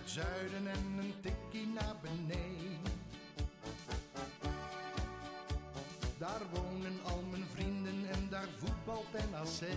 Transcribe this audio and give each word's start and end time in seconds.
het 0.00 0.10
zuiden 0.10 0.66
en 0.66 0.98
een 0.98 1.14
tikkie 1.20 1.66
naar 1.74 1.96
beneden. 2.02 2.78
Daar 6.18 6.42
wonen 6.52 6.98
al 7.04 7.22
mijn 7.30 7.44
vrienden 7.54 8.10
en 8.12 8.26
daar 8.30 8.48
voetbalt 8.58 9.12
NAC. 9.30 9.68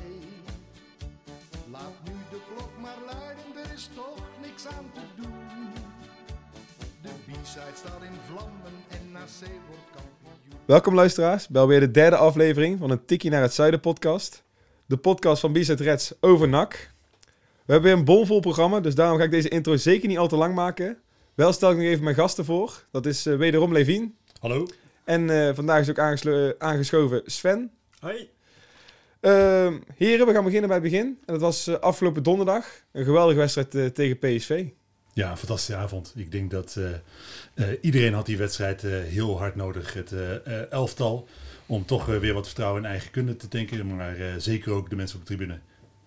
Laat 1.72 1.98
nu 2.04 2.12
de 2.30 2.40
klok 2.54 2.72
maar 2.82 2.98
luiden, 3.06 3.66
er 3.66 3.74
is 3.74 3.90
toch 3.96 4.28
niks 4.42 4.68
aan 4.68 4.92
te 4.94 5.22
doen. 5.22 5.74
De 7.02 7.10
B-side 7.26 7.76
staat 7.76 8.02
in 8.02 8.18
vlammen 8.28 8.76
en 8.90 9.12
NAC 9.12 9.50
wordt 9.68 9.90
kampioen. 9.96 10.60
Welkom 10.66 10.96
luisteraars 10.96 11.48
bij 11.48 11.62
alweer 11.62 11.80
de 11.80 11.92
derde 11.92 12.18
aflevering 12.18 12.80
van 12.80 12.92
een 12.92 13.06
Tikkie 13.06 13.32
naar 13.32 13.42
het 13.42 13.54
Zuiden 13.54 13.80
podcast. 13.80 14.44
De 14.86 14.98
podcast 14.98 15.42
van 15.42 15.54
Bizet 15.54 15.80
Reds 15.80 16.14
over 16.20 16.50
NAC. 16.50 16.93
We 17.66 17.72
hebben 17.72 17.92
weer 17.92 18.00
een 18.00 18.06
bomvol 18.06 18.40
programma, 18.40 18.80
dus 18.80 18.96
daarom 18.96 19.18
ga 19.18 19.24
ik 19.24 19.32
deze 19.32 19.50
intro 19.50 19.78
zeker 19.78 20.08
niet 20.08 20.18
al 20.18 20.28
te 20.28 20.36
lang 20.36 20.56
maken. 20.56 20.98
Wel 21.34 21.54
stel 21.54 21.72
ik 21.72 21.78
nog 21.78 21.86
even 21.86 22.04
mijn 22.04 22.16
gasten 22.16 22.46
voor. 22.46 22.86
Dat 22.92 23.06
is 23.06 23.26
eh, 23.26 23.36
wederom 23.36 23.74
Levien. 23.74 24.16
Hallo. 24.40 24.68
En 25.04 25.30
eh, 25.30 25.56
vandaag 25.56 25.82
is 25.82 25.90
ook 25.90 26.00
aangeslo- 26.00 26.48
eh, 26.48 26.54
aangeschoven 26.58 27.22
Sven. 27.26 27.72
Hoi. 28.00 28.30
Ehm, 29.20 29.80
heren, 29.96 30.28
we 30.28 30.34
gaan 30.34 30.44
beginnen 30.44 30.70
bij 30.70 30.78
het 30.80 30.90
begin. 30.92 31.06
En 31.06 31.34
dat 31.34 31.42
was 31.42 31.80
afgelopen 31.80 32.24
donderdag. 32.24 32.66
Een 32.92 33.06
geweldige 33.06 33.40
wedstrijd 33.40 33.96
tegen 33.96 34.20
PSV. 34.20 34.66
Ja, 35.14 35.32
een 35.32 35.38
fantastische 35.38 35.76
avond. 35.82 36.14
Ik 36.16 36.32
denk 36.32 36.52
dat 36.52 36.80
iedereen 37.82 38.14
had 38.14 38.26
die 38.26 38.38
wedstrijd 38.38 38.82
heel 38.82 39.38
hard 39.38 39.56
nodig. 39.56 39.94
Het 39.94 40.14
elftal. 40.70 41.28
Om 41.66 41.86
toch 41.86 42.06
weer 42.06 42.34
wat 42.34 42.46
vertrouwen 42.46 42.84
in 42.84 42.90
eigen 42.90 43.12
kunde 43.12 43.36
te 43.36 43.48
tanken. 43.48 43.96
Maar 43.96 44.16
zeker 44.38 44.72
ook 44.72 44.90
de 44.90 44.96
mensen 44.96 45.20
op 45.20 45.28
de 45.28 45.36
tribune. 45.36 45.60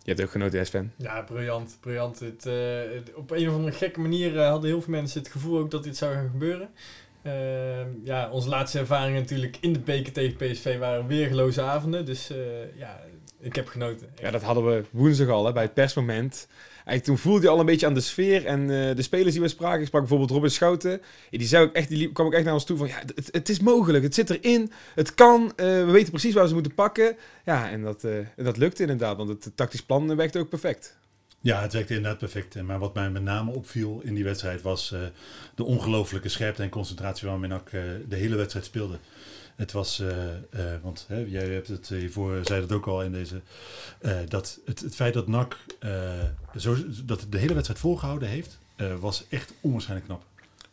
Je 0.06 0.12
hebt 0.12 0.23
ook 0.24 0.30
genoten, 0.30 0.66
Sven? 0.66 0.92
Ja, 0.96 1.23
briljant. 1.23 1.77
briljant. 1.80 2.19
Het, 2.20 2.47
eh, 2.47 2.55
het- 2.95 3.14
op 3.14 3.30
een 3.30 3.48
of 3.48 3.55
andere 3.55 3.77
gekke 3.77 4.01
manier 4.01 4.38
eh, 4.41 4.48
hadden 4.48 4.70
heel 4.70 4.83
veel 4.83 4.92
mensen 4.92 5.20
het 5.23 5.30
gevoel 5.30 5.59
ook 5.59 5.70
dat 5.70 5.84
dit 5.84 5.97
zou 5.97 6.14
gaan 6.14 6.28
gebeuren. 6.30 6.69
Ehm, 7.22 7.89
ja, 8.03 8.30
onze 8.30 8.48
laatste 8.48 8.78
ervaringen 8.78 9.20
natuurlijk 9.20 9.56
in 9.61 9.72
de 9.72 9.78
beker 9.78 10.12
tegen 10.12 10.36
PSV 10.36 10.78
waren 10.78 11.06
weergeloze 11.06 11.62
avonden. 11.62 12.05
Dus 12.05 12.30
eh, 12.30 12.36
ja, 12.78 13.00
ik 13.41 13.55
heb 13.55 13.69
genoten. 13.69 14.08
Ja, 14.20 14.30
dat 14.30 14.42
hadden 14.42 14.67
we 14.67 14.84
woensdag 14.91 15.28
al 15.28 15.47
hè, 15.47 15.53
bij 15.53 15.62
het 15.62 15.75
persmoment. 15.75 16.48
Eigenlijk 16.87 17.05
toen 17.05 17.31
voelde 17.31 17.47
je 17.47 17.53
al 17.53 17.61
een 17.61 17.67
beetje 17.67 17.87
aan 17.87 17.95
de 17.95 18.01
sfeer. 18.01 18.45
En 18.47 18.61
eh, 18.61 18.97
de 18.97 19.03
spelers 19.03 19.33
die 19.33 19.42
we 19.42 19.48
spraken, 19.48 19.81
ik 19.81 19.87
sprak 19.87 20.01
bijvoorbeeld 20.01 20.31
Robin 20.31 20.51
Schouten. 20.51 21.01
Ja, 21.31 21.39
die, 21.39 21.47
zei 21.47 21.65
ook 21.65 21.73
echt, 21.73 21.89
die 21.89 21.98
liep- 21.98 22.15
kwam 22.15 22.27
ook 22.27 22.33
echt 22.33 22.45
naar 22.45 22.55
ons 22.55 22.65
toe 22.65 22.77
van... 22.77 22.87
Ja, 22.87 23.03
het, 23.15 23.29
het 23.33 23.48
is 23.48 23.61
mogelijk, 23.61 24.05
het 24.05 24.15
zit 24.15 24.31
erin, 24.31 24.73
het 24.95 25.14
kan. 25.14 25.53
eh, 25.57 25.67
we 25.67 25.91
weten 25.91 26.11
precies 26.11 26.33
waar 26.34 26.42
we 26.42 26.48
ze 26.48 26.55
moeten 26.55 26.75
pakken. 26.75 27.17
Ja, 27.45 27.70
en 27.70 27.83
dat, 27.83 28.05
eh, 28.05 28.17
en 28.19 28.45
dat 28.45 28.57
lukte 28.57 28.83
inderdaad, 28.83 29.17
want 29.17 29.29
het 29.29 29.51
tactisch 29.55 29.83
plan 29.83 30.17
werkte 30.17 30.39
ook 30.39 30.48
perfect. 30.48 30.97
Ja, 31.41 31.61
het 31.62 31.73
werkte 31.73 31.95
inderdaad 31.95 32.19
perfect. 32.19 32.62
Maar 32.62 32.79
wat 32.79 32.95
mij 32.95 33.11
met 33.11 33.23
name 33.23 33.53
opviel 33.53 34.01
in 34.05 34.14
die 34.14 34.25
wedstrijd 34.25 34.62
was 34.62 34.95
de 35.55 35.64
ongelooflijke 35.64 36.29
scherpte 36.29 36.62
en 36.62 36.69
concentratie 36.69 37.29
waarmee 37.29 37.51
NAC 37.51 37.70
de 38.09 38.17
hele 38.17 38.37
wedstrijd 38.37 38.64
speelde. 38.67 38.98
Het 39.56 39.72
was, 39.72 40.00
eh, 40.00 40.34
eh, 40.36 40.82
want 40.82 41.04
hè, 41.08 41.16
jij 41.28 41.48
hebt 41.48 41.68
het 41.68 41.88
hiervoor, 41.88 42.38
zei 42.42 42.60
het 42.60 42.72
ook 42.72 42.86
al 42.86 43.02
in 43.02 43.12
deze, 43.12 43.40
eh, 44.00 44.18
dat 44.28 44.58
het, 44.64 44.80
het 44.80 44.94
feit 44.94 45.14
dat 45.14 45.26
NAC 45.26 45.56
eh, 45.78 46.24
zo, 46.56 46.76
dat 47.04 47.26
de 47.30 47.38
hele 47.38 47.52
wedstrijd 47.54 47.80
volgehouden 47.80 48.28
heeft, 48.28 48.58
eh, 48.77 48.94
was 48.96 49.24
echt 49.28 49.52
onwaarschijnlijk 49.60 50.08
knap. 50.08 50.22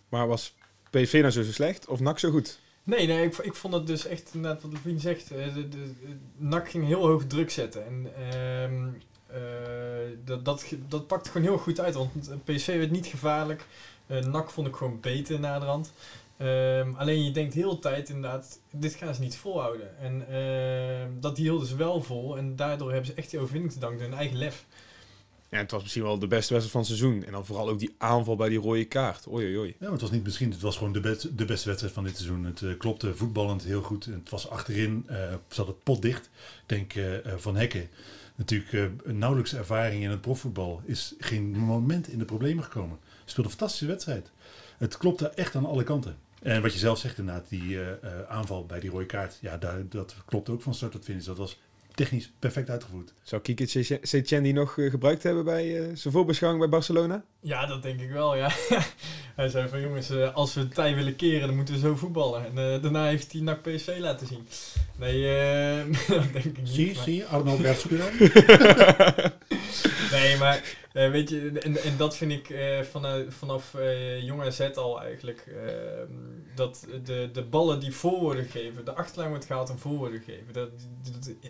Maar 0.09 0.27
was 0.27 0.53
PSV 0.89 1.13
nou 1.21 1.31
zo 1.31 1.43
slecht 1.43 1.87
of 1.87 1.99
NAC 1.99 2.19
zo 2.19 2.31
goed? 2.31 2.59
Nee, 2.83 3.07
nee 3.07 3.25
ik, 3.25 3.37
ik 3.37 3.53
vond 3.55 3.73
het 3.73 3.87
dus 3.87 4.05
echt 4.05 4.29
inderdaad 4.33 4.61
wat 4.61 4.71
Levine 4.73 4.99
zegt. 4.99 5.31
eh, 5.31 5.53
de, 5.53 5.69
de, 5.69 5.77
de- 5.83 6.15
NAC 6.37 6.69
ging 6.69 6.85
heel 6.85 7.07
hoog 7.07 7.23
druk 7.27 7.51
zetten. 7.51 7.85
En 7.85 8.07
ehm, 8.31 8.87
eh, 9.27 9.39
dat, 10.25 10.45
dat, 10.45 10.65
dat 10.87 11.07
pakte 11.07 11.29
gewoon 11.31 11.47
heel 11.47 11.57
goed 11.57 11.79
uit. 11.79 11.93
Want 11.93 12.29
PSV 12.43 12.77
werd 12.77 12.91
niet 12.91 13.05
gevaarlijk. 13.05 13.65
Eh 14.07 14.23
NAC 14.25 14.49
vond 14.49 14.67
ik 14.67 14.75
gewoon 14.75 14.99
beter 14.99 15.39
naderhand. 15.39 15.91
Ehm 16.43 16.93
alleen 16.95 17.23
je 17.23 17.31
denkt 17.31 17.53
heel 17.53 17.75
de 17.75 17.79
tijd 17.79 18.09
inderdaad, 18.09 18.59
dit 18.71 18.93
gaan 18.93 19.15
ze 19.15 19.21
niet 19.21 19.37
volhouden. 19.37 19.97
En 19.97 20.27
ehm, 20.27 21.09
dat 21.19 21.35
die 21.35 21.45
hielden 21.45 21.67
ze 21.67 21.75
wel 21.75 22.01
vol. 22.01 22.37
En 22.37 22.55
daardoor 22.55 22.91
hebben 22.91 23.09
ze 23.09 23.13
echt 23.13 23.29
die 23.29 23.39
overwinning 23.39 23.73
te 23.73 23.79
danken 23.79 24.03
hun 24.03 24.13
eigen 24.13 24.37
lef. 24.37 24.65
Ja, 25.49 25.59
het 25.59 25.71
was 25.71 25.81
misschien 25.81 26.03
wel 26.03 26.19
de 26.19 26.27
beste 26.27 26.53
wedstrijd 26.53 26.71
van 26.71 26.79
het 26.79 26.89
seizoen. 26.89 27.23
En 27.23 27.31
dan 27.31 27.45
vooral 27.45 27.69
ook 27.69 27.79
die 27.79 27.95
aanval 27.97 28.35
bij 28.35 28.49
die 28.49 28.59
rode 28.59 28.85
kaart. 28.85 29.27
Oei, 29.27 29.45
oei, 29.45 29.57
oei. 29.57 29.69
Ja, 29.69 29.75
maar 29.79 29.91
het 29.91 30.01
was 30.01 30.11
niet 30.11 30.23
misschien, 30.23 30.51
het 30.51 30.61
was 30.61 30.77
gewoon 30.77 30.93
de, 30.93 30.99
best, 30.99 31.37
de 31.37 31.45
beste 31.45 31.67
wedstrijd 31.67 31.93
van 31.93 32.03
dit 32.03 32.15
seizoen. 32.17 32.43
Het 32.43 32.61
eh, 32.61 32.77
klopte 32.77 33.15
voetballend 33.15 33.63
heel 33.63 33.81
goed. 33.81 34.05
En 34.05 34.13
het 34.13 34.29
was 34.29 34.49
achterin, 34.49 35.03
eh, 35.07 35.33
zat 35.47 35.67
het 35.67 35.83
pot 35.83 36.01
dicht. 36.01 36.25
Ik 36.25 36.63
denk 36.65 36.93
eh, 36.93 37.33
Van 37.37 37.55
Hekken, 37.55 37.89
natuurlijk 38.35 38.73
eh, 38.73 38.83
een 39.03 39.17
nauwelijks 39.17 39.55
ervaring 39.55 40.03
in 40.03 40.09
het 40.09 40.21
profvoetbal, 40.21 40.81
is 40.85 41.13
geen 41.19 41.57
moment 41.57 42.07
in 42.07 42.19
de 42.19 42.25
problemen 42.25 42.63
gekomen. 42.63 42.97
Speelde 43.25 43.49
een 43.49 43.57
fantastische 43.57 43.87
wedstrijd. 43.87 44.31
Het 44.77 44.97
klopte 44.97 45.29
echt 45.29 45.55
aan 45.55 45.65
alle 45.65 45.83
kanten. 45.83 46.17
En 46.43 46.61
wat 46.61 46.73
je 46.73 46.79
zelf 46.79 46.99
zegt 46.99 47.17
inderdaad, 47.17 47.49
die 47.49 47.79
eh, 47.79 47.91
eh, 47.91 47.97
aanval 48.27 48.65
bij 48.65 48.79
die 48.79 48.89
rode 48.89 49.05
kaart, 49.05 49.37
ja, 49.41 49.57
daar, 49.57 49.87
dat 49.89 50.15
klopt 50.25 50.49
ook 50.49 50.61
van 50.61 50.73
start 50.73 50.91
tot 50.91 51.03
finish. 51.05 51.25
Dat 51.25 51.37
was 51.37 51.57
technisch 51.95 52.31
perfect 52.39 52.69
uitgevoerd. 52.69 53.13
Zou 53.23 53.41
Kiki 53.41 53.67
Setien 54.01 54.43
die 54.43 54.53
nog 54.53 54.77
eh, 54.77 54.89
gebruikt 54.89 55.23
hebben 55.23 55.45
bij 55.45 55.79
eh, 55.79 55.83
zijn 55.93 56.13
voorbeschouwing 56.13 56.63
bij 56.63 56.71
Barcelona? 56.71 57.23
Ja, 57.39 57.65
dat 57.65 57.83
denk 57.83 58.01
ik 58.01 58.09
wel, 58.09 58.35
ja. 58.35 58.51
hij 59.35 59.49
zei 59.49 59.67
van 59.69 59.81
jongens, 59.81 60.11
als 60.33 60.53
we 60.53 60.67
de 60.67 60.73
tijd 60.73 60.95
willen 60.95 61.15
keren, 61.15 61.47
dan 61.47 61.55
moeten 61.55 61.73
we 61.73 61.79
zo 61.79 61.95
voetballen. 61.95 62.45
En 62.45 62.73
eh, 62.73 62.81
daarna 62.81 63.05
heeft 63.05 63.31
hij 63.31 63.41
NAC 63.41 63.61
PSV 63.61 63.95
laten 63.99 64.27
zien. 64.27 64.47
Nee, 64.95 65.37
eh, 65.37 65.77
dat 66.07 66.33
denk 66.33 66.45
ik 66.45 66.57
niet. 66.57 66.69
Zie, 66.69 66.93
maar- 66.95 67.03
zie, 67.03 67.25
Arno. 67.25 67.57
Nee, 70.13 70.37
maar 70.37 70.77
eh, 70.93 71.11
weet 71.11 71.29
je, 71.29 71.59
en, 71.59 71.77
en 71.83 71.97
dat 71.97 72.17
vind 72.17 72.31
ik 72.31 72.49
eh, 72.49 72.81
vanaf 73.29 73.73
eh 73.73 74.21
jong 74.23 74.41
AZ 74.41 74.59
al 74.75 75.01
eigenlijk. 75.01 75.39
eh, 75.47 76.03
dat 76.55 76.87
de, 77.03 77.29
de 77.33 77.43
ballen 77.43 77.79
die 77.79 77.93
voor 77.95 78.19
worden 78.19 78.45
gegeven, 78.45 78.85
de 78.85 78.93
achterlijn 78.93 79.29
wordt 79.29 79.45
gehaald 79.45 79.69
en 79.69 79.79
voor 79.79 79.97
worden 79.97 80.21
gegeven. 80.21 80.53
Dat, 80.53 80.69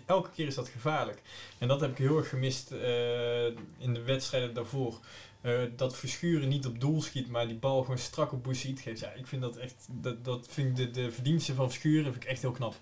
elke 0.06 0.30
keer 0.34 0.46
is 0.46 0.54
dat 0.54 0.68
gevaarlijk. 0.68 1.22
En 1.58 1.68
dat 1.68 1.80
heb 1.80 1.90
ik 1.90 1.98
heel 1.98 2.16
erg 2.18 2.28
gemist 2.28 2.70
eh, 2.70 3.44
in 3.78 3.94
de 3.94 4.02
wedstrijden 4.04 4.54
daarvoor. 4.54 4.98
Eh, 5.40 5.52
dat 5.76 5.96
Verschuren 5.96 6.48
niet 6.48 6.66
op 6.66 6.80
doel 6.80 7.02
schiet, 7.02 7.28
maar 7.28 7.46
die 7.46 7.56
bal 7.56 7.80
gewoon 7.82 7.98
strak 7.98 8.32
op 8.32 8.42
Boussaïd 8.42 8.80
geeft. 8.80 9.00
Ja, 9.00 9.12
ik 9.12 9.26
vind 9.26 9.42
dat 9.42 9.56
echt, 9.56 9.86
dat, 9.90 10.24
dat 10.24 10.46
vind 10.50 10.76
de, 10.76 10.90
de 10.90 11.12
verdiensten 11.12 11.54
van 11.54 11.70
Verschuren 11.70 12.12
vind 12.12 12.24
ik 12.24 12.30
echt 12.30 12.42
heel 12.42 12.50
knap. 12.50 12.74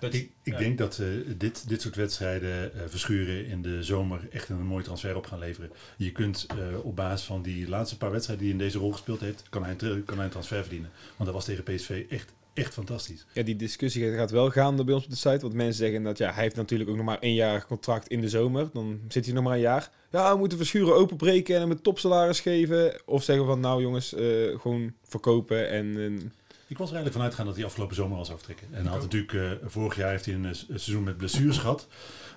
Dat, 0.00 0.14
Ik, 0.14 0.30
ik 0.42 0.52
ja. 0.52 0.58
denk 0.58 0.78
dat 0.78 0.98
eh, 0.98 1.06
dit, 1.36 1.68
dit 1.68 1.82
soort 1.82 1.96
wedstrijden 1.96 2.74
eh, 2.74 2.80
verschuren 2.86 3.46
in 3.46 3.62
de 3.62 3.82
zomer 3.82 4.28
echt 4.30 4.48
een 4.48 4.66
mooi 4.66 4.84
transfer 4.84 5.16
op 5.16 5.26
gaan 5.26 5.38
leveren. 5.38 5.70
Je 5.96 6.12
kunt 6.12 6.46
eh, 6.48 6.84
op 6.84 6.96
basis 6.96 7.26
van 7.26 7.42
die 7.42 7.68
laatste 7.68 7.96
paar 7.96 8.10
wedstrijden 8.10 8.44
die 8.44 8.54
hij 8.54 8.62
in 8.62 8.66
deze 8.66 8.82
rol 8.82 8.92
gespeeld 8.92 9.20
heeft, 9.20 9.42
kan 9.48 9.64
hij 9.64 9.74
een, 9.78 10.04
kan 10.04 10.16
hij 10.16 10.24
een 10.24 10.30
transfer 10.30 10.60
verdienen. 10.60 10.90
Want 11.16 11.24
dat 11.24 11.32
was 11.32 11.44
tegen 11.44 11.64
PSV 11.64 12.06
echt, 12.08 12.32
echt 12.52 12.72
fantastisch. 12.72 13.26
Ja, 13.32 13.42
die 13.42 13.56
discussie 13.56 14.14
gaat 14.14 14.30
wel 14.30 14.50
gaande 14.50 14.84
bij 14.84 14.94
ons 14.94 15.04
op 15.04 15.10
de 15.10 15.16
site. 15.16 15.40
Want 15.40 15.54
mensen 15.54 15.84
zeggen 15.84 16.02
dat 16.02 16.18
ja, 16.18 16.32
hij 16.32 16.42
heeft 16.42 16.56
natuurlijk 16.56 16.90
ook 16.90 16.96
nog 16.96 17.04
maar 17.04 17.18
één 17.18 17.34
jaar 17.34 17.66
contract 17.66 18.08
in 18.08 18.20
de 18.20 18.28
zomer. 18.28 18.68
Dan 18.72 19.00
zit 19.08 19.24
hij 19.24 19.34
nog 19.34 19.44
maar 19.44 19.54
een 19.54 19.60
jaar. 19.60 19.90
Ja, 20.10 20.32
we 20.32 20.38
moeten 20.38 20.58
verschuren 20.58 20.94
openbreken 20.94 21.54
en 21.54 21.60
hem 21.60 21.70
een 21.70 21.82
topsalaris 21.82 22.40
geven. 22.40 23.00
Of 23.04 23.22
zeggen 23.22 23.46
van 23.46 23.60
nou 23.60 23.82
jongens, 23.82 24.14
eh, 24.14 24.60
gewoon 24.60 24.92
verkopen 25.02 25.68
en... 25.68 26.32
Ik 26.66 26.78
was 26.78 26.88
er 26.88 26.94
eigenlijk 26.94 27.14
vanuit 27.14 27.34
gaan 27.34 27.46
dat 27.46 27.54
hij 27.56 27.64
afgelopen 27.64 27.96
zomer 27.96 28.18
al 28.18 28.24
zou 28.24 28.38
vertrekken. 28.38 28.66
En 28.70 28.82
hij 28.82 28.92
had 28.92 29.04
ook. 29.04 29.12
natuurlijk, 29.12 29.62
eh, 29.62 29.68
vorig 29.68 29.96
jaar 29.96 30.10
heeft 30.10 30.24
hij 30.24 30.34
een, 30.34 30.44
eh, 30.44 30.48
een 30.48 30.80
seizoen 30.80 31.02
met 31.04 31.16
blessures 31.16 31.58
gehad. 31.58 31.86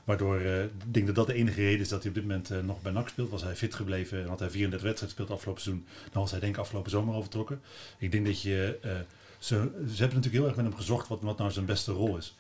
Waardoor 0.04 0.40
eh, 0.40 0.64
ik 0.64 0.94
denk 0.94 1.06
dat 1.06 1.16
dat 1.16 1.28
de 1.28 1.34
enige 1.34 1.62
reden 1.62 1.80
is 1.80 1.90
dat 1.90 2.00
hij 2.00 2.10
op 2.10 2.16
dit 2.16 2.24
moment 2.24 2.66
nog 2.66 2.82
bij 2.82 2.92
NAC 2.92 3.10
speelt. 3.10 3.30
Was 3.30 3.44
hij 3.44 3.56
fit 3.56 3.76
gebleven 3.76 4.22
en 4.22 4.28
had 4.28 4.40
hij 4.40 4.50
34 4.50 4.88
wedstrijden 4.88 5.18
gespeeld 5.18 5.38
afgelopen 5.38 5.62
seizoen. 5.62 5.88
Dan 6.12 6.22
was 6.22 6.32
hij 6.32 6.40
denk 6.40 6.54
ik 6.56 6.62
afgelopen 6.62 6.92
zomer 6.92 7.14
al 7.14 7.22
vertrokken. 7.22 7.62
Ik 7.98 8.12
denk 8.12 8.26
dat 8.26 8.42
je... 8.42 8.80
ze, 9.40 9.56
ze 9.56 9.56
hebben 9.80 9.98
natuurlijk 9.98 10.34
heel 10.34 10.46
erg 10.46 10.56
met 10.56 10.66
hem 10.66 10.76
gezocht 10.76 11.08
wat, 11.08 11.22
wat 11.22 11.38
nou 11.38 11.52
zijn 11.52 11.66
beste 11.66 11.92
rol 11.92 12.18
is. 12.18 12.36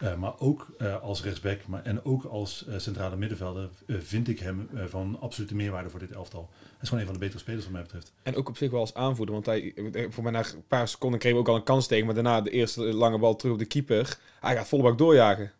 Eh, 0.00 0.14
maar 0.14 0.32
ook 0.38 0.66
eh, 0.78 1.02
als 1.02 1.22
rechtsback 1.22 1.66
maar, 1.66 1.82
en 1.82 2.04
ook 2.04 2.24
als 2.24 2.66
eh, 2.66 2.78
centrale 2.78 3.16
middenvelder 3.16 3.68
vind 3.86 4.28
ik 4.28 4.38
hem 4.38 4.68
van 4.86 5.16
absolute 5.20 5.54
meerwaarde 5.54 5.90
voor 5.90 6.00
dit 6.00 6.12
elftal. 6.12 6.48
Hij 6.50 6.76
is 6.80 6.88
gewoon 6.88 7.00
een 7.00 7.10
van 7.10 7.18
de 7.18 7.24
betere 7.24 7.40
spelers 7.40 7.64
wat 7.64 7.72
mij 7.72 7.82
betreft. 7.82 8.12
En 8.22 8.36
ook 8.36 8.48
op 8.48 8.56
zich 8.56 8.70
wel 8.70 8.80
als 8.80 8.94
aanvoerder. 8.94 9.34
Want 9.34 9.46
hij, 9.46 9.74
voor 10.08 10.22
mij 10.22 10.32
na 10.32 10.38
een 10.38 10.64
paar 10.68 10.88
seconden 10.88 11.18
kreeg 11.18 11.32
we 11.32 11.38
ook 11.38 11.48
al 11.48 11.56
een 11.56 11.62
kans 11.62 11.86
tegen. 11.86 12.06
Maar 12.06 12.14
daarna 12.14 12.40
de 12.40 12.50
eerste 12.50 12.82
lange 12.82 13.18
bal 13.18 13.36
terug 13.36 13.52
op 13.52 13.58
de 13.58 13.64
keeper. 13.64 14.18
Hij 14.40 14.56
gaat 14.56 14.68
volle 14.68 14.82
bak 14.82 14.98
doorjagen. 14.98 15.52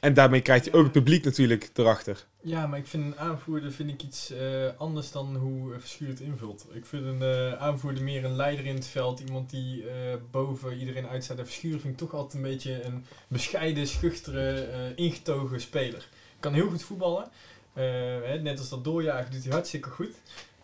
En 0.00 0.14
daarmee 0.14 0.40
krijgt 0.40 0.64
hij 0.64 0.74
ook 0.74 0.84
het 0.84 0.92
publiek 0.92 1.24
natuurlijk 1.24 1.70
erachter. 1.74 2.24
Ja, 2.40 2.66
maar 2.66 2.78
ik 2.78 2.86
vind 2.86 3.04
een 3.04 3.18
aanvoerder 3.18 3.72
vind 3.72 3.90
ik 3.90 4.02
iets 4.02 4.30
eh, 4.30 4.66
anders 4.76 5.12
dan 5.12 5.36
hoe 5.36 5.78
Verschuur 5.78 6.08
het 6.08 6.20
invult. 6.20 6.66
Ik 6.72 6.86
vind 6.86 7.04
een 7.04 7.22
eh, 7.22 7.52
aanvoerder 7.52 8.02
meer 8.02 8.24
een 8.24 8.36
leider 8.36 8.66
in 8.66 8.74
het 8.74 8.86
veld. 8.86 9.20
Iemand 9.20 9.50
die 9.50 9.88
eh, 9.88 10.14
boven 10.30 10.78
iedereen 10.78 11.06
uitstaat. 11.06 11.38
En 11.38 11.46
Verschuur 11.46 11.80
vind 11.80 11.92
ik 11.92 11.98
toch 11.98 12.14
altijd 12.14 12.34
een 12.34 12.50
beetje 12.50 12.82
een 12.82 13.04
bescheiden, 13.28 13.86
schuchtere, 13.86 14.92
ingetogen 14.96 15.60
speler. 15.60 16.08
Kan 16.40 16.52
heel 16.52 16.68
goed 16.68 16.82
voetballen. 16.82 17.28
Hè, 17.72 18.40
net 18.40 18.58
als 18.58 18.68
dat 18.68 18.84
doorjagen 18.84 19.32
doet 19.32 19.44
hij 19.44 19.52
hartstikke 19.52 19.88
goed. 19.88 20.14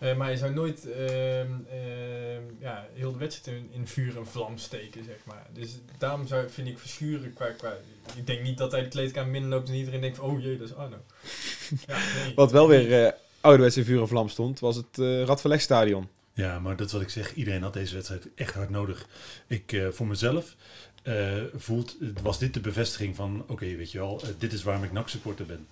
Eh, 0.02 0.16
maar 0.16 0.26
hij 0.26 0.36
zou 0.36 0.54
nooit 0.54 0.90
ehm, 0.90 1.52
ehm, 1.70 2.42
ja, 2.58 2.86
heel 2.94 3.12
de 3.12 3.18
wedstrijd 3.18 3.58
in, 3.58 3.68
in 3.72 3.86
vuur 3.86 4.16
en 4.16 4.26
vlam 4.26 4.58
steken, 4.58 5.04
zeg 5.04 5.16
maar. 5.24 5.46
Dus 5.52 5.78
daarom 5.98 6.26
zou, 6.26 6.48
vind 6.50 6.68
ik 6.68 6.78
Verschuren 6.78 7.32
qua, 7.32 7.46
qua... 7.46 7.72
Ik 8.16 8.26
denk 8.26 8.42
niet 8.42 8.58
dat 8.58 8.72
hij 8.72 8.82
de 8.82 8.88
kleedkamer 8.88 9.32
binnenloopt 9.32 9.68
en 9.68 9.74
iedereen 9.74 10.00
denkt 10.00 10.16
van... 10.16 10.30
Oh 10.30 10.42
jee, 10.42 10.58
dat 10.58 10.68
is 10.68 10.74
Arno. 10.74 10.96
Ja, 11.86 11.98
nee. 12.24 12.34
Wat 12.34 12.52
wel 12.52 12.68
weer 12.68 13.04
eh, 13.04 13.12
ouderwetse 13.40 13.84
vuur 13.84 14.00
en 14.00 14.08
vlam 14.08 14.28
stond, 14.28 14.60
was 14.60 14.76
het 14.76 14.98
uh, 14.98 15.24
Radverlegstadion. 15.24 16.08
Ja, 16.32 16.58
maar 16.58 16.76
dat 16.76 16.86
is 16.86 16.92
wat 16.92 17.02
ik 17.02 17.08
zeg. 17.08 17.34
Iedereen 17.34 17.62
had 17.62 17.72
deze 17.72 17.94
wedstrijd 17.94 18.28
echt 18.34 18.54
hard 18.54 18.70
nodig. 18.70 19.06
Ik, 19.46 19.72
uh, 19.72 19.88
voor 19.88 20.06
mezelf, 20.06 20.56
uh, 21.04 21.42
voelt, 21.54 21.96
was 22.22 22.38
dit 22.38 22.54
de 22.54 22.60
bevestiging 22.60 23.16
van... 23.16 23.40
oké, 23.40 23.52
okay, 23.52 23.76
weet 23.76 23.92
je 23.92 23.98
wel, 23.98 24.20
uh, 24.24 24.30
dit 24.38 24.52
is 24.52 24.62
waarom 24.62 24.84
ik 24.84 24.92
NAC-supporter 24.92 25.46
ben. 25.46 25.66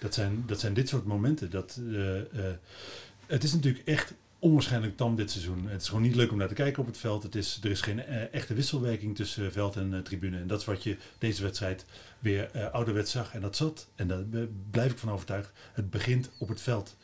Dat 0.00 0.14
zijn, 0.14 0.44
dat 0.46 0.60
zijn 0.60 0.74
dit 0.74 0.88
soort 0.88 1.04
momenten. 1.04 1.50
Dat, 1.50 1.78
uh, 1.80 2.20
het 3.26 3.44
is 3.44 3.52
natuurlijk 3.52 3.86
echt 3.86 4.14
onwaarschijnlijk 4.38 4.96
tam 4.96 5.16
dit 5.16 5.30
seizoen. 5.30 5.68
Het 5.68 5.82
is 5.82 5.88
gewoon 5.88 6.02
niet 6.02 6.14
leuk 6.14 6.30
om 6.30 6.38
naar 6.38 6.48
te 6.48 6.54
kijken 6.54 6.80
op 6.80 6.86
het 6.86 6.98
veld. 6.98 7.22
Het 7.22 7.34
is, 7.34 7.60
er 7.62 7.70
is 7.70 7.80
geen 7.80 8.00
echte 8.32 8.54
wisselwerking 8.54 9.16
tussen 9.16 9.52
veld 9.52 9.76
en 9.76 10.02
tribune. 10.02 10.38
En 10.38 10.46
dat 10.46 10.60
is 10.60 10.66
wat 10.66 10.82
je 10.82 10.96
deze 11.18 11.42
wedstrijd 11.42 11.84
weer 12.18 12.70
ouderwets 12.70 13.10
zag. 13.10 13.34
En 13.34 13.40
dat 13.40 13.56
zat, 13.56 13.88
en 13.94 14.08
daar 14.08 14.46
blijf 14.70 14.92
ik 14.92 14.98
van 14.98 15.10
overtuigd, 15.10 15.50
het 15.72 15.90
begint 15.90 16.30
op 16.38 16.48
het 16.48 16.60
veld. 16.60 16.96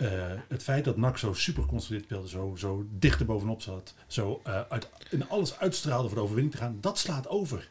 Uh, 0.00 0.08
het 0.48 0.62
feit 0.62 0.84
dat 0.84 0.96
NAC 0.96 1.18
zo 1.18 1.32
super 1.32 1.62
geconstrueerd 1.62 2.04
speelde, 2.04 2.28
zo, 2.28 2.54
zo 2.56 2.86
dicht 2.90 3.20
er 3.20 3.26
bovenop 3.26 3.62
zat, 3.62 3.94
zo 4.06 4.40
uh, 4.46 4.60
uit, 4.68 4.88
in 5.10 5.28
alles 5.28 5.58
uitstraalde 5.58 6.08
voor 6.08 6.16
de 6.16 6.22
overwinning 6.22 6.54
te 6.54 6.60
gaan, 6.60 6.78
dat 6.80 6.98
slaat 6.98 7.28
over. 7.28 7.68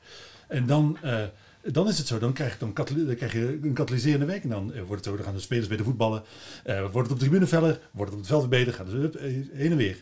En 0.48 0.66
dan, 0.66 0.98
uh, 1.04 1.24
dan 1.62 1.88
is 1.88 1.98
het 1.98 2.08
zo, 2.08 2.20
dan 2.20 2.34
krijg, 2.34 2.58
dan, 2.58 2.74
dan 2.74 3.16
krijg 3.16 3.34
je 3.34 3.60
een 3.62 3.74
katalyserende 3.74 4.26
werking. 4.26 4.54
Dan 4.54 4.74
wordt 4.74 4.92
het 4.92 5.04
zo, 5.04 5.16
dan 5.16 5.26
gaan 5.26 5.34
de 5.34 5.40
spelers 5.40 5.68
bij 5.68 5.78
de 5.78 5.84
voetballen, 5.84 6.24
wordt 6.64 6.94
het 6.94 7.12
op 7.12 7.20
de 7.20 7.26
tribune 7.26 7.48
feller, 7.48 7.80
wordt 7.92 8.12
het 8.12 8.20
op 8.22 8.28
het 8.28 8.28
veld 8.28 8.50
beter, 8.50 8.74
gaan 8.74 8.90
ze 8.90 9.48
heen 9.54 9.72
en 9.72 9.78
weer. 9.78 10.02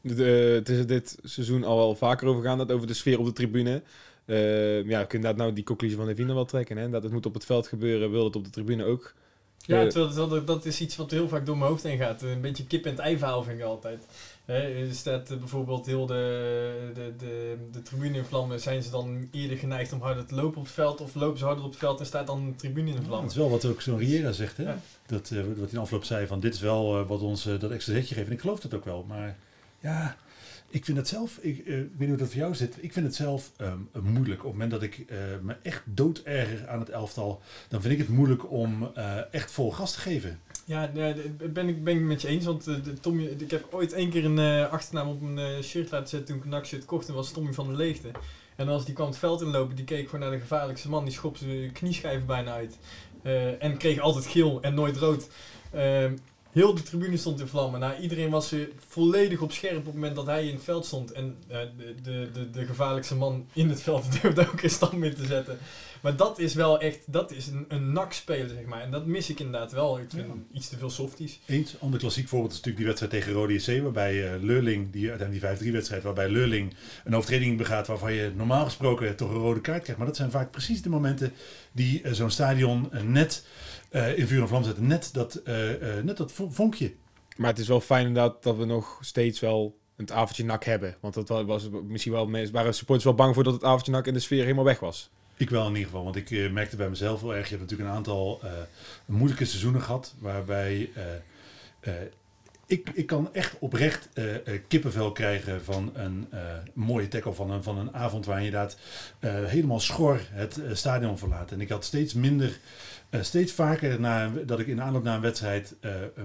De, 0.00 0.24
het 0.54 0.68
is 0.68 0.78
er 0.78 0.86
dit 0.86 1.18
seizoen 1.22 1.64
al 1.64 1.76
wel 1.76 1.94
vaker 1.94 2.28
over 2.28 2.42
gaan, 2.42 2.58
dat 2.58 2.72
over 2.72 2.86
de 2.86 2.94
sfeer 2.94 3.18
op 3.18 3.24
de 3.24 3.32
tribune. 3.32 3.82
ja, 4.86 5.04
kun 5.04 5.18
je 5.18 5.26
dat 5.26 5.36
nou 5.36 5.52
die 5.52 5.64
conclusie 5.64 5.96
van 5.96 6.08
Evina 6.08 6.34
wel 6.34 6.44
trekken, 6.44 6.76
hè? 6.76 6.90
dat 6.90 7.02
het 7.02 7.12
moet 7.12 7.26
op 7.26 7.34
het 7.34 7.44
veld 7.44 7.66
gebeuren, 7.66 8.10
wil 8.10 8.24
het 8.24 8.36
op 8.36 8.44
de 8.44 8.50
tribune 8.50 8.84
ook 8.84 9.14
ja, 9.66 9.86
terwijl, 9.86 10.44
dat 10.44 10.64
is 10.64 10.80
iets 10.80 10.96
wat 10.96 11.10
heel 11.10 11.28
vaak 11.28 11.46
door 11.46 11.56
mijn 11.56 11.70
hoofd 11.70 11.82
heen 11.82 11.98
gaat. 11.98 12.22
Een 12.22 12.40
beetje 12.40 12.66
kip 12.66 12.84
en 12.84 12.90
het 12.90 13.00
ei 13.00 13.18
verhaal 13.18 13.42
vind 13.42 13.58
ik 13.58 13.64
altijd. 13.64 14.06
Er 14.54 14.94
staat 14.94 15.38
bijvoorbeeld 15.38 15.86
heel 15.86 16.06
de, 16.06 16.90
de, 16.94 17.12
de, 17.18 17.56
de 17.72 17.82
tribune 17.82 18.18
in 18.18 18.24
vlammen. 18.24 18.60
Zijn 18.60 18.82
ze 18.82 18.90
dan 18.90 19.28
eerder 19.30 19.56
geneigd 19.56 19.92
om 19.92 20.00
harder 20.00 20.26
te 20.26 20.34
lopen 20.34 20.58
op 20.58 20.64
het 20.64 20.72
veld? 20.72 21.00
Of 21.00 21.14
lopen 21.14 21.38
ze 21.38 21.44
harder 21.44 21.64
op 21.64 21.70
het 21.70 21.78
veld 21.78 22.00
en 22.00 22.06
staat 22.06 22.26
dan 22.26 22.46
de 22.46 22.56
tribune 22.56 22.90
in 22.90 22.96
vlammen? 22.96 23.16
Ja, 23.16 23.20
dat 23.22 23.30
is 23.30 23.36
wel 23.36 23.50
wat 23.50 23.64
ook 23.64 23.80
zo'n 23.80 23.98
Riera 23.98 24.32
zegt. 24.32 24.56
Hè? 24.56 24.74
Dat, 25.06 25.30
uh, 25.30 25.44
wat 25.44 25.56
hij 25.56 25.68
in 25.70 25.78
afloop 25.78 26.04
zei 26.04 26.26
van 26.26 26.40
dit 26.40 26.54
is 26.54 26.60
wel 26.60 27.00
uh, 27.00 27.06
wat 27.06 27.20
ons 27.20 27.46
uh, 27.46 27.58
dat 27.58 27.70
extra 27.70 27.94
zetje 27.94 28.14
geeft. 28.14 28.26
En 28.26 28.32
ik 28.32 28.40
geloof 28.40 28.60
dat 28.60 28.74
ook 28.74 28.84
wel. 28.84 29.04
Maar 29.08 29.36
ja, 29.80 30.16
ik 30.70 30.84
vind 30.84 30.96
het 30.96 31.08
zelf, 31.08 31.38
ik 31.40 31.58
uh, 31.58 31.64
weet 31.66 31.98
niet 31.98 32.08
hoe 32.08 32.16
dat 32.16 32.28
voor 32.28 32.36
jou 32.36 32.54
zit, 32.54 32.76
ik 32.80 32.92
vind 32.92 33.06
het 33.06 33.14
zelf 33.14 33.50
um, 33.60 33.88
moeilijk. 34.02 34.38
Op 34.38 34.44
het 34.44 34.52
moment 34.52 34.70
dat 34.70 34.82
ik 34.82 34.98
uh, 34.98 35.16
me 35.42 35.56
echt 35.62 35.82
dood 35.84 36.18
erger 36.18 36.68
aan 36.68 36.80
het 36.80 36.88
elftal, 36.88 37.42
dan 37.68 37.80
vind 37.80 37.92
ik 37.92 37.98
het 37.98 38.08
moeilijk 38.08 38.50
om 38.50 38.90
uh, 38.96 39.34
echt 39.34 39.50
vol 39.50 39.72
gas 39.72 39.92
te 39.92 40.00
geven. 40.00 40.40
Ja, 40.64 40.90
nee, 40.94 41.14
ben 41.52 41.68
ik 41.68 41.84
ben 41.84 41.96
ik 41.96 42.02
met 42.02 42.22
je 42.22 42.28
eens. 42.28 42.44
Want 42.44 42.64
de, 42.64 43.34
ik 43.38 43.50
heb 43.50 43.66
ooit 43.70 43.92
één 43.92 44.10
keer 44.10 44.24
een 44.24 44.68
achternaam 44.68 45.08
op 45.08 45.22
een 45.22 45.62
shirt 45.62 45.90
laten 45.90 46.08
zetten 46.08 46.28
toen 46.28 46.36
ik 46.36 46.44
een 46.44 46.50
nakshirt 46.50 46.84
kocht. 46.84 47.08
En 47.08 47.14
was 47.14 47.32
Tommy 47.32 47.52
van 47.52 47.66
der 47.66 47.76
Leegte. 47.76 48.10
En 48.56 48.68
als 48.68 48.84
die 48.84 48.94
kwam 48.94 49.06
het 49.06 49.18
veld 49.18 49.42
inlopen, 49.42 49.76
die 49.76 49.84
keek 49.84 50.04
gewoon 50.04 50.20
naar 50.20 50.30
de 50.30 50.40
gevaarlijkste 50.40 50.88
man. 50.88 51.04
Die 51.04 51.12
schopte 51.12 51.44
zijn 51.44 51.72
knieschijven 51.72 52.26
bijna 52.26 52.52
uit. 52.52 52.78
en 53.58 53.76
kreeg 53.76 53.98
altijd 53.98 54.26
geel 54.26 54.62
en 54.62 54.74
nooit 54.74 54.96
rood. 54.96 55.28
Heel 56.52 56.74
de 56.74 56.82
tribune 56.82 57.16
stond 57.16 57.40
in 57.40 57.46
vlammen. 57.46 57.80
Nou, 57.80 58.00
iedereen 58.00 58.30
was 58.30 58.50
weer 58.50 58.68
volledig 58.88 59.40
op 59.40 59.52
scherp 59.52 59.76
op 59.76 59.84
het 59.84 59.94
moment 59.94 60.16
dat 60.16 60.26
hij 60.26 60.46
in 60.46 60.54
het 60.54 60.64
veld 60.64 60.86
stond. 60.86 61.12
En 61.12 61.36
uh, 61.50 61.58
de, 61.76 61.94
de, 62.02 62.28
de, 62.32 62.50
de, 62.50 62.66
gevaarlijkste 62.66 63.14
man 63.14 63.46
in 63.52 63.68
het 63.68 63.82
veld 63.82 64.04
durfde 64.22 64.48
ook 64.48 64.62
een 64.62 64.70
stand 64.70 64.92
mee 64.92 65.12
te 65.12 65.26
zetten. 65.26 65.58
Maar 66.00 66.16
dat 66.16 66.38
is 66.38 66.54
wel 66.54 66.80
echt, 66.80 66.98
dat 67.06 67.32
is 67.32 67.46
een, 67.46 67.64
een 67.68 67.92
nak-speler, 67.92 68.48
zeg 68.48 68.64
maar. 68.64 68.80
En 68.80 68.90
dat 68.90 69.06
mis 69.06 69.30
ik 69.30 69.40
inderdaad 69.40 69.72
wel. 69.72 69.98
Ik 69.98 70.10
vind 70.10 70.26
ja. 70.26 70.56
iets 70.58 70.68
te 70.68 70.76
veel 70.76 70.90
softies. 70.90 71.40
Eens, 71.46 71.74
ander 71.80 72.00
klassiek 72.00 72.28
voorbeeld 72.28 72.52
is 72.52 72.56
natuurlijk 72.56 72.84
die 72.84 72.94
wedstrijd 72.94 73.12
tegen 73.12 73.32
Rode 73.32 73.54
JC. 73.54 73.82
Waarbij 73.82 74.14
uh, 74.14 74.42
Leurling, 74.42 74.92
die 74.92 75.08
uiteindelijk 75.08 75.58
die 75.58 75.68
5-3 75.68 75.72
wedstrijd, 75.72 76.02
waarbij 76.02 76.28
Leurling 76.28 76.74
een 77.04 77.16
overtreding 77.16 77.58
begaat 77.58 77.86
waarvan 77.86 78.12
je 78.12 78.32
normaal 78.36 78.64
gesproken 78.64 79.16
toch 79.16 79.30
een 79.30 79.36
rode 79.36 79.60
kaart 79.60 79.82
krijgt. 79.82 79.98
Maar 79.98 80.08
dat 80.08 80.16
zijn 80.16 80.30
vaak 80.30 80.50
precies 80.50 80.82
de 80.82 80.88
momenten 80.88 81.32
die 81.72 82.02
uh, 82.02 82.12
zo'n 82.12 82.30
stadion 82.30 82.90
net 83.02 83.44
uh, 83.90 84.18
in 84.18 84.26
vuur 84.26 84.40
en 84.40 84.48
vlam 84.48 84.62
zetten. 84.62 84.86
Net 84.86 85.10
dat, 85.12 85.40
uh, 85.44 85.82
uh, 85.82 86.02
net 86.02 86.16
dat 86.16 86.32
vonkje. 86.34 86.94
Maar 87.36 87.50
het 87.50 87.58
is 87.58 87.68
wel 87.68 87.80
fijn 87.80 88.06
inderdaad 88.06 88.42
dat 88.42 88.56
we 88.56 88.64
nog 88.64 88.98
steeds 89.00 89.40
wel 89.40 89.78
het 89.96 90.12
avondje 90.12 90.44
nak 90.44 90.64
hebben. 90.64 90.96
Want 91.00 91.14
dat 91.14 91.44
was 91.46 91.68
misschien 91.86 92.12
wel, 92.12 92.30
waren 92.50 92.74
supporters 92.74 93.04
wel 93.04 93.14
bang 93.14 93.34
voor 93.34 93.44
dat 93.44 93.52
het 93.52 93.64
avondje 93.64 93.92
nak 93.92 94.06
in 94.06 94.14
de 94.14 94.20
sfeer 94.20 94.42
helemaal 94.42 94.64
weg 94.64 94.80
was. 94.80 95.10
Ik 95.36 95.50
wel 95.50 95.62
in 95.66 95.68
ieder 95.68 95.84
geval, 95.84 96.04
want 96.04 96.16
ik 96.16 96.50
merkte 96.52 96.76
bij 96.76 96.88
mezelf 96.88 97.20
wel 97.20 97.34
erg. 97.34 97.48
Je 97.48 97.56
hebt 97.56 97.60
natuurlijk 97.60 97.90
een 97.90 97.96
aantal 97.96 98.40
moeilijke 99.06 99.44
seizoenen 99.44 99.82
gehad, 99.82 100.14
waarbij 100.18 100.90
ik, 102.70 102.90
ik 102.94 103.06
kan 103.06 103.34
echt 103.34 103.56
oprecht 103.58 104.08
uh, 104.14 104.24
kippenvel 104.68 105.12
krijgen 105.12 105.64
van 105.64 105.90
een 105.94 106.26
uh, 106.34 106.40
mooie 106.74 107.08
tackle, 107.08 107.32
van 107.32 107.50
een, 107.50 107.62
van 107.62 107.78
een 107.78 107.94
avond 107.94 108.26
waar 108.26 108.38
je 108.38 108.44
inderdaad 108.44 108.76
helemaal 109.46 109.80
schor 109.80 110.20
het 110.30 110.60
stadion 110.72 111.18
verlaat. 111.18 111.52
En 111.52 111.60
ik 111.60 111.68
had 111.68 111.84
steeds 111.84 112.14
minder 112.14 112.58
steeds 113.20 113.52
vaker 113.52 114.00
na, 114.00 114.30
dat 114.46 114.58
ik 114.58 114.66
in 114.66 114.82
aanloop 114.82 115.02
naar 115.02 115.14
een 115.14 115.20
wedstrijd 115.20 115.74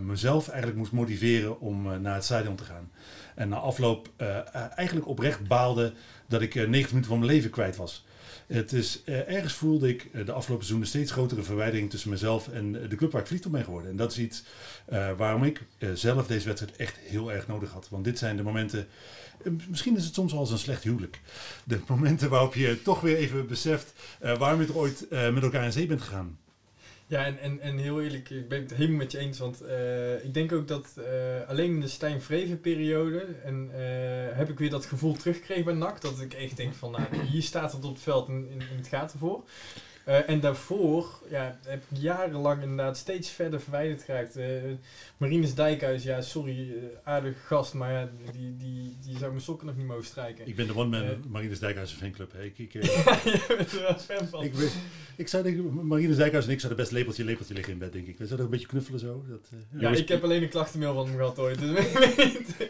mezelf 0.02 0.48
eigenlijk 0.48 0.78
moest 0.78 0.92
motiveren 0.92 1.60
om 1.60 2.02
naar 2.02 2.16
het 2.16 2.24
stadion 2.24 2.56
te 2.56 2.64
gaan. 2.64 2.92
En 3.36 3.50
na 3.50 3.58
afloop 3.58 4.10
eigenlijk 4.76 5.08
oprecht 5.08 5.48
baalde 5.48 5.94
dat 6.28 6.42
ik 6.42 6.54
90 6.56 6.72
minuten 6.72 7.10
van 7.10 7.20
mijn 7.20 7.32
leven 7.32 7.50
kwijt 7.50 7.76
was. 7.76 8.06
Het 8.48 8.74
is, 8.74 9.04
ergens 9.04 9.54
voelde 9.54 9.90
ik 9.90 10.10
de 10.12 10.32
afgelopen 10.32 10.66
seizoenen 10.66 10.88
steeds 10.88 11.12
grotere 11.12 11.44
verwijdering 11.44 11.90
tussen 11.90 12.10
mezelf 12.10 12.48
en 12.48 12.72
de 12.72 12.96
club 12.96 13.12
waar 13.12 13.22
ik 13.22 13.28
verliefd 13.28 13.48
op 13.48 13.52
ben 13.52 13.64
geworden. 13.64 13.90
En 13.90 13.98
dat 13.98 14.12
is 14.12 14.18
iets 14.18 14.44
waarom 15.18 15.44
ik 15.44 15.62
zelf 15.94 16.28
deze 16.28 16.46
wedstrijd 16.46 16.76
echt 16.76 16.98
heel 16.98 17.32
erg 17.32 17.48
nodig 17.48 17.72
had. 17.72 17.90
Want 17.90 18.04
dit 18.04 18.18
zijn 18.18 18.38
de 18.38 18.44
momenten, 18.44 18.88
misschien 19.68 19.98
is 19.98 20.06
het 20.06 20.14
soms 20.14 20.32
wel 20.32 20.42
eens 20.42 20.52
een 20.52 20.58
slecht 20.58 20.84
huwelijk. 20.84 21.20
De 21.64 21.80
momenten 21.88 22.30
waarop 22.30 22.54
je 22.56 22.82
toch 22.82 23.02
weer 23.02 23.18
even 23.18 23.48
beseft 23.48 23.94
waarom 24.20 24.62
je 24.62 24.68
er 24.68 24.78
ooit 24.78 25.06
met 25.10 25.44
elkaar 25.44 25.66
in 25.66 25.72
zee 25.72 25.88
bent 25.88 26.02
gegaan. 26.02 26.38
Ja, 27.08 27.26
en, 27.26 27.40
en, 27.40 27.60
en 27.60 27.78
heel 27.78 28.02
eerlijk, 28.02 28.30
ik 28.30 28.50
ben 28.50 28.62
het 28.62 28.74
helemaal 28.74 28.98
met 28.98 29.12
je 29.12 29.18
eens. 29.18 29.40
Want 29.40 29.64
uh, 29.64 30.24
ik 30.24 30.34
denk 30.34 30.52
ook 30.52 30.68
dat 30.68 30.94
uh, 30.98 31.06
alleen 31.48 31.74
in 31.74 31.82
de 31.82 31.88
Stijn 31.88 32.22
Vreven 32.22 32.60
periode 32.60 33.26
en, 33.44 33.72
uh, 33.72 34.38
heb 34.38 34.50
ik 34.50 34.60
weer 34.60 34.70
dat 34.70 34.86
gevoel 34.86 35.14
teruggekregen 35.14 35.66
bij 35.66 35.74
NAC. 35.74 36.02
Dat 36.02 36.22
ik 36.22 36.34
echt 36.34 36.58
denk 36.58 36.74
van, 36.74 36.92
nou, 36.92 37.04
hier 37.32 37.42
staat 37.42 37.72
het 37.72 37.86
op 37.86 37.94
het 37.94 38.02
veld 38.02 38.28
en, 38.28 38.48
en 38.50 38.78
het 38.78 38.88
gaat 38.88 39.14
ervoor. 39.14 39.44
Uh, 40.08 40.30
en 40.30 40.40
daarvoor 40.40 41.22
ja, 41.30 41.58
heb 41.66 41.84
ik 41.90 41.98
jarenlang 41.98 42.62
inderdaad 42.62 42.98
steeds 42.98 43.30
verder 43.30 43.62
verwijderd 43.62 44.04
geraakt. 44.04 44.38
Uh, 44.38 44.46
Marines 45.18 45.56
Dijkhuis, 45.56 46.04
ja, 46.04 46.22
sorry, 46.22 46.60
uh, 46.60 46.84
aardige 47.04 47.40
gast, 47.46 47.74
maar 47.74 47.92
ja, 47.92 48.10
die, 48.32 48.56
die, 48.58 48.96
die 49.06 49.18
zou 49.18 49.32
mijn 49.32 49.44
sokken 49.44 49.68
nog 49.68 49.76
niet 49.76 49.86
mogen 49.86 50.06
strijken. 50.06 50.48
Ik 50.48 50.56
ben 50.56 50.68
de 50.68 50.76
one-man 50.76 51.24
Marines 51.30 51.60
Dijkhuis 51.60 51.92
fanclub. 51.92 52.32
Hè. 52.32 52.44
Ik, 52.44 52.58
ik, 52.58 52.74
ja, 52.84 53.20
je 53.24 53.46
bent 53.48 53.72
er 53.72 53.82
wel 53.82 53.98
fan 53.98 54.28
van. 54.28 54.44
Ik, 54.44 54.54
ik 55.16 55.28
zou 55.28 55.44
denken, 55.44 55.88
Marines 55.88 56.18
Dijkhuis 56.18 56.46
en 56.46 56.52
ik 56.52 56.60
zouden 56.60 56.82
best 56.82 56.92
lepeltje 56.92 57.24
lepeltje 57.24 57.54
liggen 57.54 57.74
in 57.74 57.80
bed, 57.80 57.94
denk 57.94 58.08
ik. 58.08 58.18
We 58.18 58.26
zouden 58.26 58.46
een 58.46 58.52
beetje 58.52 58.68
knuffelen 58.68 59.00
zo. 59.00 59.24
Dat, 59.30 59.48
ja, 59.52 59.80
jongens, 59.80 60.00
ik 60.00 60.08
heb 60.08 60.24
alleen 60.24 60.44
een 60.44 60.50
klachtenmail 60.50 60.94
van 60.94 61.08
hem 61.08 61.16
gehad 61.16 61.40
ooit. 61.40 61.60
Dus 61.60 61.86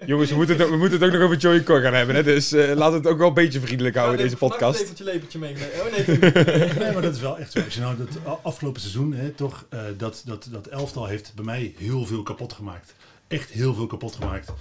jongens, 0.05 0.29
we 0.29 0.35
moeten, 0.35 0.57
het, 0.57 0.69
we 0.69 0.77
moeten 0.77 0.99
het 0.99 1.07
ook 1.07 1.13
nog 1.13 1.21
over 1.21 1.37
Joey 1.37 1.63
Cor 1.63 1.81
gaan 1.81 1.93
hebben, 1.93 2.15
hè, 2.15 2.23
dus 2.23 2.51
laten 2.51 2.91
we 2.91 2.97
het 2.97 3.07
ook 3.07 3.17
wel 3.17 3.27
een 3.27 3.33
beetje 3.33 3.59
vriendelijk 3.59 3.95
houden 3.95 4.17
in 4.17 4.23
deze 4.23 4.37
podcast. 4.37 4.79
Een 4.79 5.05
lepeltje 5.05 5.39
lepeltje 5.39 5.39
meegenomen. 5.39 5.79
Oh 5.79 5.91
nee, 5.91 6.73
nee, 6.83 6.93
maar 6.93 7.01
dat 7.01 7.15
is 7.15 7.21
echt. 7.33 7.63
Als 7.63 7.73
je 7.73 7.79
nou 7.79 7.97
dat 7.97 8.43
afgelopen 8.43 8.81
seizoen, 8.81 9.13
hè, 9.13 9.29
toch, 9.29 9.65
uh, 9.73 9.81
dat, 9.97 10.23
dat, 10.25 10.47
dat 10.51 10.67
elftal 10.67 11.05
heeft 11.05 11.31
bij 11.35 11.45
mij 11.45 11.73
heel 11.77 12.05
veel 12.05 12.23
kapot 12.23 12.53
gemaakt. 12.53 12.95
Echt 13.27 13.49
heel 13.49 13.73
veel 13.73 13.87
kapot 13.87 14.15
gemaakt. 14.15 14.53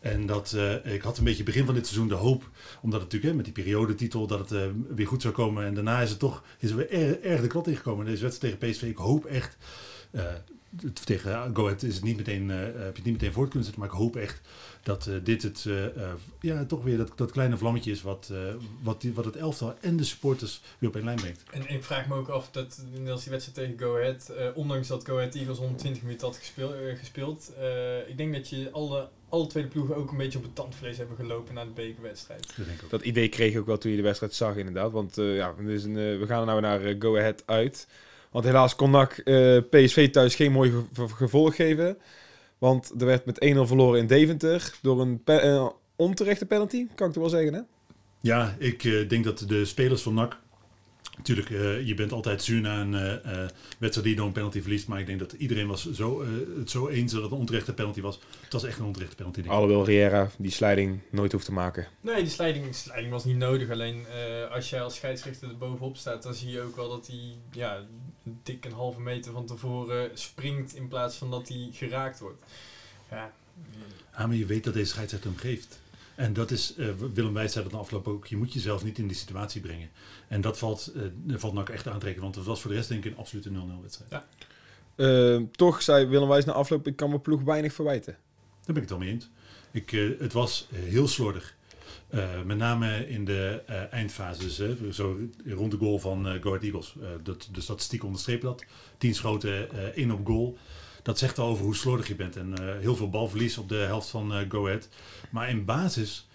En 0.00 0.26
dat, 0.26 0.52
uh, 0.56 0.94
ik 0.94 1.02
had 1.02 1.18
een 1.18 1.24
beetje 1.24 1.42
begin 1.42 1.64
van 1.64 1.74
dit 1.74 1.86
seizoen 1.86 2.08
de 2.08 2.14
hoop, 2.14 2.48
omdat 2.80 3.00
het 3.00 3.12
natuurlijk 3.12 3.30
hè, 3.30 3.34
met 3.34 3.44
die 3.44 3.64
periodetitel, 3.64 4.26
dat 4.26 4.38
het 4.38 4.52
uh, 4.52 4.66
weer 4.94 5.06
goed 5.06 5.22
zou 5.22 5.34
komen. 5.34 5.64
En 5.64 5.74
daarna 5.74 6.00
is 6.00 6.10
het 6.10 6.18
toch 6.18 6.42
is 6.58 6.70
er 6.70 6.76
weer 6.76 6.90
erg, 6.90 7.16
erg 7.16 7.40
de 7.40 7.46
klot 7.46 7.66
ingekomen. 7.66 8.06
Deze 8.06 8.22
wedstrijd 8.22 8.60
tegen 8.60 8.72
PSV, 8.72 8.82
ik 8.82 8.96
hoop 8.96 9.24
echt, 9.24 9.56
tegen 11.04 11.54
Go 11.54 11.64
Ahead 11.64 11.82
is 11.82 11.94
het 11.94 12.04
niet 12.04 12.16
meteen, 12.16 12.48
heb 12.48 12.74
je 12.74 12.82
het 12.82 13.04
niet 13.04 13.12
meteen 13.12 13.32
voort 13.32 13.48
kunnen 13.48 13.64
zetten, 13.64 13.82
maar 13.82 13.92
ik 13.92 13.98
hoop 14.00 14.16
echt 14.16 14.40
dat 14.82 15.06
uh, 15.06 15.14
dit 15.22 15.42
het, 15.42 15.64
uh, 15.68 15.74
uh, 15.74 16.12
ja, 16.40 16.64
toch 16.64 16.82
weer 16.82 16.96
dat, 16.96 17.12
dat 17.14 17.30
kleine 17.30 17.56
vlammetje 17.56 17.90
is 17.90 18.02
wat, 18.02 18.32
wat, 18.82 19.00
die, 19.00 19.14
wat 19.14 19.24
het 19.24 19.36
elftal 19.36 19.74
en 19.80 19.96
de 19.96 20.04
supporters 20.04 20.60
weer 20.78 20.88
op 20.88 20.96
één 20.96 21.04
lijn 21.04 21.16
brengt. 21.16 21.42
En 21.50 21.68
ik 21.68 21.84
vraag 21.84 22.08
me 22.08 22.14
ook 22.14 22.28
af 22.28 22.50
dat 22.50 22.84
als 23.08 23.22
die 23.22 23.30
wedstrijd 23.32 23.54
tegen 23.54 23.78
Go 23.78 23.96
Ahead, 23.96 24.32
ondanks 24.54 24.88
dat 24.88 25.04
Go 25.04 25.16
Ahead 25.16 25.34
Eagles 25.34 25.58
120 25.58 26.02
minuten 26.02 26.26
had 26.26 26.36
gespeeld, 26.36 26.74
gespeeld 26.98 27.52
ik 28.06 28.16
denk 28.16 28.34
dat 28.34 28.48
je 28.48 28.68
alle, 28.72 29.08
alle 29.28 29.46
tweede 29.46 29.68
ploegen 29.68 29.96
ook 29.96 30.10
een 30.10 30.16
beetje 30.16 30.38
op 30.38 30.44
het 30.44 30.54
tandvlees 30.54 30.96
hebben 30.96 31.16
gelopen 31.16 31.54
na 31.54 31.64
de 31.64 31.70
bekerwedstrijd. 31.70 32.52
Dat, 32.56 32.90
dat 32.90 33.02
idee 33.02 33.28
kreeg 33.28 33.52
ik 33.52 33.58
ook 33.58 33.66
wel 33.66 33.78
toen 33.78 33.90
je 33.90 33.96
de 33.96 34.02
wedstrijd 34.02 34.34
zag 34.34 34.56
inderdaad, 34.56 34.92
want 34.92 35.16
ja, 35.16 35.54
dus 35.58 35.84
een, 35.84 35.94
we 35.94 36.24
gaan 36.26 36.40
er 36.40 36.46
nou 36.46 36.60
naar 36.60 36.94
Go 36.98 37.16
Ahead 37.16 37.42
uit. 37.46 37.86
Want 38.30 38.44
helaas 38.44 38.76
kon 38.76 38.90
NAC 38.90 39.22
PSV 39.70 40.10
thuis 40.10 40.34
geen 40.34 40.52
mooi 40.52 40.72
gevolg 41.16 41.56
geven. 41.56 41.98
Want 42.60 42.92
er 42.98 43.06
werd 43.06 43.24
met 43.24 43.54
1-0 43.56 43.58
verloren 43.60 44.00
in 44.00 44.06
Deventer 44.06 44.78
door 44.82 45.00
een 45.00 45.22
uh, 45.26 45.68
onterechte 45.96 46.46
penalty, 46.46 46.86
kan 46.94 47.06
ik 47.06 47.12
toch 47.12 47.22
wel 47.22 47.32
zeggen, 47.32 47.54
hè? 47.54 47.60
Ja, 48.20 48.54
ik 48.58 48.84
uh, 48.84 49.08
denk 49.08 49.24
dat 49.24 49.44
de 49.46 49.64
spelers 49.64 50.02
van 50.02 50.14
NAC 50.14 50.38
Natuurlijk, 51.20 51.50
eh, 51.50 51.86
je 51.86 51.94
bent 51.94 52.12
altijd 52.12 52.42
zuur 52.42 52.60
na 52.60 52.80
een 52.80 52.94
eh, 52.94 53.14
eh, 53.14 53.50
wedstrijd 53.78 54.06
die 54.06 54.16
door 54.16 54.26
een 54.26 54.32
penalty 54.32 54.60
verliest. 54.60 54.88
Maar 54.88 55.00
ik 55.00 55.06
denk 55.06 55.18
dat 55.18 55.32
iedereen 55.32 55.66
was 55.66 55.90
zo, 55.90 56.22
eh, 56.22 56.28
het 56.58 56.70
zo 56.70 56.88
eens 56.88 57.12
dat 57.12 57.22
het 57.22 57.30
een 57.30 57.38
onterechte 57.38 57.74
penalty 57.74 58.00
was. 58.00 58.20
Het 58.40 58.52
was 58.52 58.64
echt 58.64 58.78
een 58.78 58.84
onterechte 58.84 59.16
penalty. 59.16 59.42
Alhoewel 59.46 59.84
Riera 59.84 60.30
die 60.38 60.50
sliding 60.50 61.00
nooit 61.10 61.32
hoeft 61.32 61.44
te 61.44 61.52
maken. 61.52 61.86
Nee, 62.00 62.16
die 62.22 62.30
slijding, 62.30 62.64
die 62.64 62.74
slijding 62.74 63.10
was 63.12 63.24
niet 63.24 63.36
nodig. 63.36 63.70
Alleen 63.70 64.04
eh, 64.06 64.54
als 64.54 64.70
jij 64.70 64.82
als 64.82 64.94
scheidsrechter 64.94 65.48
er 65.48 65.58
bovenop 65.58 65.96
staat, 65.96 66.22
dan 66.22 66.34
zie 66.34 66.50
je 66.50 66.60
ook 66.60 66.76
wel 66.76 66.88
dat 66.88 67.06
hij 67.06 67.34
ja, 67.52 67.84
dik 68.22 68.64
een 68.64 68.72
halve 68.72 69.00
meter 69.00 69.32
van 69.32 69.46
tevoren 69.46 70.18
springt 70.18 70.74
in 70.74 70.88
plaats 70.88 71.16
van 71.16 71.30
dat 71.30 71.48
hij 71.48 71.68
geraakt 71.72 72.18
wordt. 72.20 72.44
Ja, 73.10 73.32
Ah, 74.12 74.26
maar 74.26 74.36
je 74.36 74.46
weet 74.46 74.64
dat 74.64 74.74
deze 74.74 74.90
scheidsrechter 74.90 75.30
hem 75.30 75.38
geeft. 75.38 75.80
En 76.14 76.32
dat 76.32 76.50
is, 76.50 76.74
eh, 76.74 76.88
Willem 77.14 77.32
Wijs 77.32 77.52
zei 77.52 77.64
dat 77.64 77.72
na 77.72 77.78
afloop 77.78 78.08
ook, 78.08 78.26
je 78.26 78.36
moet 78.36 78.52
jezelf 78.52 78.84
niet 78.84 78.98
in 78.98 79.06
die 79.06 79.16
situatie 79.16 79.60
brengen. 79.60 79.90
En 80.28 80.40
dat 80.40 80.58
valt, 80.58 80.92
eh 80.96 81.36
valt 81.38 81.52
nou 81.54 81.72
echt 81.72 81.88
aantrekken, 81.88 82.22
want 82.22 82.34
het 82.34 82.44
was 82.44 82.60
voor 82.60 82.70
de 82.70 82.76
rest 82.76 82.88
denk 82.88 83.04
ik 83.04 83.12
een 83.12 83.18
absolute 83.18 83.50
0-0 83.50 83.82
wedstrijd. 83.82 84.10
Ja. 84.10 84.26
Eh, 84.94 85.42
toch 85.52 85.82
zei 85.82 86.06
Willem 86.06 86.28
Wijs 86.28 86.44
na 86.44 86.52
afloop, 86.52 86.86
ik 86.86 86.96
kan 86.96 87.08
mijn 87.08 87.20
ploeg 87.20 87.42
weinig 87.42 87.72
verwijten. 87.72 88.12
Daar 88.12 88.74
ben 88.74 88.82
ik 88.82 88.82
het 88.82 88.90
wel 88.90 88.98
mee 88.98 89.10
eens. 89.10 89.28
Ik, 89.70 89.92
eh, 89.92 90.18
het 90.18 90.32
was 90.32 90.68
heel 90.74 91.08
slordig. 91.08 91.56
Eh, 92.10 92.42
met 92.44 92.56
name 92.56 93.08
in 93.08 93.24
de 93.24 93.62
eh, 93.66 93.92
eindfases, 93.92 94.62
zo 94.90 95.18
rond 95.46 95.70
de 95.70 95.76
goal 95.76 95.98
van 95.98 96.28
eh 96.28 96.42
Go 96.42 96.58
Eagles. 96.58 96.94
Dat, 97.22 97.48
de 97.52 97.60
statistiek 97.60 98.04
onderstreept 98.04 98.42
dat. 98.42 98.64
10 98.98 99.14
schoten, 99.14 99.94
1 99.94 100.10
op 100.10 100.26
goal. 100.26 100.58
Dat 101.02 101.18
zegt 101.18 101.38
al 101.38 101.48
over 101.48 101.64
hoe 101.64 101.76
slordig 101.76 102.08
je 102.08 102.14
bent. 102.14 102.36
En 102.36 102.78
heel 102.80 102.96
veel 102.96 103.10
balverlies 103.10 103.58
op 103.58 103.68
de 103.68 103.74
helft 103.74 104.08
van 104.08 104.34
eh 104.34 104.40
Go 104.48 104.66
Ahead. 104.66 104.88
Maar 105.30 105.50
in 105.50 105.64
basis 105.64 106.28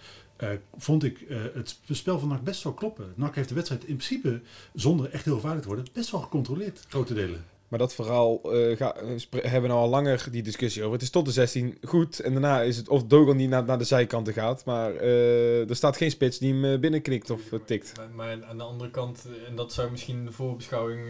vond 0.78 1.04
ik 1.04 1.26
het 1.54 1.80
spel 1.90 2.20
van 2.20 2.28
NAC 2.28 2.44
best 2.44 2.64
wel 2.64 2.74
kloppen. 2.74 3.14
NAC 3.16 3.36
heeft 3.36 3.50
de 3.50 3.56
wedstrijd 3.56 3.86
in 3.86 3.96
principe, 3.96 4.42
zonder 4.74 5.10
echt 5.10 5.26
heel 5.26 5.36
gevaarlijk 5.36 5.62
te 5.62 5.68
worden, 5.68 5.88
best 5.94 6.12
wel 6.12 6.22
gecontroleerd. 6.22 6.86
Grote 6.88 7.14
delen. 7.14 7.55
Maar 7.68 7.80
dat 7.80 7.94
verhaal 7.96 8.42
eh, 8.54 8.78
ga- 8.78 8.96
eh, 8.96 9.08
hebben 9.32 9.62
we 9.62 9.68
nou 9.68 9.80
al 9.80 9.90
langer 9.90 10.28
die 10.32 10.44
discussie 10.44 10.82
over. 10.82 10.94
Het 10.94 11.02
is 11.02 11.10
tot 11.10 11.26
de 11.26 11.32
16 11.32 11.78
goed. 11.84 12.20
En 12.20 12.32
daarna 12.32 12.62
is 12.62 12.78
het 12.78 12.90
of 12.90 13.04
Dogan 13.04 13.38
die 13.38 13.48
naar, 13.48 13.64
naar 13.66 13.78
de 13.78 13.84
zijkanten 13.84 14.34
gaat. 14.34 14.66
Maar 14.66 14.96
eh, 14.96 15.70
er 15.70 15.76
staat 15.76 15.98
geen 15.98 16.12
spits 16.12 16.38
die 16.38 16.54
hem 16.54 16.80
binnenknikt 16.80 17.30
of 17.30 17.42
tikt. 17.66 17.92
Maar, 17.98 18.10
maar 18.16 18.46
aan 18.46 18.58
de 18.58 18.64
andere 18.64 18.92
kant, 18.92 19.28
en 19.48 19.56
dat 19.56 19.74
zou 19.74 19.92
misschien 19.92 20.26
de 20.26 20.32
voorbeschouwing 20.32 21.02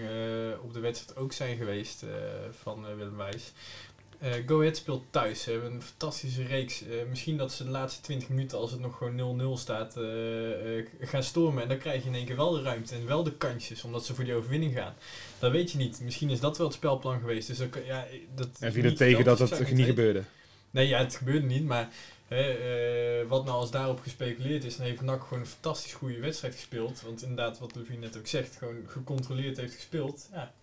op 0.64 0.74
de 0.74 0.80
wedstrijd 0.80 1.20
ook 1.20 1.34
zijn 1.34 1.58
geweest 1.58 2.04
van 2.52 2.86
Willem 2.98 3.18
Wijs. 3.18 3.54
Eh 4.20 4.34
Go 4.46 4.60
Ahead 4.60 4.78
speelt 4.78 5.04
thuis. 5.10 5.44
Ze 5.44 5.52
hebben 5.52 5.72
een 5.74 5.82
fantastische 5.82 6.44
reeks. 6.44 6.82
Eh, 6.82 6.90
misschien 7.10 7.38
dat 7.38 7.52
ze 7.54 7.64
de 7.64 7.70
laatste 7.70 8.02
20 8.02 8.30
minuten, 8.30 8.58
als 8.58 8.72
het 8.72 8.80
nog 8.80 8.98
gewoon 8.98 9.16
0-0 9.16 9.58
staat, 9.58 9.98
eh, 9.98 10.04
gaan 11.00 11.24
stormen. 11.24 11.64
En 11.64 11.70
dan 11.70 11.78
krijg 11.78 12.02
je 12.04 12.10
in 12.10 12.16
één 12.16 12.26
keer 12.26 12.36
wel 12.36 12.52
de 12.52 12.62
ruimte 12.62 12.96
en 12.96 13.06
wel 13.06 13.24
de 13.24 13.34
kansjes, 13.38 13.84
omdat 13.84 14.06
ze 14.06 14.16
voor 14.16 14.24
die 14.24 14.34
overwinning 14.34 14.74
gaan. 14.74 14.94
Dat 15.40 15.52
weet 15.52 15.72
je 15.72 15.78
niet. 15.78 16.02
Misschien 16.02 16.30
is 16.30 16.40
dat 16.40 16.58
wel 16.58 16.68
het 16.68 16.76
spelplan 16.76 17.20
geweest. 17.20 17.48
Dus 17.48 17.70
kan- 17.70 17.86
ja, 17.86 18.06
dat 18.36 18.48
En 18.60 18.74
viel 18.74 18.84
er 18.84 18.96
tegen 18.96 19.24
dat 19.24 19.38
dat 19.38 19.70
niet 19.72 19.86
gebeurde. 19.86 20.24
Nee, 20.72 20.88
ja, 20.88 21.00
het 21.00 21.16
gebeurde 21.16 21.48
niet, 21.48 21.64
maar 21.66 21.90
hè, 22.28 22.58
wat 23.28 23.46
nou 23.46 23.58
als 23.58 23.72
daarop 23.72 24.00
gespeculeerd 24.00 24.64
is, 24.64 24.78
dan 24.78 24.86
heeft 24.86 25.02
NAC 25.02 25.24
gewoon 25.24 25.40
een 25.40 25.46
fantastisch 25.50 25.94
goede 25.94 26.20
wedstrijd 26.20 26.54
gespeeld. 26.54 27.02
Want 27.02 27.22
inderdaad, 27.22 27.60
wat 27.60 27.76
Levine 27.76 28.00
net 28.00 28.18
ook 28.18 28.28
zegt, 28.28 28.56
gewoon 28.56 28.84
gecontroleerd 28.88 29.58
heeft 29.58 29.74
gespeeld. 29.74 30.28
Ja, 30.32 30.54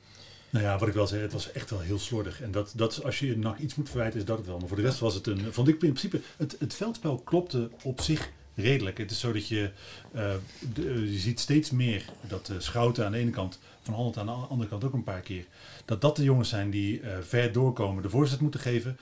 Nou 0.52 0.64
ja, 0.64 0.78
wat 0.78 0.88
ik 0.88 0.94
wel 0.94 1.06
zei, 1.06 1.22
het 1.22 1.32
was 1.32 1.52
echt 1.52 1.70
wel 1.70 1.80
heel 1.80 1.98
slordig. 1.98 2.40
En 2.42 2.50
dat, 2.50 2.72
dat 2.76 3.04
als 3.04 3.18
je 3.18 3.36
NAC 3.38 3.58
iets 3.58 3.74
moet 3.74 3.88
verwijten, 3.88 4.18
is 4.18 4.24
dat 4.24 4.36
het 4.38 4.46
wel. 4.46 4.58
Maar 4.58 4.68
voor 4.68 4.76
de 4.76 4.82
rest 4.82 4.98
was 4.98 5.14
het 5.14 5.26
een, 5.26 5.52
vond 5.52 5.68
ik 5.68 5.72
in 5.72 5.78
principe, 5.78 6.20
het, 6.36 6.56
het 6.58 6.74
veldspel 6.74 7.18
klopte 7.18 7.70
op 7.82 8.00
zich 8.00 8.30
redelijk. 8.54 8.98
Het 8.98 9.10
is 9.10 9.20
zo 9.20 9.32
dat 9.32 9.48
je, 9.48 9.70
eh, 10.12 10.30
de- 10.74 11.12
je 11.12 11.18
ziet 11.18 11.40
steeds 11.40 11.70
meer 11.70 12.04
dat 12.28 12.46
de 12.46 12.60
Schouten 12.60 13.04
aan 13.06 13.12
de 13.12 13.18
ene 13.18 13.30
kant, 13.30 13.58
Van 13.82 13.94
Holland 13.94 14.16
aan 14.18 14.26
de 14.26 14.32
andere 14.32 14.68
kant 14.70 14.84
ook 14.84 14.92
een 14.92 15.04
paar 15.04 15.20
keer. 15.20 15.44
Dat 15.84 16.00
dat 16.00 16.16
de 16.16 16.22
jongens 16.24 16.48
zijn 16.48 16.70
die 16.70 17.00
eh, 17.00 17.18
ver 17.22 17.52
doorkomen, 17.52 18.02
de 18.02 18.10
voorzet 18.10 18.40
moeten 18.40 18.60
geven. 18.60 18.96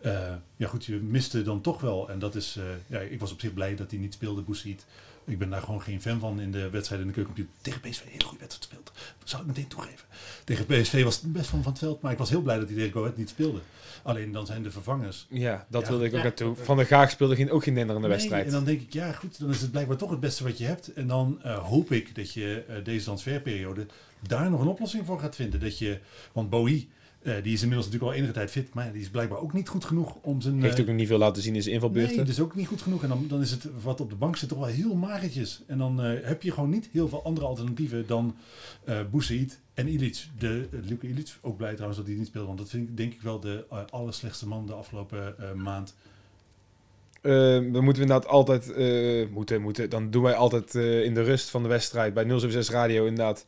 Eh, 0.00 0.32
ja 0.56 0.68
goed, 0.68 0.84
je 0.84 0.96
miste 0.96 1.42
dan 1.42 1.60
toch 1.60 1.80
wel. 1.80 2.08
En 2.10 2.18
dat 2.18 2.34
is, 2.34 2.56
eh, 2.58 2.64
ja, 2.86 2.98
ik 3.00 3.20
was 3.20 3.32
op 3.32 3.40
zich 3.40 3.54
blij 3.54 3.76
dat 3.76 3.90
hij 3.90 4.00
niet 4.00 4.12
speelde, 4.14 4.40
Boesiet. 4.42 4.84
Ik 5.28 5.38
ben 5.38 5.50
daar 5.50 5.62
gewoon 5.62 5.82
geen 5.82 6.00
fan 6.02 6.20
van 6.20 6.40
in 6.40 6.50
de 6.52 6.70
wedstrijd 6.70 7.00
in 7.00 7.06
de 7.06 7.12
keuken. 7.12 7.48
Tegen 7.62 7.80
PSV 7.80 8.02
een 8.02 8.08
hele 8.10 8.24
goede 8.24 8.38
wedstrijd 8.38 8.64
speelt. 8.72 8.92
Dat 9.18 9.28
zou 9.28 9.42
ik 9.42 9.48
meteen 9.48 9.66
toegeven. 9.68 10.06
Tegen 10.44 10.66
PSV 10.66 11.04
was 11.04 11.20
het 11.20 11.32
best 11.32 11.48
van 11.50 11.62
van 11.62 11.72
het 11.72 11.80
veld, 11.80 12.00
maar 12.00 12.12
ik 12.12 12.18
was 12.18 12.30
heel 12.30 12.42
blij 12.42 12.58
dat 12.58 12.66
hij 12.68 12.76
tegen 12.76 12.92
Go 12.92 13.00
Ahead 13.02 13.16
niet 13.16 13.28
speelde. 13.28 13.60
Alleen 14.02 14.32
dan 14.32 14.46
zijn 14.46 14.62
de 14.62 14.70
vervangers. 14.70 15.26
Ja, 15.30 15.66
dat 15.70 15.82
Ja. 15.82 15.88
wilde 15.88 16.04
ik 16.04 16.10
ook 16.10 16.16
Ja. 16.16 16.22
naartoe. 16.22 16.54
Van 16.56 16.76
der 16.76 16.86
Gaag 16.86 17.10
speelde 17.10 17.36
geen, 17.36 17.50
ook 17.50 17.62
geen 17.62 17.74
denderende 17.74 18.08
Nee, 18.08 18.16
wedstrijd. 18.16 18.46
en 18.46 18.52
dan 18.52 18.64
denk 18.64 18.80
ik, 18.80 18.92
ja 18.92 19.12
goed, 19.12 19.38
dan 19.40 19.50
is 19.50 19.60
het 19.60 19.70
blijkbaar 19.70 19.96
toch 19.96 20.10
het 20.10 20.20
beste 20.20 20.44
wat 20.44 20.58
je 20.58 20.64
hebt. 20.64 20.92
En 20.92 21.06
dan 21.06 21.38
eh, 21.42 21.58
hoop 21.58 21.92
ik 21.92 22.14
dat 22.14 22.32
je 22.32 22.64
eh, 22.68 22.84
deze 22.84 23.04
transferperiode 23.04 23.86
daar 24.28 24.50
nog 24.50 24.60
een 24.60 24.66
oplossing 24.66 25.06
voor 25.06 25.20
gaat 25.20 25.36
vinden. 25.36 25.60
Dat 25.60 25.78
je, 25.78 25.98
want 26.32 26.50
Bowie, 26.50 26.88
eh, 27.28 27.42
die 27.42 27.52
is 27.52 27.62
inmiddels 27.62 27.86
natuurlijk 27.86 28.12
al 28.12 28.18
enige 28.18 28.32
tijd 28.32 28.50
fit, 28.50 28.74
maar 28.74 28.92
die 28.92 29.00
is 29.00 29.08
blijkbaar 29.08 29.38
ook 29.38 29.52
niet 29.52 29.68
goed 29.68 29.84
genoeg 29.84 30.16
om 30.20 30.40
zijn... 30.40 30.62
Heeft 30.62 30.74
eh, 30.74 30.80
ook 30.80 30.86
nog 30.86 30.96
niet 30.96 31.06
veel 31.06 31.18
laten 31.18 31.42
zien 31.42 31.54
in 31.54 31.62
zijn 31.62 31.74
invalbeurten. 31.74 32.16
Nee, 32.16 32.24
dus 32.24 32.40
ook 32.40 32.54
niet 32.54 32.66
goed 32.66 32.82
genoeg. 32.82 33.02
En 33.02 33.08
dan, 33.08 33.24
dan 33.28 33.40
is 33.40 33.50
het 33.50 33.68
wat 33.82 34.00
op 34.00 34.10
de 34.10 34.16
bank 34.16 34.36
zit 34.36 34.48
toch 34.48 34.58
wel 34.58 34.66
heel 34.66 34.94
magertjes. 34.94 35.62
En 35.66 35.78
dan 35.78 36.02
eh, 36.02 36.26
heb 36.26 36.42
je 36.42 36.52
gewoon 36.52 36.70
niet 36.70 36.88
heel 36.92 37.08
veel 37.08 37.24
andere 37.24 37.46
alternatieven 37.46 38.06
dan 38.06 38.36
Boussaïd 39.10 39.60
en 39.74 39.88
Ilic. 39.88 40.26
De, 40.38 40.68
uh, 40.70 40.80
Luke 40.88 41.22
ook 41.40 41.56
blij 41.56 41.72
trouwens 41.72 41.98
dat 41.98 42.08
hij 42.08 42.16
niet 42.16 42.26
speelt. 42.26 42.46
Want 42.46 42.58
dat 42.58 42.68
vind 42.68 42.88
ik 42.88 42.96
denk 42.96 43.12
ik 43.12 43.22
wel 43.22 43.40
de 43.40 43.64
uh, 43.72 43.78
allerslechtste 43.90 44.46
man 44.46 44.66
de 44.66 44.72
afgelopen 44.72 45.34
uh, 45.40 45.52
maand. 45.52 45.94
Uh, 47.22 47.32
we 47.72 47.80
moeten 47.80 48.02
inderdaad 48.02 48.26
altijd, 48.26 48.72
uh, 48.76 49.28
moeten, 49.28 49.60
moeten, 49.60 49.90
dan 49.90 50.10
doen 50.10 50.22
wij 50.22 50.34
altijd 50.34 50.74
uh, 50.74 51.04
in 51.04 51.14
de 51.14 51.22
rust 51.22 51.50
van 51.50 51.62
de 51.62 51.68
wedstrijd 51.68 52.14
bij 52.14 52.24
076 52.24 52.74
Radio 52.74 53.06
inderdaad 53.06 53.46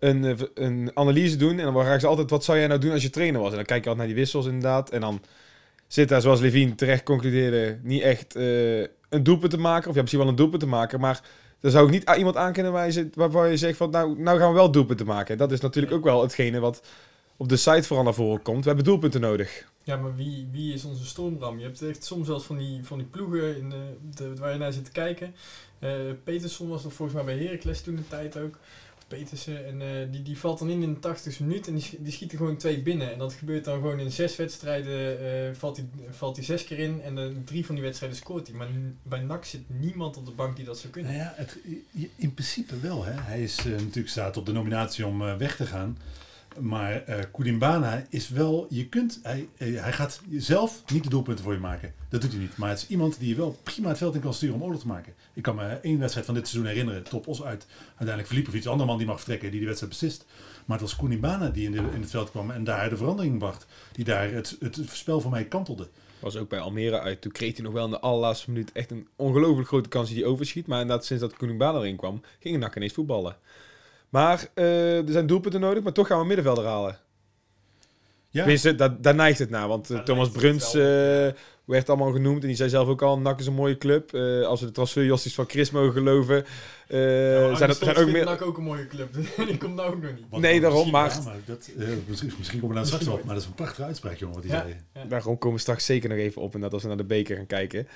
een, 0.00 0.24
uh, 0.24 0.34
een 0.54 0.90
analyse 0.94 1.36
doen. 1.36 1.58
En 1.58 1.64
dan 1.64 1.72
vragen 1.72 2.00
ze 2.00 2.06
altijd, 2.06 2.30
wat 2.30 2.44
zou 2.44 2.58
jij 2.58 2.66
nou 2.66 2.80
doen 2.80 2.92
als 2.92 3.02
je 3.02 3.10
trainer 3.10 3.40
was? 3.40 3.50
En 3.50 3.56
dan 3.56 3.64
kijk 3.64 3.84
je 3.84 3.88
altijd 3.88 4.06
naar 4.06 4.14
die 4.16 4.24
wissels 4.24 4.46
inderdaad. 4.46 4.90
En 4.90 5.00
dan 5.00 5.22
zit 5.86 6.08
daar, 6.08 6.20
zoals 6.20 6.40
Levine 6.40 6.74
terecht 6.74 7.02
concludeerde, 7.02 7.78
niet 7.82 8.02
echt 8.02 8.36
uh, 8.36 8.80
een 9.08 9.22
doelpunt 9.22 9.50
te 9.50 9.58
maken. 9.58 9.88
Of 9.88 9.94
ja, 9.94 10.00
misschien 10.00 10.20
wel 10.20 10.30
een 10.30 10.36
doelpunt 10.36 10.62
te 10.62 10.68
maken, 10.68 11.00
maar... 11.00 11.20
Dan 11.60 11.70
zou 11.70 11.86
ik 11.86 11.90
niet 11.90 12.16
iemand 12.16 12.36
aan 12.36 12.52
kunnen 12.52 12.72
wijzen 12.72 13.12
waarvan 13.14 13.50
je 13.50 13.56
zegt 13.56 13.76
van 13.76 13.90
nou, 13.90 14.20
nou 14.20 14.38
gaan 14.38 14.48
we 14.48 14.54
wel 14.54 14.70
doelpunten 14.70 15.06
maken. 15.06 15.38
Dat 15.38 15.52
is 15.52 15.60
natuurlijk 15.60 15.94
ook 15.94 16.04
wel 16.04 16.22
hetgene 16.22 16.60
wat 16.60 16.82
op 17.36 17.48
de 17.48 17.56
site 17.56 17.82
vooral 17.82 18.04
naar 18.04 18.14
voren 18.14 18.42
komt. 18.42 18.60
We 18.60 18.66
hebben 18.66 18.84
doelpunten 18.84 19.20
nodig. 19.20 19.66
Ja, 19.84 19.96
maar 19.96 20.16
wie, 20.16 20.48
wie 20.52 20.74
is 20.74 20.84
onze 20.84 21.06
stormram? 21.06 21.58
Je 21.58 21.64
hebt 21.64 21.82
echt 21.82 22.04
soms 22.04 22.26
zelfs 22.26 22.44
van 22.44 22.58
die, 22.58 22.80
van 22.82 22.98
die 22.98 23.06
ploegen 23.06 23.56
in 23.56 23.70
de, 23.70 23.96
de, 24.14 24.34
waar 24.34 24.52
je 24.52 24.58
naar 24.58 24.72
zit 24.72 24.84
te 24.84 24.90
kijken. 24.90 25.34
Uh, 25.80 25.90
Peterson 26.24 26.68
was 26.68 26.84
er 26.84 26.90
volgens 26.90 27.22
mij 27.22 27.34
bij 27.36 27.44
Heracles 27.44 27.80
toen 27.80 27.96
een 27.96 28.08
tijd 28.08 28.38
ook. 28.38 28.58
Petersen. 29.16 29.66
En 29.66 29.80
uh, 29.80 30.12
die, 30.12 30.22
die 30.22 30.38
valt 30.38 30.58
dan 30.58 30.70
in 30.70 30.82
in 30.82 30.94
de 30.94 31.00
80 31.00 31.40
minuut 31.40 31.66
en 31.66 31.74
die, 31.74 31.96
die 31.98 32.12
schiet 32.12 32.32
er 32.32 32.38
gewoon 32.38 32.56
twee 32.56 32.82
binnen. 32.82 33.12
En 33.12 33.18
dat 33.18 33.32
gebeurt 33.32 33.64
dan 33.64 33.74
gewoon 33.74 33.98
in 33.98 34.10
zes 34.10 34.36
wedstrijden. 34.36 35.22
Uh, 35.22 35.54
valt 35.54 35.76
hij 35.76 35.86
valt 36.10 36.38
zes 36.40 36.64
keer 36.64 36.78
in 36.78 37.02
en 37.02 37.42
drie 37.44 37.66
van 37.66 37.74
die 37.74 37.84
wedstrijden 37.84 38.18
scoort 38.18 38.46
hij. 38.48 38.56
Maar 38.56 38.68
bij 39.02 39.20
NAC 39.20 39.44
zit 39.44 39.62
niemand 39.66 40.16
op 40.16 40.26
de 40.26 40.32
bank 40.32 40.56
die 40.56 40.64
dat 40.64 40.78
zou 40.78 40.92
kunnen. 40.92 41.12
Nou 41.12 41.24
ja, 41.24 41.32
het, 41.36 41.58
in 42.16 42.34
principe 42.34 42.80
wel. 42.80 43.04
Hè. 43.04 43.12
Hij 43.12 43.42
is 43.42 43.66
uh, 43.66 43.72
natuurlijk 43.72 44.08
staat 44.08 44.36
op 44.36 44.46
de 44.46 44.52
nominatie 44.52 45.06
om 45.06 45.18
weg 45.38 45.56
te 45.56 45.66
gaan. 45.66 45.98
Maar 46.58 47.04
uh, 47.08 47.94
is 48.08 48.28
wel, 48.28 48.66
je 48.70 48.88
kunt, 48.88 49.20
hij, 49.22 49.48
uh, 49.58 49.82
hij 49.82 49.92
gaat 49.92 50.20
zelf 50.36 50.82
niet 50.92 51.02
de 51.02 51.08
doelpunten 51.08 51.44
voor 51.44 51.52
je 51.52 51.58
maken. 51.58 51.94
Dat 52.08 52.20
doet 52.20 52.30
hij 52.30 52.40
niet. 52.40 52.56
Maar 52.56 52.68
het 52.68 52.78
is 52.78 52.88
iemand 52.88 53.18
die 53.18 53.28
je 53.28 53.34
wel 53.34 53.58
prima 53.62 53.88
het 53.88 53.98
veld 53.98 54.14
in 54.14 54.20
kan 54.20 54.34
sturen 54.34 54.54
om 54.54 54.62
oorlog 54.62 54.80
te 54.80 54.86
maken. 54.86 55.14
Ik 55.34 55.42
kan 55.42 55.54
me 55.54 55.66
één 55.66 55.98
wedstrijd 55.98 56.26
van 56.26 56.34
dit 56.34 56.48
seizoen 56.48 56.70
herinneren, 56.70 57.02
top 57.02 57.26
os 57.26 57.42
uit. 57.42 57.66
Uiteindelijk 57.88 58.28
Filipovic, 58.28 58.64
een 58.64 58.70
andere 58.70 58.88
man 58.88 58.98
die 58.98 59.06
mag 59.06 59.16
vertrekken, 59.16 59.48
die 59.50 59.58
die 59.58 59.68
wedstrijd 59.68 59.92
beslist. 59.92 60.24
Maar 60.64 60.78
het 60.78 60.88
was 60.88 60.96
Koulimbana 60.96 61.48
die 61.48 61.64
in, 61.64 61.72
de, 61.72 61.82
het 62.00 62.10
veld 62.10 62.30
kwam 62.30 62.50
en 62.50 62.64
daar 62.64 62.90
de 62.90 62.96
verandering 62.96 63.38
bracht. 63.38 63.66
Die 63.92 64.04
daar 64.04 64.30
het, 64.30 64.56
het 64.60 64.80
spel 64.92 65.20
voor 65.20 65.30
mij 65.30 65.44
kantelde. 65.44 65.88
Was 66.20 66.36
ook 66.36 66.48
bij 66.48 66.60
Almere 66.60 67.00
uit. 67.00 67.20
Toen 67.20 67.32
kreeg 67.32 67.54
hij 67.54 67.64
nog 67.64 67.72
wel 67.72 67.84
in 67.84 67.90
de 67.90 68.00
allerlaatste 68.00 68.50
minuut 68.50 68.72
echt 68.72 68.90
een 68.90 69.08
ongelooflijk 69.16 69.68
grote 69.68 69.88
kans 69.88 70.08
die 70.08 70.18
hij 70.18 70.26
overschiet. 70.26 70.66
Maar 70.66 70.80
inderdaad, 70.80 71.04
sinds 71.04 71.22
dat 71.22 71.36
Koulimbana 71.36 71.78
erin 71.78 71.96
kwam, 71.96 72.22
ging 72.38 72.58
NAC 72.58 72.76
ineens 72.76 72.92
voetballen. 72.92 73.36
Maar 74.10 74.48
uh, 74.54 75.06
er 75.06 75.12
zijn 75.12 75.26
doelpunten 75.26 75.60
nodig, 75.60 75.82
maar 75.82 75.92
toch 75.92 76.06
gaan 76.06 76.18
we 76.18 76.26
middenvelder 76.26 76.64
halen. 76.64 76.98
Ja. 78.30 78.40
Tenminste, 78.40 78.74
daar, 78.74 79.00
daar 79.00 79.14
neigt 79.14 79.38
het 79.38 79.50
naar. 79.50 79.68
Want 79.68 79.90
uh, 79.90 79.96
ja, 79.96 80.02
Thomas 80.02 80.30
Bruns 80.30 80.74
uh, 80.74 80.82
werd 81.64 81.88
allemaal 81.88 82.12
genoemd. 82.12 82.40
En 82.40 82.46
die 82.46 82.56
zei 82.56 82.68
zelf 82.68 82.88
ook 82.88 83.02
al, 83.02 83.18
NAC 83.18 83.40
is 83.40 83.46
een 83.46 83.52
mooie 83.52 83.78
club. 83.78 84.14
Uh, 84.14 84.46
als 84.46 84.60
we 84.60 84.66
de 84.66 84.72
transferjosties 84.72 85.34
van 85.34 85.48
Chris 85.48 85.70
mogen 85.70 85.92
geloven. 85.92 86.36
ja, 86.88 87.54
zijn, 87.54 87.68
dat, 87.68 87.76
zijn 87.76 87.96
ook 87.96 88.10
meer... 88.10 88.24
NAC 88.24 88.42
ook 88.42 88.56
een 88.56 88.64
mooie 88.64 88.86
club. 88.86 89.14
die 89.48 89.56
komt 89.56 89.74
nou 89.74 89.94
ook 89.94 90.02
nog 90.02 90.10
niet. 90.10 90.24
Wat, 90.30 90.40
nee, 90.40 90.60
daarom. 90.60 90.90
Maar... 90.90 91.10
Ja, 91.10 91.22
maar 91.22 91.36
dat, 91.44 91.70
misschien, 92.06 92.32
misschien 92.38 92.60
komen 92.60 92.76
we 92.76 92.82
daar 92.82 92.86
straks 92.86 93.08
op. 93.08 93.24
Maar 93.24 93.34
dat 93.34 93.42
is 93.42 93.48
een 93.48 93.54
prachtige 93.54 93.82
uitspraak, 93.82 94.16
jongen, 94.16 94.34
wat 94.34 94.44
hij 94.44 94.56
ja, 94.56 94.62
zei. 94.62 94.76
Ja. 94.94 95.04
Daarom 95.04 95.38
komen 95.38 95.56
we 95.56 95.62
straks 95.62 95.84
zeker 95.84 96.08
nog 96.08 96.18
even 96.18 96.42
op. 96.42 96.54
En 96.54 96.60
dat 96.60 96.72
als 96.72 96.82
we 96.82 96.88
naar 96.88 96.96
de 96.96 97.04
beker 97.04 97.36
gaan 97.36 97.46
kijken. 97.46 97.88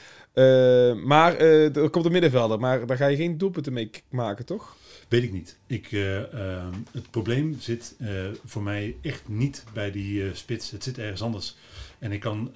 maar 1.06 1.36
er 1.36 1.90
komt 1.90 2.04
een 2.04 2.12
middenvelder. 2.12 2.60
Maar 2.60 2.86
daar 2.86 2.96
ga 2.96 3.06
je 3.06 3.16
geen 3.16 3.38
doelpunten 3.38 3.72
mee 3.72 3.90
maken, 4.10 4.44
toch? 4.44 4.76
Weet 5.08 5.22
ik 5.22 5.32
niet. 5.32 5.58
Ik, 5.66 5.92
uh, 5.92 6.18
uh, 6.18 6.66
het 6.92 7.10
probleem 7.10 7.56
zit 7.60 7.94
uh, 8.00 8.08
voor 8.44 8.62
mij 8.62 8.96
echt 9.02 9.28
niet 9.28 9.64
bij 9.72 9.90
die 9.90 10.34
spits. 10.34 10.70
Het 10.70 10.82
zit 10.82 10.98
ergens 10.98 11.22
anders. 11.22 11.56
En 11.98 12.12
ik 12.12 12.20
kan, 12.20 12.52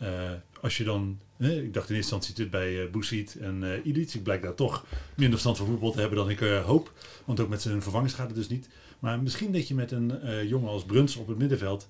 als 0.60 0.76
je 0.76 0.84
dan 0.84 1.18
ik 1.38 1.74
dacht 1.74 1.88
in 1.88 1.96
eerste 1.96 2.14
instantie 2.14 2.34
dit 2.34 2.50
bij 2.50 2.72
uh, 2.72 2.90
Boesiet 2.90 3.36
en 3.40 3.62
uh. 3.62 3.86
Ik 3.86 4.22
blijk 4.22 4.42
daar 4.42 4.54
toch 4.54 4.84
minder 5.14 5.30
verstand 5.30 5.56
van 5.56 5.66
voetbal 5.66 5.92
te 5.92 6.00
hebben 6.00 6.18
dan 6.18 6.30
ik 6.30 6.40
uh, 6.40 6.64
hoop. 6.64 6.92
Want 7.24 7.40
ook 7.40 7.48
met 7.48 7.62
zijn 7.62 7.82
vervangers 7.82 8.12
gaat 8.12 8.26
het 8.26 8.36
dus 8.36 8.48
niet. 8.48 8.68
Maar 8.98 9.22
misschien 9.22 9.52
dat 9.52 9.68
je 9.68 9.74
met 9.74 9.90
een 9.92 10.12
jongen 10.46 10.70
als 10.70 10.84
Bruns 10.84 11.16
op 11.16 11.28
het 11.28 11.38
middenveld 11.38 11.88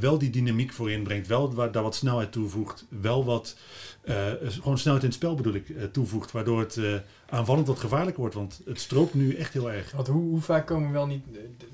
wel 0.00 0.18
die 0.18 0.30
dynamiek 0.30 0.72
voorin 0.72 1.02
brengt. 1.02 1.26
Wel 1.26 1.54
daar 1.54 1.82
wat 1.82 1.94
snelheid 1.94 2.32
toevoegt. 2.32 2.86
Wel 2.88 3.24
wat, 3.24 3.56
gewoon 4.40 4.78
snelheid 4.78 5.02
in 5.02 5.08
het 5.08 5.18
spel 5.18 5.34
bedoel 5.34 5.54
ik, 5.54 5.92
toevoegt. 5.92 6.32
Waardoor 6.32 6.60
het 6.60 6.80
aanvallend 7.28 7.66
wat 7.66 7.78
gevaarlijker 7.78 8.20
wordt. 8.20 8.34
Want 8.34 8.60
het 8.64 8.80
stroopt 8.80 9.14
nu 9.14 9.34
echt 9.34 9.52
heel 9.52 9.72
erg. 9.72 9.90
Want 9.90 10.06
hoe, 10.06 10.28
hoe 10.28 10.40
vaak 10.40 10.66
komen 10.66 10.86
we 10.86 10.92
wel 10.92 11.06
niet... 11.06 11.24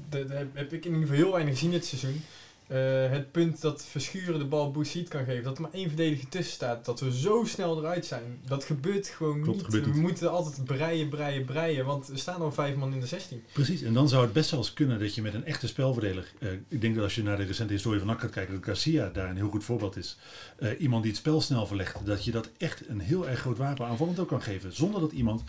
Dat 0.08 0.28
heb 0.52 0.72
ik 0.72 0.84
in 0.84 0.92
ieder 0.92 1.00
geval 1.00 1.22
heel 1.22 1.32
weinig 1.32 1.54
gezien 1.54 1.70
dit 1.70 1.84
seizoen. 1.84 2.22
Uh, 2.72 3.10
het 3.10 3.32
punt 3.32 3.60
dat 3.60 3.84
Verschuren 3.84 4.38
de 4.38 4.44
bal 4.44 4.70
Boussiet 4.70 5.08
kan 5.08 5.24
geven, 5.24 5.44
dat 5.44 5.56
er 5.56 5.62
maar 5.62 5.72
één 5.72 5.88
verdediger 5.88 6.28
tussen 6.28 6.54
staat, 6.54 6.84
dat 6.84 7.00
we 7.00 7.12
zo 7.12 7.44
snel 7.44 7.78
eruit 7.78 8.06
zijn. 8.06 8.40
Dat 8.46 8.64
gebeurt 8.64 9.08
gewoon 9.08 9.42
Klopt, 9.42 9.56
niet. 9.56 9.64
Gebeurt 9.64 9.84
we 9.84 9.90
niet. 9.92 10.00
moeten 10.00 10.30
altijd 10.30 10.64
breien, 10.64 11.08
breien, 11.08 11.44
breien, 11.44 11.84
want 11.84 12.08
er 12.08 12.18
staan 12.18 12.40
al 12.40 12.52
vijf 12.52 12.76
man 12.76 12.92
in 12.92 13.00
de 13.00 13.06
16. 13.06 13.42
Precies, 13.52 13.82
en 13.82 13.92
dan 13.92 14.08
zou 14.08 14.22
het 14.24 14.32
best 14.32 14.50
wel 14.50 14.60
eens 14.60 14.72
kunnen 14.72 14.98
dat 14.98 15.14
je 15.14 15.22
met 15.22 15.34
een 15.34 15.44
echte 15.44 15.66
spelverdeler, 15.66 16.32
uh, 16.38 16.52
ik 16.68 16.80
denk 16.80 16.94
dat 16.94 17.04
als 17.04 17.14
je 17.14 17.22
naar 17.22 17.36
de 17.36 17.44
recente 17.44 17.72
historie 17.72 17.98
van 17.98 18.08
NAC 18.08 18.20
gaat 18.20 18.30
kijken, 18.30 18.54
dat 18.54 18.64
Garcia 18.64 19.08
daar 19.08 19.30
een 19.30 19.36
heel 19.36 19.50
goed 19.50 19.64
voorbeeld 19.64 19.96
is. 19.96 20.16
Uh, 20.58 20.80
iemand 20.80 21.02
die 21.02 21.10
het 21.10 21.20
spel 21.20 21.40
snel 21.40 21.66
verlegt, 21.66 22.06
dat 22.06 22.24
je 22.24 22.30
dat 22.30 22.50
echt 22.58 22.88
een 22.88 23.00
heel 23.00 23.28
erg 23.28 23.40
groot 23.40 23.58
wapen 23.58 23.86
aanvallend 23.86 24.18
ook 24.18 24.28
kan 24.28 24.42
geven, 24.42 24.72
zonder 24.74 25.00
dat 25.00 25.12
iemand 25.12 25.42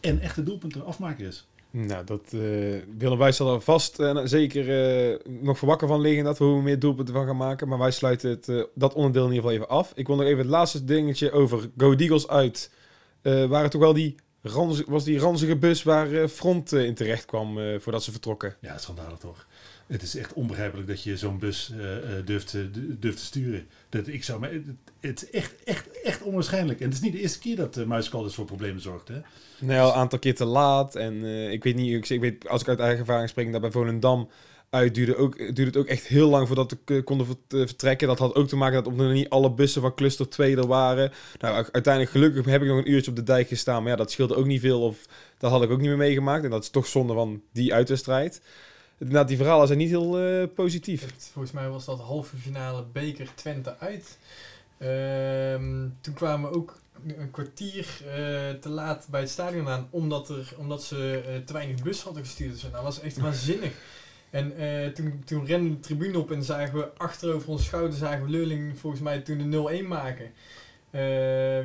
een 0.00 0.20
echte 0.20 0.42
doelpunten 0.42 0.84
afmaker 0.84 1.26
is. 1.26 1.46
Nou, 1.70 2.04
dat 2.04 2.32
uh, 2.34 2.40
willen 2.98 3.18
wij 3.18 3.32
zal 3.32 3.54
er 3.54 3.60
vast 3.60 4.00
uh, 4.00 4.20
zeker 4.24 4.68
uh, 5.10 5.18
nog 5.42 5.58
voor 5.58 5.68
wakker 5.68 5.88
van 5.88 6.00
liggen 6.00 6.24
dat 6.24 6.38
we 6.38 6.44
hoe 6.44 6.62
meer 6.62 6.78
doelpunten 6.78 7.14
van 7.14 7.26
gaan 7.26 7.36
maken. 7.36 7.68
Maar 7.68 7.78
wij 7.78 7.90
sluiten 7.90 8.30
het, 8.30 8.68
dat 8.74 8.94
onderdeel 8.94 9.24
in 9.26 9.32
ieder 9.32 9.50
geval 9.50 9.56
even 9.56 9.76
af. 9.76 9.92
Ik 9.94 10.06
wil 10.06 10.16
nog 10.16 10.24
even 10.24 10.38
het 10.38 10.46
laatste 10.46 10.84
dingetje 10.84 11.32
over 11.32 11.70
Go 11.76 11.92
Eagles 11.92 12.28
uit. 12.28 12.70
waren 13.22 13.70
toch 13.70 13.80
wel 13.80 13.92
die, 13.92 14.14
was 14.86 15.04
die 15.04 15.18
ranzige 15.18 15.56
bus 15.56 15.82
waar 15.82 16.28
Front 16.28 16.72
in 16.72 16.94
terecht 16.94 17.24
kwam 17.24 17.58
voordat 17.80 18.02
ze 18.02 18.10
vertrokken? 18.10 18.56
Ja, 18.60 18.78
schandalig 18.78 19.18
toch. 19.18 19.46
Het 19.86 20.02
is 20.02 20.16
echt 20.16 20.32
onbegrijpelijk 20.32 20.88
dat 20.88 21.02
je 21.02 21.16
zo'n 21.16 21.38
bus 21.38 21.72
durft, 22.24 22.56
durft 23.00 23.18
te 23.18 23.24
sturen. 23.24 23.66
Dat, 23.88 24.06
ik 24.06 24.24
zou, 24.24 24.40
maar, 24.40 24.52
het, 24.52 24.64
het 25.00 25.22
is 25.22 25.30
echt, 25.30 25.54
echt, 25.64 26.00
echt 26.02 26.22
onwaarschijnlijk. 26.22 26.80
En 26.80 26.84
het 26.86 26.94
is 26.94 27.00
niet 27.00 27.12
de 27.12 27.20
eerste 27.20 27.38
keer 27.38 27.56
dat 27.56 27.76
uh, 27.76 27.84
Muiscalders 27.84 28.34
voor 28.34 28.44
problemen 28.44 28.80
zorgt. 28.80 29.08
Hè? 29.08 29.20
Nee, 29.58 29.78
al 29.78 29.88
een 29.88 29.94
aantal 29.94 30.18
keer 30.18 30.34
te 30.34 30.44
laat. 30.44 30.94
En 30.94 31.14
uh, 31.14 31.50
ik 31.50 31.62
weet 31.62 31.74
niet, 31.74 31.94
ik, 31.94 32.08
ik, 32.08 32.20
weet, 32.20 32.48
als 32.48 32.60
ik 32.60 32.68
uit 32.68 32.78
eigen 32.78 32.98
ervaring 32.98 33.28
spreek, 33.28 33.52
dat 33.52 33.60
bij 33.60 33.70
Volendam 33.70 34.28
uit 34.70 34.94
duurde, 34.94 35.16
ook, 35.16 35.38
duurde 35.38 35.64
het 35.64 35.76
ook 35.76 35.86
echt 35.86 36.06
heel 36.06 36.28
lang 36.28 36.46
voordat 36.46 36.76
we 36.84 37.02
konden 37.02 37.26
vertrekken. 37.48 38.08
Dat 38.08 38.18
had 38.18 38.34
ook 38.34 38.48
te 38.48 38.56
maken 38.56 38.74
dat 38.74 38.92
omdat 38.92 39.12
niet 39.12 39.28
alle 39.28 39.52
bussen 39.52 39.82
van 39.82 39.94
cluster 39.94 40.28
2 40.28 40.56
er 40.56 40.66
waren. 40.66 41.12
Nou, 41.38 41.54
uiteindelijk 41.54 42.10
gelukkig 42.10 42.44
heb 42.44 42.62
ik 42.62 42.68
nog 42.68 42.78
een 42.78 42.90
uurtje 42.90 43.10
op 43.10 43.16
de 43.16 43.22
dijk 43.22 43.48
gestaan. 43.48 43.82
Maar 43.82 43.90
ja, 43.90 43.96
dat 43.96 44.10
scheelde 44.10 44.36
ook 44.36 44.46
niet 44.46 44.60
veel. 44.60 44.82
Of 44.82 45.06
dat 45.38 45.50
had 45.50 45.62
ik 45.62 45.70
ook 45.70 45.78
niet 45.78 45.88
meer 45.88 45.96
meegemaakt. 45.96 46.44
En 46.44 46.50
dat 46.50 46.62
is 46.62 46.70
toch 46.70 46.86
zonde 46.86 47.12
van 47.12 47.42
die 47.52 47.74
uitwedstrijd. 47.74 48.40
Nou, 48.98 49.26
die 49.26 49.36
verhalen 49.36 49.66
zijn 49.66 49.78
niet 49.78 49.88
heel 49.88 50.40
uh, 50.40 50.46
positief. 50.54 51.00
Het, 51.00 51.30
volgens 51.32 51.54
mij 51.54 51.68
was 51.68 51.84
dat 51.84 52.00
halve 52.00 52.36
finale 52.36 52.84
beker 52.92 53.28
Twente 53.34 53.78
uit. 53.78 54.18
Uh, 54.78 55.54
toen 56.00 56.14
kwamen 56.14 56.50
we 56.50 56.56
ook 56.56 56.78
een 57.06 57.30
kwartier 57.30 58.00
uh, 58.06 58.10
te 58.60 58.68
laat 58.68 59.06
bij 59.10 59.20
het 59.20 59.30
stadion 59.30 59.68
aan, 59.68 59.88
omdat, 59.90 60.28
er, 60.28 60.52
omdat 60.56 60.82
ze 60.82 61.22
te 61.44 61.52
weinig 61.52 61.82
bus 61.82 62.02
hadden 62.02 62.24
gestuurd. 62.24 62.52
Dus 62.52 62.70
dat 62.70 62.82
was 62.82 63.00
echt 63.00 63.18
waanzinnig. 63.28 63.72
En 64.30 64.52
uh, 64.60 64.86
toen, 64.86 65.22
toen 65.24 65.46
rende 65.46 65.68
de 65.68 65.80
tribune 65.80 66.18
op 66.18 66.30
en 66.30 66.42
zagen 66.42 66.78
we 66.78 66.88
achter 66.96 67.34
over 67.34 67.48
onze 67.48 67.64
schouder 67.64 67.98
zagen 67.98 68.24
we 68.24 68.30
Leurling 68.30 68.78
volgens 68.78 69.02
mij 69.02 69.20
toen 69.20 69.50
de 69.50 69.82
0-1 69.82 69.86
maken. 69.88 70.30
Uh, 70.92 71.00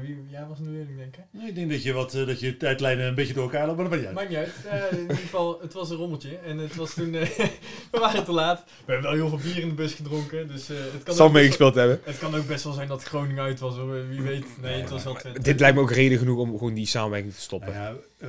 wie, 0.02 0.26
ja, 0.30 0.48
was 0.48 0.60
een 0.60 0.72
leerling, 0.72 0.98
denk 0.98 1.16
ik. 1.16 1.24
Nee, 1.32 1.48
ik 1.48 1.56
denk 1.56 1.72
dat 1.72 1.84
je, 1.84 1.94
wat, 1.94 2.14
uh, 2.14 2.28
dat 2.28 2.40
je 2.40 2.58
tijdlijnen 2.58 3.08
een 3.08 3.16
beetje 3.16 3.34
door 3.34 3.44
elkaar 3.44 3.68
loopt, 3.68 3.78
maar 3.78 3.90
dat 3.90 4.14
maakt 4.14 4.30
niet 4.30 4.38
uit. 4.38 4.56
Maakt 4.56 4.64
niet 4.64 4.72
uit. 4.72 4.92
Uh, 4.92 4.98
in 4.98 5.02
ieder 5.02 5.18
geval, 5.18 5.62
het 5.62 5.74
was 5.74 5.90
een 5.90 5.98
rommeltje. 5.98 6.38
En 6.38 6.58
het 6.58 6.76
was 6.76 6.94
toen... 6.94 7.12
we 7.92 8.00
waren 8.00 8.24
te 8.24 8.32
laat. 8.32 8.64
We 8.86 8.92
hebben 8.92 9.12
wel 9.12 9.20
heel 9.20 9.30
veel 9.30 9.52
bier 9.52 9.62
in 9.62 9.70
de 9.70 9.74
bus 9.74 9.94
gedronken. 9.94 10.48
Dus, 10.48 10.68
het 10.68 11.04
kan 11.04 11.16
Zal 11.16 11.30
meegespeeld 11.30 11.76
hebben. 11.76 12.00
Het 12.04 12.18
kan 12.18 12.36
ook 12.36 12.48
best 12.48 12.64
wel 12.64 12.74
zijn 12.74 12.88
dat 12.88 13.04
Groningen 13.04 13.44
uit 13.44 13.60
was. 13.60 13.76
Hoor. 13.76 14.08
Wie 14.08 14.22
weet. 14.22 14.46
Nee, 14.62 14.82
het 14.82 14.90
was 14.90 15.04
wel 15.04 15.14
Twente. 15.14 15.42
Dit 15.42 15.60
lijkt 15.60 15.76
me 15.76 15.82
ook 15.82 15.92
reden 15.92 16.18
genoeg 16.18 16.38
om 16.38 16.52
gewoon 16.52 16.74
die 16.74 16.88
samenwerking 16.88 17.34
te 17.34 17.42
stoppen. 17.42 17.74
Nou 17.74 17.98
ja, 18.20 18.28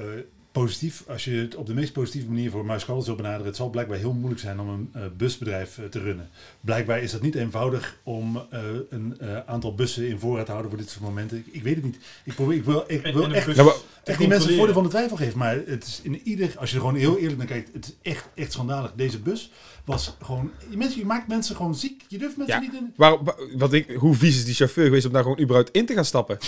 positief, 0.55 1.05
als 1.09 1.25
je 1.25 1.31
het 1.31 1.55
op 1.55 1.67
de 1.67 1.75
meest 1.75 1.93
positieve 1.93 2.29
manier 2.29 2.51
voor 2.51 2.65
Muiscalders 2.65 3.07
wil 3.07 3.17
benaderen, 3.17 3.47
het 3.47 3.57
zal 3.57 3.71
blijkbaar 3.71 3.99
heel 3.99 4.13
moeilijk 4.13 4.41
zijn 4.41 4.61
om 4.61 4.69
een 4.69 4.93
uh, 4.97 5.03
busbedrijf 5.17 5.79
uh, 5.79 5.85
te 5.85 5.99
runnen. 5.99 6.29
Blijkbaar 6.61 7.03
is 7.03 7.11
dat 7.11 7.23
niet 7.23 7.35
eenvoudig 7.35 7.97
om 8.03 8.37
uh, 8.37 8.61
een 8.91 9.17
aantal 9.47 9.75
bussen 9.75 10.09
in 10.09 10.19
voorraad 10.19 10.45
te 10.45 10.51
houden 10.51 10.71
voor 10.73 10.81
dit 10.81 10.91
soort 10.91 11.05
momenten. 11.05 11.39
Ik, 11.39 11.47
ik 11.51 11.63
weet 11.63 11.75
het 11.75 11.85
niet. 11.85 11.99
Ik, 12.25 12.35
probeer, 12.35 12.57
ik 12.57 12.65
wil, 12.65 12.85
ik 12.87 13.03
en, 13.03 13.15
wil 13.15 13.25
en 13.25 13.33
echt, 13.33 13.57
nou, 13.57 13.73
echt 14.05 14.19
die 14.19 14.29
mensen 14.29 14.49
het 14.49 14.57
voordeel 14.57 14.75
van 14.75 14.83
de 14.83 14.89
twijfel 14.89 15.17
geven. 15.17 15.39
Maar 15.39 15.57
het 15.67 15.85
is 15.87 16.01
in 16.03 16.21
ieder, 16.25 16.55
als 16.59 16.71
je 16.71 16.77
er 16.77 16.83
gewoon 16.83 16.99
heel 16.99 17.19
eerlijk 17.19 17.39
naar 17.39 17.47
kijkt, 17.47 17.71
het 17.73 17.87
is 17.87 18.13
echt, 18.13 18.29
echt 18.35 18.53
schandalig. 18.53 18.93
Deze 18.97 19.19
bus 19.19 19.51
was 19.85 20.17
gewoon, 20.23 20.51
je, 20.71 20.77
mensen, 20.77 20.99
je 20.99 21.07
maakt 21.07 21.29
mensen 21.29 21.57
gewoon 21.57 21.75
ziek. 21.75 22.05
Je 22.09 22.19
durft 22.19 22.37
mensen 22.37 22.55
ja. 22.55 22.61
niet 22.61 22.75
in. 22.75 22.93
Waar, 22.97 23.19
wat 23.57 23.73
ik, 23.73 23.91
hoe 23.91 24.15
vies 24.15 24.37
is 24.37 24.45
die 24.45 24.55
chauffeur 24.55 24.85
geweest 24.85 25.07
om 25.07 25.13
daar 25.13 25.23
gewoon 25.23 25.41
überhaupt 25.41 25.71
in 25.71 25.87
te 25.87 25.95
gaan 25.95 26.05
stappen? 26.05 26.39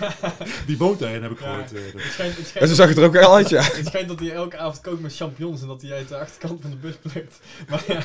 Ja. 0.00 0.14
Die 0.66 0.78
woont 0.78 0.98
daarin, 0.98 1.22
heb 1.22 1.30
ik 1.30 1.40
ja. 1.40 1.46
gehoord. 1.46 1.72
Uh, 1.72 1.80
het 1.80 2.12
schijnt, 2.12 2.36
het 2.36 2.46
schijnt 2.46 2.62
en 2.62 2.68
zo 2.68 2.74
zag 2.74 2.88
het 2.88 2.98
er 2.98 3.04
ook 3.04 3.16
al 3.16 3.34
uit, 3.34 3.49
ja. 3.50 3.62
Het 3.80 3.86
schijnt 3.86 4.08
dat 4.08 4.18
hij 4.20 4.32
elke 4.32 4.58
avond 4.58 4.80
kookt 4.80 5.00
met 5.00 5.16
champignons 5.16 5.60
en 5.60 5.66
dat 5.66 5.82
hij 5.82 5.92
uit 5.92 6.08
de 6.08 6.18
achterkant 6.18 6.60
van 6.60 6.70
de 6.70 6.76
bus 6.76 6.94
plukt. 6.96 7.40
Maar 7.68 7.84
ja. 7.92 7.98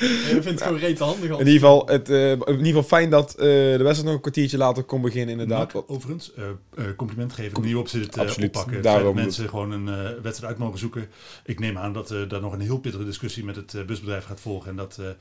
ik 0.00 0.42
vind 0.42 0.44
het 0.44 0.62
gewoon 0.62 0.78
reet 0.78 0.98
handig. 0.98 1.30
In 1.30 1.38
ieder 1.38 1.52
geval, 1.52 1.86
het, 1.86 2.10
uh, 2.10 2.30
in 2.30 2.38
ieder 2.48 2.66
geval 2.66 2.82
fijn 2.82 3.10
dat 3.10 3.32
uh, 3.32 3.40
de 3.42 3.76
wedstrijd 3.78 4.04
nog 4.04 4.14
een 4.14 4.20
kwartiertje 4.20 4.56
later 4.56 4.82
kon 4.82 5.00
beginnen, 5.00 5.30
inderdaad. 5.30 5.88
Overigens, 5.88 6.32
uh, 6.38 6.84
compliment 6.96 7.32
geven, 7.32 7.52
Com 7.52 7.64
nieuw 7.64 7.78
op 7.78 7.88
zit 7.88 8.18
Absoluut, 8.18 8.56
oppakken. 8.56 8.82
Dat 8.82 9.14
mensen 9.14 9.48
gewoon 9.48 9.70
een 9.70 9.84
wedstrijd 10.22 10.52
uit 10.52 10.58
mogen 10.58 10.78
zoeken. 10.78 11.08
Ik 11.44 11.58
neem 11.58 11.78
aan 11.78 11.92
dat 11.92 12.08
daar 12.28 12.40
nog 12.40 12.52
een 12.52 12.60
heel 12.60 12.78
pittige 12.78 13.04
discussie 13.04 13.44
met 13.44 13.56
het 13.56 13.86
busbedrijf 13.86 14.24
gaat 14.24 14.40
volgen. 14.40 14.70
En 14.70 14.76
dat 14.76 14.94
de, 14.94 15.14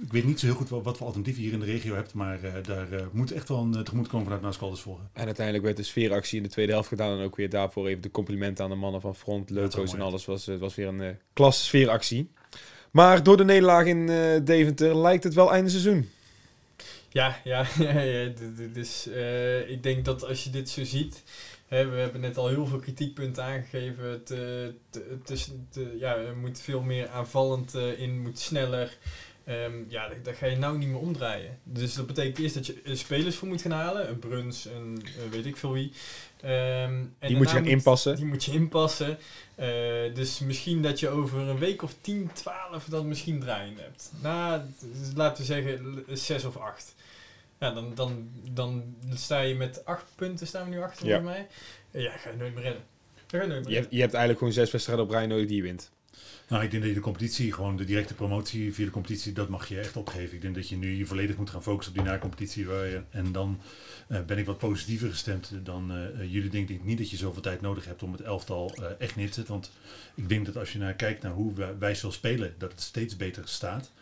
ik 0.00 0.12
weet 0.12 0.24
niet 0.24 0.40
zo 0.40 0.46
heel 0.46 0.54
goed 0.54 0.68
wat, 0.68 0.84
wat 0.84 0.96
voor 0.96 1.06
alternatieven 1.06 1.42
je 1.42 1.48
hier 1.48 1.58
in 1.58 1.64
de 1.66 1.72
regio 1.72 1.94
hebt, 1.94 2.14
maar 2.14 2.38
uh, 2.44 2.52
daar 2.62 2.92
uh, 2.92 3.00
moet 3.12 3.32
echt 3.32 3.48
wel 3.48 3.58
een 3.58 3.74
uh, 3.74 3.80
tegemoetkomen 3.80 4.24
vanuit 4.24 4.42
Maascalders 4.42 4.80
volgen. 4.80 5.10
En 5.12 5.24
uiteindelijk 5.24 5.64
werd 5.64 5.76
de 5.76 5.82
sfeeractie 5.82 6.36
in 6.36 6.42
de 6.42 6.48
tweede 6.48 6.72
helft 6.72 6.88
gedaan 6.88 7.18
en 7.18 7.24
ook 7.24 7.36
weer 7.36 7.50
daarvoor 7.50 7.86
even 7.86 8.02
de 8.02 8.10
complimenten 8.10 8.64
aan 8.64 8.70
de 8.70 8.76
mannen 8.76 9.00
van 9.00 9.16
Front, 9.16 9.50
Leuko's 9.50 9.94
en 9.94 10.00
alles. 10.00 10.24
Was, 10.24 10.46
het 10.46 10.60
was 10.60 10.74
weer 10.74 10.86
een 10.86 11.02
uh, 11.02 11.08
klas 11.32 11.64
sfeeractie. 11.64 12.30
Maar 12.90 13.22
door 13.22 13.36
de 13.36 13.44
nederlaag 13.44 13.86
in 13.86 14.06
Deventer 14.44 14.96
lijkt 14.96 15.24
het 15.24 15.34
wel 15.34 15.52
einde 15.52 15.70
seizoen. 15.70 16.08
Ja, 17.08 17.40
ja, 17.44 17.66
ja, 17.78 18.00
ja 18.00 18.32
dus 18.72 19.08
ik 19.66 19.82
denk 19.82 20.04
dat 20.04 20.24
als 20.24 20.44
je 20.44 20.50
dit 20.50 20.68
zo 20.68 20.84
ziet, 20.84 21.22
Hè, 21.66 21.88
we 21.88 21.96
hebben 21.96 22.20
net 22.20 22.36
al 22.36 22.48
heel 22.48 22.66
veel 22.66 22.78
kritiekpunten 22.78 23.44
aangegeven. 23.44 24.10
Het, 24.10 24.28
het, 24.28 25.04
het 25.08 25.30
is, 25.30 25.50
te, 25.70 25.96
ja, 25.98 26.16
er 26.16 26.36
moet 26.36 26.60
veel 26.60 26.80
meer 26.80 27.08
aanvallend 27.08 27.74
in, 27.74 28.20
moet 28.20 28.38
sneller. 28.38 28.98
Um, 29.48 29.86
ja, 29.88 30.08
daar 30.22 30.34
ga 30.34 30.46
je 30.46 30.56
nou 30.56 30.78
niet 30.78 30.88
meer 30.88 30.98
omdraaien. 30.98 31.58
Dus 31.62 31.94
dat 31.94 32.06
betekent 32.06 32.38
eerst 32.38 32.54
dat 32.54 32.66
je 32.66 32.80
uh, 32.84 32.94
spelers 32.94 33.36
voor 33.36 33.48
moet 33.48 33.62
gaan 33.62 33.70
halen. 33.70 34.08
Een 34.08 34.18
Bruns, 34.18 34.64
een 34.64 35.02
uh, 35.04 35.30
weet 35.30 35.46
ik 35.46 35.56
veel 35.56 35.72
wie. 35.72 35.92
Um, 36.44 36.50
en 36.50 37.14
die 37.18 37.36
moet 37.36 37.50
je 37.50 37.56
gaan 37.56 37.66
inpassen. 37.66 38.16
Die 38.16 38.24
moet 38.24 38.44
je 38.44 38.52
inpassen. 38.52 39.18
Uh, 39.58 39.66
dus 40.14 40.38
misschien 40.38 40.82
dat 40.82 41.00
je 41.00 41.08
over 41.08 41.38
een 41.38 41.58
week 41.58 41.82
of 41.82 41.94
10, 42.00 42.30
12 42.32 42.84
dat 42.84 43.04
misschien 43.04 43.40
draaien 43.40 43.76
hebt. 43.78 44.12
Nou, 44.22 44.60
laten 45.14 45.40
we 45.40 45.44
zeggen 45.44 46.04
6 46.08 46.44
of 46.44 46.56
8. 46.56 46.94
Ja, 47.58 47.70
dan, 47.70 47.92
dan, 47.94 48.28
dan 48.50 48.96
sta 49.14 49.40
je 49.40 49.54
met 49.54 49.84
8 49.84 50.04
punten, 50.14 50.46
staan 50.46 50.64
we 50.64 50.70
nu 50.70 50.82
achter 50.82 51.06
ja. 51.06 51.20
mij. 51.20 51.46
Ja, 51.90 52.16
ga 52.16 52.30
je 52.30 52.36
nooit 52.36 52.54
meer 52.54 52.62
redden. 52.62 52.82
Ga 53.26 53.42
je, 53.42 53.46
nooit 53.46 53.64
meer 53.64 53.70
je, 53.70 53.78
hebt, 53.78 53.92
je 53.92 54.00
hebt 54.00 54.14
eigenlijk 54.14 54.38
gewoon 54.38 54.54
6 54.54 54.70
wedstrijden 54.70 55.04
op 55.04 55.10
rij 55.10 55.26
nodig 55.26 55.46
die 55.46 55.56
je 55.56 55.62
wint. 55.62 55.90
Nou, 56.48 56.64
ik 56.64 56.70
denk 56.70 56.82
dat 56.82 56.90
je 56.90 56.98
de 56.98 57.04
competitie, 57.04 57.52
gewoon 57.52 57.76
de 57.76 57.84
directe 57.84 58.14
promotie 58.14 58.74
via 58.74 58.84
de 58.84 58.90
competitie, 58.90 59.32
dat 59.32 59.48
mag 59.48 59.68
je 59.68 59.78
echt 59.78 59.96
opgeven. 59.96 60.34
Ik 60.34 60.40
denk 60.40 60.54
dat 60.54 60.68
je 60.68 60.76
nu 60.76 60.96
je 60.96 61.06
volledig 61.06 61.36
moet 61.36 61.50
gaan 61.50 61.62
focussen 61.62 61.94
op 61.94 62.02
die 62.02 62.10
na-competitie. 62.12 62.66
En 63.10 63.32
dan 63.32 63.60
uh, 64.08 64.20
ben 64.20 64.38
ik 64.38 64.46
wat 64.46 64.58
positiever 64.58 65.10
gestemd 65.10 65.52
dan 65.62 65.92
uh, 65.92 66.32
jullie. 66.32 66.50
Denk 66.50 66.68
ik 66.68 66.84
niet 66.84 66.98
dat 66.98 67.10
je 67.10 67.16
zoveel 67.16 67.42
tijd 67.42 67.60
nodig 67.60 67.84
hebt 67.84 68.02
om 68.02 68.12
het 68.12 68.20
elftal 68.20 68.74
echt 68.98 69.16
neer 69.16 69.28
te 69.28 69.34
zetten. 69.34 69.52
Want 69.52 69.70
ik 70.14 70.28
denk 70.28 70.46
dat 70.46 70.56
als 70.56 70.72
je 70.72 70.78
naar 70.78 70.94
kijkt 70.94 71.22
naar 71.22 71.32
hoe 71.32 71.74
wij, 71.78 71.94
zullen 71.94 72.14
spelen, 72.14 72.54
dat 72.58 72.72
het 72.72 72.80
steeds 72.80 73.16
beter 73.16 73.48
staat. 73.48 73.92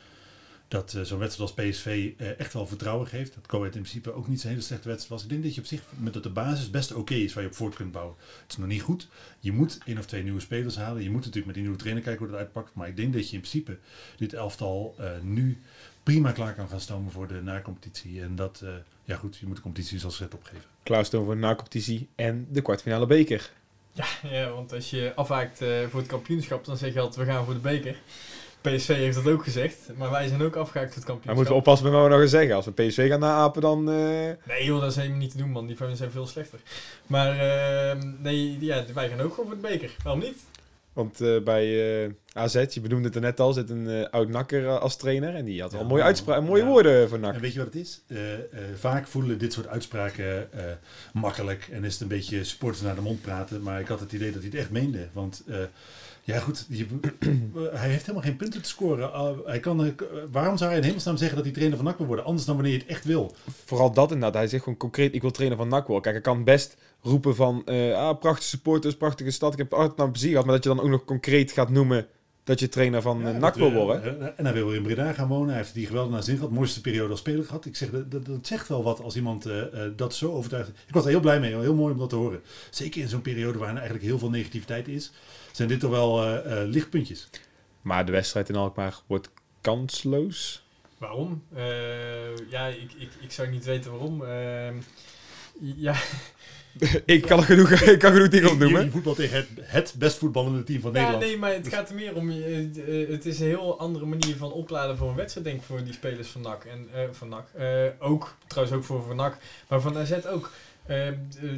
Dat 0.68 0.90
zo'n 1.02 1.18
wedstrijd 1.18 1.50
als 1.50 1.52
PSV 1.52 2.12
echt 2.38 2.52
wel 2.52 2.66
vertrouwen 2.66 3.06
geeft. 3.06 3.34
Dat 3.34 3.46
Coët 3.46 3.74
in 3.74 3.80
principe 3.80 4.12
ook 4.12 4.28
niet 4.28 4.40
zo'n 4.40 4.50
hele 4.50 4.62
slechte 4.62 4.88
wedstrijd 4.88 5.12
was. 5.12 5.22
Ik 5.22 5.28
denk 5.28 5.42
dat 5.42 5.54
je 5.54 5.60
op 5.60 5.66
zich 5.66 5.82
met 5.96 6.12
dat 6.12 6.22
de 6.22 6.30
basis 6.30 6.70
best 6.70 6.90
oké 6.90 7.00
okay 7.00 7.18
is 7.18 7.34
waar 7.34 7.42
je 7.42 7.48
op 7.48 7.54
voort 7.54 7.74
kunt 7.74 7.92
bouwen. 7.92 8.16
Het 8.42 8.50
is 8.50 8.56
nog 8.56 8.68
niet 8.68 8.82
goed. 8.82 9.08
Je 9.40 9.52
moet 9.52 9.78
één 9.86 9.98
of 9.98 10.06
twee 10.06 10.22
nieuwe 10.22 10.40
spelers 10.40 10.76
halen. 10.76 11.02
Je 11.02 11.10
moet 11.10 11.18
natuurlijk 11.18 11.46
met 11.46 11.54
die 11.54 11.62
nieuwe 11.62 11.78
trainer 11.78 12.02
kijken 12.02 12.22
hoe 12.22 12.30
dat 12.30 12.40
uitpakt. 12.40 12.74
Maar 12.74 12.88
ik 12.88 12.96
denk 12.96 13.12
dat 13.12 13.28
je 13.28 13.34
in 13.34 13.40
principe 13.40 13.78
dit 14.16 14.32
elftal 14.32 14.94
uh, 15.00 15.06
nu 15.22 15.58
prima 16.04 16.32
klaar 16.32 16.54
kan 16.54 16.68
gaan 16.68 16.80
stomen 16.80 17.12
voor 17.12 17.28
de 17.28 17.42
na-competitie. 17.42 18.22
En 18.22 18.36
dat, 18.36 18.60
uh, 18.64 18.70
ja 19.04 19.16
goed, 19.16 19.36
je 19.36 19.46
moet 19.46 19.56
de 19.56 19.62
competitie 19.62 19.98
zoals 19.98 20.18
het 20.18 20.34
opgeven. 20.34 20.64
Klaarstomen 20.82 21.26
voor 21.26 21.34
de 21.34 21.40
na-competitie 21.40 22.08
en 22.14 22.46
de 22.50 22.62
kwartfinale 22.62 23.06
beker. 23.06 23.50
Ja, 23.92 24.06
ja 24.22 24.50
want 24.50 24.72
als 24.72 24.90
je 24.90 25.12
afhaakt 25.14 25.62
uh, 25.62 25.86
voor 25.88 26.00
het 26.00 26.08
kampioenschap, 26.08 26.64
dan 26.64 26.76
zeg 26.76 26.92
je 26.92 27.00
altijd 27.00 27.26
we 27.26 27.32
gaan 27.32 27.44
voor 27.44 27.54
de 27.54 27.60
beker. 27.60 27.96
PSV 28.70 28.86
heeft 28.94 29.24
dat 29.24 29.32
ook 29.32 29.44
gezegd, 29.44 29.78
maar 29.96 30.10
wij 30.10 30.28
zijn 30.28 30.42
ook 30.42 30.56
afgehaakt 30.56 30.94
het 30.94 31.04
Maar 31.04 31.06
kampioenschap. 31.06 31.34
moeten 31.34 31.52
we 31.54 31.58
oppassen 31.60 31.84
met 31.84 31.94
wat 31.94 32.02
we 32.02 32.08
nou 32.08 32.20
gaan 32.20 32.30
zeggen. 32.30 32.54
Als 32.56 32.64
we 32.64 32.72
PSV 32.72 33.08
gaan 33.08 33.20
naapen, 33.20 33.60
dan... 33.62 33.88
eh, 33.90 33.94
Nee 34.46 34.64
joh, 34.64 34.80
dat 34.80 34.90
is 34.90 34.96
helemaal 34.96 35.18
niet 35.18 35.30
te 35.30 35.36
doen 35.36 35.50
man, 35.50 35.66
die 35.66 35.76
van 35.76 35.96
zijn 35.96 36.10
veel 36.10 36.26
slechter. 36.26 36.58
Maar 37.06 37.38
ehm, 37.38 38.12
nee, 38.18 38.56
ja, 38.60 38.84
wij 38.94 39.08
gaan 39.08 39.20
ook 39.20 39.34
gewoon 39.34 39.46
voor 39.50 39.60
de 39.60 39.68
beker. 39.68 39.96
Waarom 40.02 40.22
niet? 40.22 40.38
Want 40.92 41.20
eh, 41.20 41.38
bij 41.42 41.64
eh, 42.04 42.10
AZ, 42.36 42.64
je 42.68 42.80
benoemde 42.80 43.06
het 43.06 43.14
er 43.14 43.20
net 43.20 43.40
al, 43.40 43.52
zit 43.52 43.70
een 43.70 43.88
eh, 43.88 44.10
oud-nakker 44.10 44.66
eh, 44.66 44.80
als 44.80 44.96
trainer. 44.96 45.34
En 45.34 45.44
die 45.44 45.60
had 45.60 45.72
Ja, 45.72 45.78
al 45.78 45.84
mooie, 45.84 46.02
uitspraken, 46.02 46.44
mooie 46.44 46.62
ja. 46.62 46.68
woorden 46.68 47.08
voor 47.08 47.18
NAC. 47.18 47.34
En 47.34 47.40
weet 47.40 47.52
je 47.52 47.58
wat 47.58 47.72
het 47.72 47.82
is? 47.82 48.02
Eh, 48.06 48.18
vaak 48.74 49.06
voelen 49.06 49.38
dit 49.38 49.52
soort 49.52 49.66
uitspraken 49.66 50.48
makkelijk 51.12 51.68
en 51.72 51.84
is 51.84 51.92
het 51.92 52.02
een 52.02 52.08
beetje 52.08 52.44
sports 52.44 52.80
naar 52.80 52.94
de 52.94 53.00
mond 53.00 53.22
praten. 53.22 53.62
Maar 53.62 53.80
ik 53.80 53.88
had 53.88 54.00
het 54.00 54.12
idee 54.12 54.32
dat 54.32 54.40
hij 54.40 54.50
het 54.50 54.60
echt 54.60 54.70
meende. 54.70 55.08
Want 55.12 55.44
ja 56.22 56.38
goed, 56.38 56.66
je, 56.68 56.86
hij 57.80 57.88
heeft 57.88 58.00
helemaal 58.00 58.22
geen 58.22 58.36
punten 58.36 58.62
te 58.62 58.68
scoren. 58.68 59.12
Ah, 59.12 59.38
hij 59.44 59.60
kan, 59.60 59.94
waarom 60.30 60.56
zou 60.56 60.70
hij 60.70 60.78
in 60.78 60.84
hemelsnaam 60.84 61.16
zeggen 61.16 61.36
dat 61.36 61.44
hij 61.44 61.54
trainer 61.54 61.76
van 61.78 61.86
NAC 61.86 61.98
wil 61.98 62.06
worden? 62.06 62.24
Anders 62.24 62.46
dan 62.46 62.54
wanneer 62.54 62.72
je 62.72 62.78
het 62.78 62.88
echt 62.88 63.04
wil. 63.04 63.34
Vooral 63.64 63.92
dat 63.92 64.12
inderdaad. 64.12 64.34
Hij 64.34 64.46
zegt 64.48 64.62
gewoon 64.62 64.78
concreet, 64.78 65.14
ik 65.14 65.20
wil 65.20 65.30
trainer 65.30 65.58
van 65.58 65.68
NAC 65.68 65.86
worden. 65.86 66.02
Kijk, 66.02 66.14
hij 66.14 66.34
kan 66.34 66.44
best 66.44 66.76
roepen 67.00 67.34
van, 67.34 67.64
ah, 67.94 68.18
prachtige 68.18 68.48
supporters, 68.48 68.96
prachtige 68.96 69.30
stad. 69.30 69.52
Ik 69.52 69.58
heb 69.58 69.70
het 69.70 69.78
altijd 69.78 69.98
naar 69.98 70.10
plezier 70.10 70.30
gehad. 70.30 70.44
Maar 70.44 70.54
dat 70.54 70.64
je 70.64 70.70
dan 70.70 70.80
ook 70.80 70.90
nog 70.90 71.04
concreet 71.04 71.52
gaat 71.52 71.70
noemen 71.70 72.06
dat 72.44 72.60
je 72.60 72.68
trainer 72.68 73.02
van 73.02 73.20
Ja, 73.20 73.32
eh, 73.32 73.38
NAC 73.38 73.54
wil 73.54 73.72
worden. 73.72 74.36
en 74.38 74.44
hij 74.44 74.54
wil 74.54 74.66
weer 74.66 74.76
in 74.76 74.82
Breda 74.82 75.12
gaan 75.12 75.28
wonen. 75.28 75.48
Hij 75.48 75.56
heeft 75.56 75.74
die 75.74 75.86
geweldig 75.86 76.12
naar 76.12 76.22
zin 76.22 76.36
gehad. 76.36 76.50
Mooiste 76.50 76.80
periode 76.80 77.10
als 77.10 77.20
speler 77.20 77.44
gehad. 77.44 77.64
Ik 77.64 77.76
zeg, 77.76 77.90
dat, 77.90 78.10
dat, 78.10 78.26
dat 78.26 78.46
zegt 78.46 78.68
wel 78.68 78.82
wat 78.82 79.00
als 79.00 79.16
iemand 79.16 79.46
eh, 79.46 79.84
eh, 79.84 79.92
dat 79.96 80.14
zo 80.14 80.32
overtuigt. 80.32 80.68
Ik 80.68 80.94
was 80.94 81.04
er 81.04 81.10
heel 81.10 81.20
blij 81.20 81.40
mee. 81.40 81.56
Heel 81.56 81.74
mooi 81.74 81.92
om 81.92 81.98
dat 81.98 82.08
te 82.08 82.16
horen. 82.16 82.40
Zeker 82.70 83.00
in 83.02 83.08
zo'n 83.08 83.22
periode 83.22 83.58
waarin 83.58 83.76
eigenlijk 83.76 84.06
heel 84.06 84.18
veel 84.18 84.30
negativiteit 84.30 84.88
is. 84.88 85.12
Zijn 85.52 85.68
dit 85.68 85.80
toch 85.80 85.90
wel 85.90 86.22
eh, 86.24 86.62
eh, 86.62 86.68
lichtpuntjes. 86.68 87.28
Maar 87.82 88.06
de 88.06 88.12
wedstrijd 88.12 88.48
in 88.48 88.56
Alkmaar 88.56 89.00
wordt 89.06 89.30
kansloos. 89.60 90.62
Waarom? 90.98 91.42
Eh, 91.54 92.36
ja, 92.50 92.66
ik, 92.66 92.92
ik, 92.98 93.10
ik 93.20 93.32
zou 93.32 93.48
niet 93.48 93.64
weten 93.64 93.90
waarom. 93.90 94.24
Ehm, 94.24 94.76
ja, 95.60 95.94
ik 97.04 97.22
kan 97.22 97.38
er 97.38 97.44
genoeg, 97.44 97.70
ik 97.96 97.98
kan 97.98 98.12
genoeg 98.12 98.28
dingen 98.28 98.46
Je, 98.46 98.52
opnoemen. 98.52 98.84
je 98.84 98.90
voetbal 98.90 99.14
tegen 99.14 99.36
het, 99.36 99.48
het 99.62 99.94
best 99.98 100.18
voetballende 100.18 100.64
team 100.64 100.80
van 100.80 100.92
ja, 100.92 100.96
Nederland. 100.98 101.24
nee, 101.24 101.36
maar 101.38 101.52
het 101.52 101.68
gaat 101.68 101.88
er 101.88 101.94
meer 101.94 102.14
om. 102.14 102.30
eh, 102.30 102.58
eh, 103.02 103.08
het 103.08 103.26
is 103.26 103.40
een 103.40 103.46
heel 103.46 103.78
andere 103.78 104.04
manier 104.06 104.36
van 104.36 104.52
opladen 104.52 104.96
voor 104.96 105.08
een 105.08 105.16
wedstrijd, 105.16 105.46
denk 105.46 105.58
ik, 105.60 105.64
voor 105.66 105.84
die 105.84 105.92
spelers 105.92 106.28
van 106.28 106.40
NAC. 106.40 106.64
En, 106.64 106.88
eh, 106.94 107.00
van 107.12 107.28
NAC. 107.28 107.46
Eh, 107.54 107.68
ook, 107.98 108.34
trouwens 108.46 108.76
ook 108.76 108.84
voor, 108.84 109.02
voor 109.02 109.14
NAC, 109.14 109.36
maar 109.68 109.80
van 109.80 109.96
AZ 109.98 110.12
ook. 110.26 110.50
Eh, 110.86 111.08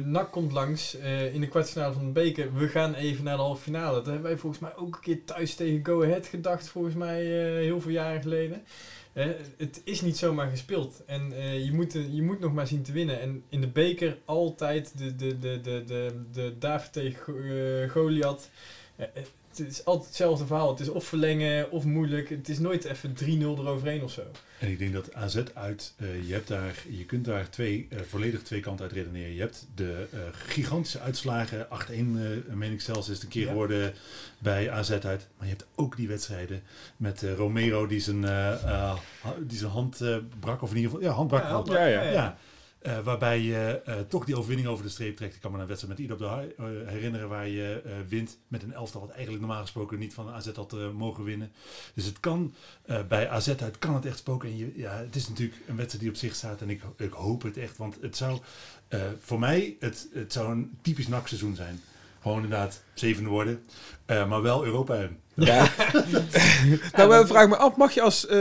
NAC 0.05 0.31
komt 0.31 0.51
langs 0.51 0.97
eh, 0.97 1.33
in 1.33 1.41
de 1.41 1.47
kwartfinale 1.47 1.93
van 1.93 2.05
de 2.05 2.11
beker. 2.11 2.53
We 2.53 2.67
gaan 2.67 2.93
even 2.93 3.23
naar 3.23 3.35
de 3.35 3.41
halve 3.41 3.61
finale. 3.61 3.95
Dat 3.95 4.05
hebben 4.05 4.23
wij 4.23 4.37
volgens 4.37 4.61
mij 4.61 4.75
ook 4.75 4.95
een 4.95 5.01
keer 5.01 5.23
thuis 5.23 5.55
tegen 5.55 5.85
Go 5.85 6.03
Ahead 6.03 6.25
gedacht, 6.27 6.67
volgens 6.67 6.95
mij 6.95 7.21
eh, 7.21 7.53
heel 7.63 7.81
veel 7.81 7.91
jaren 7.91 8.21
geleden. 8.21 8.63
Het 9.57 9.81
is 9.83 10.01
niet 10.01 10.17
zomaar 10.17 10.49
gespeeld. 10.49 11.03
En 11.05 11.33
je, 11.63 11.69
moet, 11.73 11.93
je 11.93 12.21
moet 12.21 12.39
nog 12.39 12.53
maar 12.53 12.67
zien 12.67 12.81
te 12.83 12.91
winnen. 12.91 13.21
En 13.21 13.43
in 13.49 13.61
de 13.61 13.67
beker 13.67 14.17
altijd 14.25 14.97
de, 14.97 15.15
de, 15.15 15.39
de, 15.39 15.61
de, 15.61 15.83
de, 15.85 16.11
de 16.31 16.55
David 16.59 16.93
tegen 16.93 17.23
Go- 17.23 17.87
Goliath. 17.87 18.49
Het 19.57 19.71
is 19.71 19.85
altijd 19.85 20.07
hetzelfde 20.07 20.45
verhaal. 20.45 20.69
Het 20.69 20.79
is 20.79 20.89
of 20.89 21.05
verlengen 21.05 21.71
of 21.71 21.83
moeilijk. 21.83 22.29
Het 22.29 22.49
is 22.49 22.59
nooit 22.59 22.83
even 22.83 23.13
3-0 23.13 23.23
eroverheen 23.59 24.03
of 24.03 24.11
zo. 24.11 24.21
En 24.59 24.69
ik 24.69 24.79
denk 24.79 24.93
dat 24.93 25.13
AZ 25.13 25.43
uit, 25.53 25.93
eh, 25.97 26.27
je, 26.27 26.33
hebt 26.33 26.47
daar, 26.47 26.83
je 26.89 27.05
kunt 27.05 27.25
daar 27.25 27.49
twee, 27.49 27.87
eh, 27.89 27.99
volledig 28.09 28.41
twee 28.41 28.59
kanten 28.59 28.85
uit 28.85 28.93
redeneren. 28.93 29.33
Je 29.33 29.39
hebt 29.39 29.67
de 29.75 30.07
eh, 30.11 30.19
gigantische 30.31 30.99
uitslagen, 30.99 31.67
8-1 31.69 32.17
eh 32.49 32.53
meen 32.53 32.71
ik 32.71 32.81
zelfs 32.81 33.07
is 33.09 33.13
het 33.13 33.23
een 33.23 33.29
keer 33.29 33.41
Ja. 33.41 33.47
geworden 33.47 33.93
bij 34.39 34.71
AZ 34.71 34.89
uit. 34.91 35.27
Maar 35.37 35.47
je 35.47 35.53
hebt 35.53 35.65
ook 35.75 35.95
die 35.95 36.07
wedstrijden 36.07 36.61
met 36.97 37.21
Romero 37.35 37.87
die 37.87 37.99
zijn, 37.99 38.21
die 39.39 39.57
zijn 39.57 39.71
hand 39.71 40.01
brak, 40.39 40.61
of 40.61 40.69
in 40.69 40.75
ieder 40.75 40.91
geval, 40.91 41.05
ja, 41.05 41.13
hand 41.13 41.27
brak. 41.27 41.43
Ja, 41.43 41.49
hand 41.49 41.67
Ja, 41.67 41.85
ja. 41.85 42.01
ja. 42.01 42.37
Eh, 42.87 42.99
waarbij 42.99 43.41
je 43.41 43.81
eh, 43.85 43.99
toch 43.99 44.25
die 44.25 44.35
overwinning 44.35 44.69
over 44.69 44.83
de 44.83 44.89
streep 44.89 45.15
trekt. 45.15 45.35
Ik 45.35 45.41
kan 45.41 45.51
me 45.51 45.59
een 45.59 45.67
wedstrijd 45.67 45.97
met 45.97 46.05
Ido 46.05 46.13
op 46.13 46.19
de 46.19 46.55
eh, 46.57 46.65
herinneren 46.93 47.29
waar 47.29 47.47
je 47.47 47.81
wint 48.07 48.37
met 48.47 48.63
een 48.63 48.73
elftal 48.73 49.01
wat 49.01 49.09
eigenlijk 49.09 49.39
normaal 49.39 49.61
gesproken 49.61 49.99
niet 49.99 50.13
van 50.13 50.29
AZ 50.29 50.51
had 50.51 50.93
mogen 50.93 51.23
winnen. 51.23 51.51
Dus 51.93 52.05
het 52.05 52.19
kan 52.19 52.53
bij 53.07 53.29
AZ 53.29 53.47
uit 53.47 53.79
kan 53.79 53.93
het 53.93 54.05
echt 54.05 54.17
spoken. 54.17 54.49
En 54.49 54.57
je, 54.57 54.71
ja, 54.75 54.97
het 54.97 55.15
is 55.15 55.27
natuurlijk 55.29 55.61
een 55.67 55.75
wedstrijd 55.75 56.03
die 56.03 56.13
op 56.13 56.19
zich 56.19 56.35
staat 56.35 56.61
en 56.61 56.69
ik, 56.69 56.81
ik 56.97 57.11
hoop 57.11 57.41
het 57.41 57.57
echt. 57.57 57.77
Want 57.77 57.97
het 58.01 58.17
zou 58.17 58.39
voor 59.19 59.39
mij 59.39 59.75
het, 59.79 60.09
het 60.13 60.33
zou 60.33 60.51
een 60.51 60.77
typisch 60.81 61.07
NAC-seizoen 61.07 61.55
zijn. 61.55 61.81
Gewoon 62.21 62.43
inderdaad 62.43 62.83
zevende 62.93 63.29
worden, 63.29 63.63
maar 64.05 64.41
wel 64.41 64.65
Europa 64.65 64.95
in. 64.95 65.17
Ja. 65.39 65.69
nou, 66.95 67.09
maar 67.09 67.27
vraag 67.27 67.47
me 67.47 67.55
af, 67.55 67.75
mag 67.75 67.91
je 67.93 68.01
als 68.01 68.27
eh 68.27 68.37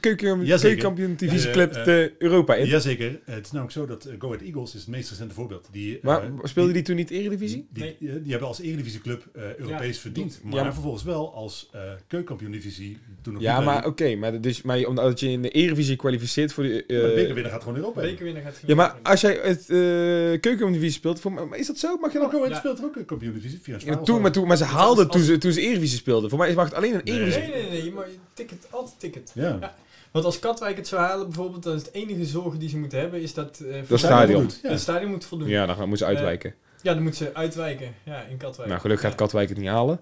keuken, 0.00 0.44
Jazeker. 0.44 0.58
keukenkampioen 0.60 1.14
divisieclub 1.16 1.72
eh, 1.72 1.84
de 1.84 2.12
Europa 2.18 2.54
in? 2.54 2.66
Jazeker. 2.66 3.20
Eh, 3.26 3.34
het 3.34 3.44
is 3.44 3.50
namelijk 3.52 3.76
zo 3.76 3.86
dat 3.86 4.04
eh, 4.04 4.14
Go 4.18 4.26
Ahead 4.26 4.42
Eagles 4.42 4.74
is 4.74 4.80
het 4.80 4.88
meest 4.88 5.10
recente 5.10 5.34
voorbeeld. 5.34 5.68
Die, 5.72 5.96
eh, 5.98 6.04
Maar 6.04 6.22
speelde 6.42 6.72
die 6.72 6.82
toen 6.82 6.96
niet 6.96 7.10
Eredivisie? 7.10 7.66
Die, 7.72 7.82
Nee. 7.82 7.96
die, 7.98 8.22
die 8.22 8.30
hebben 8.30 8.48
als 8.48 8.60
Eredivisieclub 8.60 9.24
eh 9.32 9.42
Europees 9.58 9.94
Ja, 9.96 10.00
verdiend. 10.00 10.40
Maar 10.42 10.64
Ja. 10.64 10.72
vervolgens 10.72 11.02
wel 11.02 11.34
als 11.34 11.68
eh 11.72 11.80
keukenkampioen-divisie. 12.06 12.98
Toen 13.22 13.32
nog 13.32 13.42
Ja, 13.42 13.56
niet 13.56 13.64
maar 13.64 13.86
oké, 13.86 14.14
maar, 14.14 14.40
dus, 14.40 14.62
maar 14.62 14.84
omdat 14.84 15.20
je 15.20 15.28
in 15.28 15.42
de 15.42 15.50
Eredivisie 15.50 15.96
kwalificeert 15.96 16.52
voor 16.52 16.64
de... 16.64 16.84
eh, 16.86 16.98
Maar 17.00 17.08
de 17.08 17.14
bekerwinnaar 17.14 17.52
gaat 17.52 17.62
gewoon 17.62 17.76
Europa 17.78 18.02
in. 18.02 18.08
Bekerwinnaar 18.10 18.42
gaat 18.42 18.60
ja, 18.66 18.74
maar 18.74 18.96
als 19.02 19.20
jij 19.20 19.38
het 19.42 19.60
eh 19.60 20.40
keukendivisie 20.40 20.92
speelt, 20.92 21.20
voor, 21.20 21.48
is 21.56 21.66
dat 21.66 21.78
zo? 21.78 21.96
Mag 21.96 22.12
je 22.12 22.18
dan... 22.18 22.30
Go 22.30 22.36
Ahead 22.36 22.50
Ja. 22.50 22.58
speelt 22.58 22.84
ook 22.84 22.96
een 22.96 23.04
kampioen-divisie. 23.04 23.58
Via 23.62 23.74
een 23.74 23.80
Ja, 23.80 23.86
zwaar 23.92 24.04
toen, 24.04 24.20
maar, 24.20 24.32
toen, 24.32 24.46
maar 24.46 24.56
ze 24.56 24.64
haalden 24.64 25.10
toen, 25.10 25.22
ze, 25.22 25.38
ze 25.60 25.66
Eredivisie 25.66 25.98
speelden. 25.98 26.30
Voor 26.30 26.38
mij 26.38 26.54
mag 26.54 26.64
het 26.64 26.74
alleen 26.74 26.94
een 26.94 27.00
Nee. 27.04 27.14
Eredivisie. 27.14 27.52
Nee, 27.52 27.70
nee, 27.70 27.82
nee. 27.82 27.92
Maar 27.92 28.06
ticket, 28.34 28.66
altijd 28.70 29.00
ticket. 29.00 29.30
Ja. 29.34 29.56
Ja. 29.60 29.74
Want 30.10 30.24
als 30.24 30.38
Katwijk 30.38 30.76
het 30.76 30.86
zou 30.88 31.02
halen 31.02 31.26
bijvoorbeeld, 31.26 31.62
dan 31.62 31.74
is 31.74 31.82
het 31.82 31.92
enige 31.92 32.24
zorgen 32.24 32.58
die 32.58 32.68
ze 32.68 32.78
moeten 32.78 32.98
hebben, 32.98 33.20
is 33.22 33.34
dat... 33.34 33.60
eh, 33.60 33.80
Dat 33.88 33.98
stadion. 33.98 34.50
Ja. 34.62 34.68
Het 34.70 34.80
stadion 34.80 35.10
moet 35.10 35.24
voldoen. 35.24 35.48
Ja, 35.48 35.66
dan 35.66 35.76
gaan- 35.76 35.88
moeten 35.88 36.06
ze 36.06 36.12
uitwijken. 36.14 36.54
Ja, 36.82 36.94
dan 36.94 37.02
moeten 37.02 37.26
ze 37.26 37.34
uitwijken. 37.34 37.94
Ja, 38.02 38.22
in 38.22 38.36
Katwijk. 38.36 38.68
nou, 38.68 38.80
gelukkig 38.80 39.06
gaat. 39.06 39.16
Katwijk 39.16 39.48
het 39.48 39.58
niet 39.58 39.68
halen. 39.68 40.00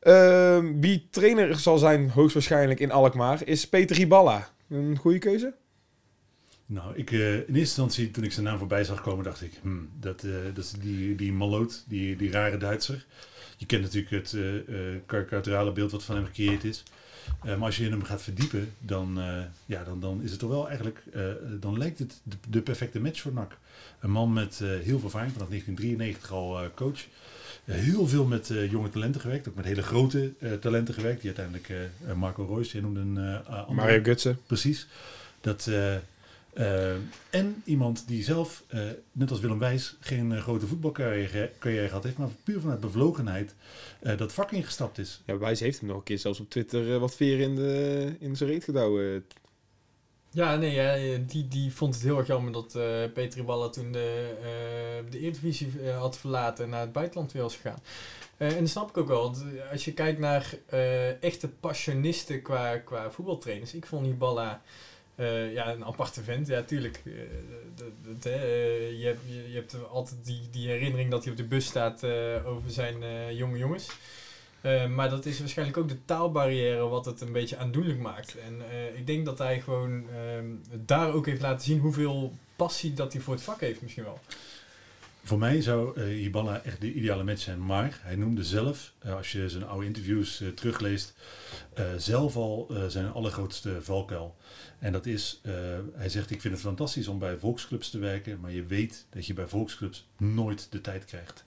Ehm, 0.00 0.80
wie 0.80 1.06
trainer 1.10 1.58
zal 1.58 1.78
zijn, 1.78 2.10
hoogstwaarschijnlijk 2.10 2.80
in 2.80 2.90
Alkmaar, 2.92 3.40
is 3.46 3.68
Peter 3.68 3.96
Riballa. 3.96 4.48
Een 4.70 4.96
goede 4.96 5.18
keuze? 5.18 5.54
Nou, 6.66 6.92
ik, 6.96 7.10
eh, 7.12 7.32
in 7.34 7.38
eerste 7.38 7.52
instantie, 7.56 8.10
toen 8.10 8.24
ik 8.24 8.32
zijn 8.32 8.44
naam 8.46 8.58
voorbij 8.58 8.84
zag 8.84 9.00
komen, 9.02 9.24
dacht 9.24 9.42
ik, 9.42 9.52
hmm, 9.62 9.88
dat, 10.00 10.22
eh, 10.22 10.30
dat 10.54 10.64
is 10.64 10.70
die, 10.70 11.14
die 11.14 11.32
maloot, 11.32 11.84
die, 11.88 12.16
die 12.16 12.30
rare 12.30 12.56
Duitser. 12.56 13.06
Je 13.58 13.66
kent 13.66 13.82
natuurlijk 13.82 14.10
het 14.10 14.34
eh 14.34 14.58
eh, 14.58 15.00
karikaturale 15.06 15.72
beeld 15.72 15.90
wat 15.90 16.04
van 16.04 16.16
hem 16.16 16.24
gecreëerd 16.24 16.64
is. 16.64 16.82
Eh, 17.42 17.56
maar 17.56 17.66
als 17.66 17.76
je 17.76 17.84
in 17.84 17.90
hem 17.90 18.02
gaat 18.02 18.22
verdiepen, 18.22 18.72
dan, 18.78 19.20
ja, 19.66 19.84
dan, 19.84 20.00
dan 20.00 20.22
is 20.22 20.30
het 20.30 20.38
toch 20.38 20.50
wel 20.50 20.68
eigenlijk, 20.68 21.02
dan 21.60 21.78
lijkt 21.78 21.98
het 21.98 22.20
de, 22.22 22.36
de 22.48 22.60
perfecte 22.60 23.00
match 23.00 23.20
voor 23.20 23.32
NAC. 23.32 23.58
Een 24.00 24.10
man 24.10 24.32
met 24.32 24.58
heel 24.58 24.98
veel 24.98 25.04
ervaring, 25.04 25.32
vanaf 25.32 25.48
1993 25.48 26.32
al 26.32 26.70
coach. 26.74 27.06
Heel 27.64 28.06
veel 28.06 28.24
met 28.24 28.52
jonge 28.70 28.88
talenten 28.88 29.20
gewerkt, 29.20 29.48
ook 29.48 29.54
met 29.54 29.64
hele 29.64 29.82
grote 29.82 30.32
talenten 30.60 30.94
gewerkt. 30.94 31.22
Die 31.22 31.34
uiteindelijk 31.36 31.90
Marco 32.16 32.54
Reus, 32.54 32.72
je 32.72 32.80
noemde 32.80 33.00
een 33.00 33.44
andere. 33.46 33.74
Mario 33.74 34.02
Gutsen. 34.02 34.38
Precies. 34.46 34.86
Dat, 35.40 35.70
eh, 36.58 36.92
en 37.30 37.62
iemand 37.64 38.04
die 38.06 38.22
zelf, 38.22 38.64
eh, 38.68 38.80
net 39.12 39.30
als 39.30 39.40
Willem 39.40 39.58
Wijs, 39.58 39.96
geen 40.00 40.32
eh, 40.32 40.40
grote 40.40 40.66
voetbalcarrière 40.66 41.50
carrière 41.58 41.88
gehad 41.88 42.04
heeft, 42.04 42.16
maar 42.18 42.28
puur 42.44 42.60
vanuit 42.60 42.80
bevlogenheid 42.80 43.54
eh, 44.00 44.16
dat 44.16 44.32
vak 44.32 44.52
ingestapt 44.52 44.98
is. 44.98 45.22
Ja, 45.26 45.38
Wijs 45.38 45.60
heeft 45.60 45.78
hem 45.78 45.88
nog 45.88 45.96
een 45.98 46.02
keer 46.02 46.18
zelfs 46.18 46.40
op 46.40 46.50
Twitter 46.50 46.98
wat 46.98 47.14
veer 47.14 47.40
in, 47.40 47.54
de, 47.54 48.14
in 48.20 48.36
zijn 48.36 48.50
reet 48.50 48.64
gedouwen. 48.64 49.24
Ja, 50.30 50.56
nee, 50.56 50.74
ja, 50.74 51.18
die, 51.26 51.48
die 51.48 51.72
vond 51.72 51.94
het 51.94 52.02
heel 52.02 52.18
erg 52.18 52.26
jammer 52.26 52.52
dat 52.52 52.74
eh 52.74 53.12
Peter 53.14 53.44
Balla 53.44 53.68
toen 53.68 53.92
de, 53.92 54.34
eh 54.42 55.10
de 55.12 55.18
Eredivisie 55.18 55.72
had 55.98 56.18
verlaten 56.18 56.64
en 56.64 56.70
naar 56.70 56.80
het 56.80 56.92
buitenland 56.92 57.32
weer 57.32 57.42
was 57.42 57.56
gegaan. 57.56 57.80
Eh, 58.38 58.52
en 58.52 58.58
dat 58.58 58.68
snap 58.68 58.88
ik 58.88 58.96
ook 58.96 59.08
wel, 59.08 59.22
want 59.22 59.44
als 59.70 59.84
je 59.84 59.92
kijkt 59.92 60.18
naar 60.18 60.54
eh, 60.66 61.22
echte 61.22 61.48
passionisten 61.48 62.42
qua, 62.42 62.78
qua 62.78 63.10
voetbaltrainers, 63.10 63.74
ik 63.74 63.86
vond 63.86 64.04
die 64.04 64.14
Eh, 65.18 65.52
ja, 65.52 65.72
een 65.72 65.84
aparte 65.84 66.22
vent. 66.22 66.46
Ja, 66.46 66.62
tuurlijk. 66.62 67.02
eh, 67.04 67.12
eh, 68.32 69.00
je, 69.00 69.06
hebt, 69.06 69.20
je, 69.26 69.50
je 69.50 69.54
hebt 69.54 69.88
altijd 69.90 70.16
die, 70.24 70.40
die 70.50 70.68
herinnering 70.68 71.10
dat 71.10 71.22
hij 71.22 71.32
op 71.32 71.38
de 71.38 71.44
bus 71.44 71.66
staat 71.66 72.04
over 72.44 72.70
zijn 72.70 72.96
jonge 73.36 73.58
jongens. 73.58 73.88
Maar 74.88 75.10
dat 75.10 75.26
is 75.26 75.38
waarschijnlijk 75.38 75.78
ook 75.78 75.88
de 75.88 76.04
taalbarrière 76.04 76.88
wat 76.88 77.04
het 77.04 77.20
een 77.20 77.32
beetje 77.32 77.56
aandoenlijk 77.56 77.98
maakt. 77.98 78.36
En 78.38 78.62
ik 78.96 79.06
denk 79.06 79.24
dat 79.24 79.38
hij 79.38 79.60
gewoon 79.60 80.04
ehm, 80.10 80.46
daar 80.86 81.12
ook 81.12 81.26
heeft 81.26 81.40
laten 81.40 81.66
zien 81.66 81.78
hoeveel 81.78 82.32
passie 82.56 82.94
dat 82.94 83.12
hij 83.12 83.22
voor 83.22 83.34
het 83.34 83.42
vak 83.42 83.60
heeft 83.60 83.82
misschien 83.82 84.04
wel. 84.04 84.20
Voor 85.28 85.38
mij 85.38 85.60
zou 85.60 86.00
uh, 86.00 86.64
echt 86.64 86.80
de 86.80 86.92
ideale 86.92 87.24
match 87.24 87.40
zijn. 87.40 87.66
Maar 87.66 87.98
hij 88.02 88.16
noemde 88.16 88.44
zelf, 88.44 88.92
uh, 89.06 89.14
als 89.14 89.32
je 89.32 89.48
zijn 89.48 89.66
oude 89.66 89.86
interviews 89.86 90.40
uh, 90.40 90.48
terugleest, 90.48 91.14
zelf 91.96 92.36
al 92.36 92.72
zijn 92.88 93.12
allergrootste 93.12 93.82
valkuil. 93.82 94.36
En 94.78 94.92
dat 94.92 95.06
is, 95.06 95.40
hij 95.94 96.08
zegt, 96.08 96.30
ik 96.30 96.40
vind 96.40 96.54
het 96.54 96.62
fantastisch 96.62 97.08
om 97.08 97.18
bij 97.18 97.36
volksclubs 97.36 97.90
te 97.90 97.98
werken, 97.98 98.40
maar 98.40 98.52
je 98.52 98.64
weet 98.64 99.06
dat 99.10 99.26
je 99.26 99.34
bij 99.34 99.46
volksclubs 99.46 100.08
nooit 100.16 100.66
de 100.70 100.80
tijd 100.80 101.04
krijgt. 101.04 101.44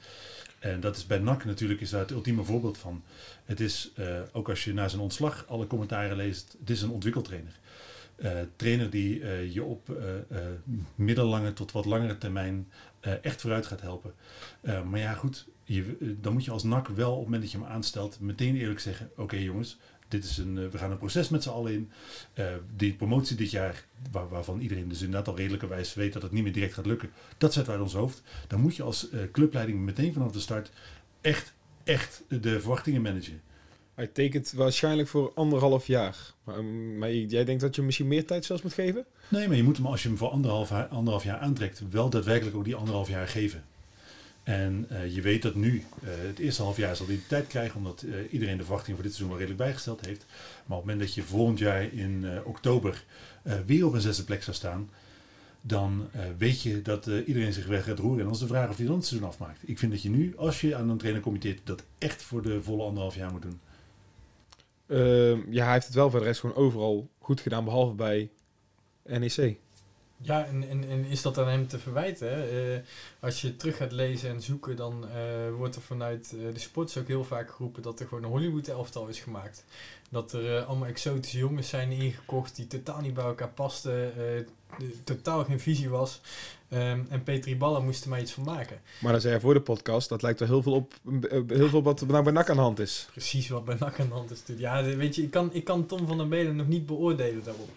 En 0.59 0.79
dat 0.79 0.95
is 0.95 1.05
bij 1.07 1.19
NAC 1.19 1.45
natuurlijk 1.45 1.81
is 1.81 1.89
daar 1.89 2.01
het 2.01 2.11
ultieme 2.11 2.43
voorbeeld 2.43 2.77
van. 2.77 3.03
Het 3.45 3.59
is, 3.59 3.91
ook 4.31 4.49
als 4.49 4.63
je 4.63 4.73
na 4.73 4.87
zijn 4.87 5.01
ontslag 5.01 5.45
alle 5.47 5.67
commentaren 5.67 6.15
leest, 6.15 6.55
het 6.59 6.69
is 6.69 6.81
een 6.81 6.91
ontwikkeltrainer. 6.91 7.59
Uh, 8.17 8.31
trainer 8.55 8.89
die 8.89 9.25
je 9.53 9.63
op 9.63 9.89
middellange 10.95 11.53
tot 11.53 11.71
wat 11.71 11.85
langere 11.85 12.17
termijn 12.17 12.67
echt 13.21 13.41
vooruit 13.41 13.65
gaat 13.65 13.81
helpen. 13.81 14.13
maar 14.61 14.99
ja, 14.99 15.13
goed, 15.13 15.47
je, 15.63 16.15
dan 16.21 16.33
moet 16.33 16.45
je 16.45 16.51
als 16.51 16.63
NAC 16.63 16.87
wel 16.87 17.11
op 17.11 17.15
het 17.15 17.25
moment 17.25 17.41
dat 17.41 17.51
je 17.51 17.57
hem 17.57 17.67
aanstelt, 17.67 18.19
meteen 18.19 18.55
eerlijk 18.55 18.79
zeggen: 18.79 19.09
Oké 19.15 19.35
jongens, 19.35 19.77
dit 20.07 20.23
is 20.23 20.37
een, 20.37 20.69
we 20.69 20.77
gaan 20.77 20.91
een 20.91 20.97
proces 20.97 21.29
met 21.29 21.43
z'n 21.43 21.49
allen 21.49 21.73
in. 21.73 21.91
die 22.75 22.93
promotie 22.93 23.35
dit 23.35 23.51
jaar, 23.51 23.85
waar, 24.11 24.29
waarvan 24.29 24.59
iedereen 24.59 24.87
dus 24.87 25.01
inderdaad 25.01 25.27
al 25.27 25.37
redelijkerwijs 25.37 25.93
weet 25.93 26.13
dat 26.13 26.21
het 26.21 26.31
niet 26.31 26.43
meer 26.43 26.53
direct 26.53 26.73
gaat 26.73 26.85
lukken, 26.85 27.09
dat 27.37 27.53
zetten 27.53 27.71
wij 27.71 27.81
uit 27.81 27.91
ons 27.91 27.99
hoofd. 27.99 28.21
Dan 28.47 28.61
moet 28.61 28.75
je 28.75 28.83
als 28.83 29.07
clubleiding 29.31 29.79
meteen 29.79 30.13
vanaf 30.13 30.31
de 30.31 30.39
start 30.39 30.71
echt, 31.21 31.53
echt 31.83 32.23
de 32.27 32.59
verwachtingen 32.59 33.01
managen. 33.01 33.41
Hij 33.95 34.07
tekent 34.07 34.51
waarschijnlijk 34.51 35.07
voor 35.07 35.31
anderhalf 35.35 35.87
jaar. 35.87 36.33
Maar, 36.43 36.63
maar, 36.63 37.13
jij 37.13 37.45
denkt 37.45 37.61
dat 37.61 37.75
je 37.75 37.81
misschien 37.81 38.07
meer 38.07 38.25
tijd 38.25 38.45
zelfs 38.45 38.61
moet 38.61 38.73
geven? 38.73 39.05
Nee, 39.27 39.47
maar 39.47 39.57
je 39.57 39.63
moet 39.63 39.77
hem 39.77 39.85
als 39.85 40.01
je 40.01 40.07
hem 40.07 40.17
voor 40.17 40.29
anderhalf, 40.29 40.71
anderhalf 40.71 41.23
jaar 41.23 41.37
aantrekt, 41.37 41.81
wel 41.89 42.09
daadwerkelijk 42.09 42.55
ook 42.55 42.65
die 42.65 42.75
anderhalf 42.75 43.09
jaar 43.09 43.27
geven. 43.27 43.63
En 44.43 44.87
uh, 44.91 45.15
je 45.15 45.21
weet 45.21 45.41
dat 45.41 45.55
nu, 45.55 45.73
uh, 45.75 46.09
het 46.27 46.39
eerste 46.39 46.61
half 46.61 46.77
jaar 46.77 46.95
zal 46.95 47.05
hij 47.05 47.15
de 47.15 47.27
tijd 47.27 47.47
krijgen, 47.47 47.77
omdat 47.77 48.03
uh, 48.05 48.15
iedereen 48.33 48.57
de 48.57 48.63
verwachting 48.63 48.95
voor 48.95 49.05
dit 49.05 49.15
seizoen 49.15 49.37
wel 49.37 49.45
redelijk 49.45 49.63
bijgesteld 49.63 50.05
heeft. 50.05 50.25
Maar 50.65 50.77
op 50.77 50.83
het 50.83 50.91
moment 50.91 50.99
dat 50.99 51.13
je 51.13 51.23
volgend 51.23 51.59
jaar 51.59 51.93
in 51.93 52.25
oktober 52.43 53.03
weer 53.65 53.85
op 53.85 53.93
een 53.93 54.01
zesde 54.01 54.23
plek 54.23 54.43
zou 54.43 54.55
staan, 54.55 54.89
dan 55.61 56.07
weet 56.37 56.61
je 56.61 56.81
dat 56.81 57.05
iedereen 57.05 57.53
zich 57.53 57.65
weg 57.67 57.83
gaat 57.83 57.99
roeren. 57.99 58.19
En 58.19 58.23
dan 58.23 58.33
is 58.33 58.39
de 58.39 58.47
vraag 58.47 58.69
of 58.69 58.77
hij 58.77 58.85
dan 58.85 58.95
het 58.95 59.05
seizoen 59.05 59.29
afmaakt. 59.29 59.59
Ik 59.65 59.79
vind 59.79 59.91
dat 59.91 60.01
je 60.01 60.09
nu, 60.09 60.33
als 60.37 60.61
je 60.61 60.75
aan 60.75 60.89
een 60.89 60.97
trainer 60.97 61.21
committeert, 61.21 61.59
dat 61.63 61.83
echt 61.97 62.21
voor 62.21 62.41
de 62.41 62.63
volle 62.63 62.83
anderhalf 62.83 63.15
jaar 63.15 63.31
moet 63.31 63.41
doen. 63.41 63.59
Uh, 64.91 65.51
ja, 65.53 65.63
hij 65.63 65.73
heeft 65.73 65.85
het 65.85 65.95
wel 65.95 66.09
voor 66.09 66.19
de 66.19 66.25
rest 66.25 66.39
gewoon 66.39 66.55
overal 66.55 67.09
goed 67.19 67.41
gedaan, 67.41 67.63
behalve 67.63 67.95
bij 67.95 68.29
NEC. 69.03 69.59
Ja, 70.23 70.45
en, 70.45 70.69
en, 70.69 70.89
en 70.89 71.05
is 71.05 71.21
dat 71.21 71.37
aan 71.37 71.47
hem 71.47 71.67
te 71.67 71.79
verwijten? 71.79 72.53
Uh, 72.53 72.79
als 73.19 73.41
je 73.41 73.55
terug 73.55 73.77
gaat 73.77 73.91
lezen 73.91 74.29
en 74.29 74.41
zoeken, 74.41 74.75
dan 74.75 75.05
uh, 75.05 75.55
wordt 75.55 75.75
er 75.75 75.81
vanuit 75.81 76.31
uh, 76.35 76.53
de 76.53 76.59
sports 76.59 76.97
ook 76.97 77.07
heel 77.07 77.23
vaak 77.23 77.51
geroepen 77.51 77.81
dat 77.81 77.99
er 77.99 78.07
gewoon 78.07 78.23
een 78.23 78.29
Hollywood-elftal 78.29 79.07
is 79.07 79.19
gemaakt. 79.19 79.65
Dat 80.09 80.33
er 80.33 80.63
allemaal 80.63 80.87
exotische 80.87 81.37
jongens 81.37 81.69
zijn 81.69 81.91
ingekocht 81.91 82.55
die 82.55 82.67
totaal 82.67 83.01
niet 83.01 83.13
bij 83.13 83.23
elkaar 83.23 83.49
pasten, 83.49 84.13
totaal 85.03 85.43
geen 85.43 85.59
visie 85.59 85.89
was. 85.89 86.21
Um, 86.73 87.07
en 87.09 87.23
Petri 87.23 87.57
Ballen 87.57 87.83
moest 87.83 88.03
er 88.03 88.09
maar 88.09 88.21
iets 88.21 88.31
van 88.31 88.43
maken. 88.43 88.81
Maar 88.99 89.11
dan 89.11 89.21
zei 89.21 89.33
hij 89.33 89.41
voor 89.41 89.53
de 89.53 89.61
podcast, 89.61 90.09
dat 90.09 90.21
lijkt 90.21 90.39
er 90.39 90.47
heel 90.47 90.61
veel 90.61 90.73
op, 90.73 90.93
heel 91.47 91.69
veel 91.69 91.83
wat 91.83 92.01
nou 92.07 92.23
bij 92.23 92.33
NAC 92.33 92.49
aan 92.49 92.55
de 92.55 92.61
hand 92.61 92.79
is. 92.79 93.07
Precies 93.11 93.49
wat 93.49 93.65
bij 93.65 93.75
NAC 93.79 93.99
aan 93.99 94.07
de 94.07 94.13
hand 94.13 94.31
is. 94.31 94.41
Ja, 94.57 94.83
weet 94.83 95.15
je, 95.15 95.21
ik 95.21 95.31
kan, 95.31 95.49
ik 95.53 95.63
kan 95.63 95.85
Tom 95.85 96.07
van 96.07 96.17
der 96.17 96.27
Belen 96.27 96.55
nog 96.55 96.67
niet 96.67 96.85
beoordelen 96.85 97.43
daarop. 97.43 97.69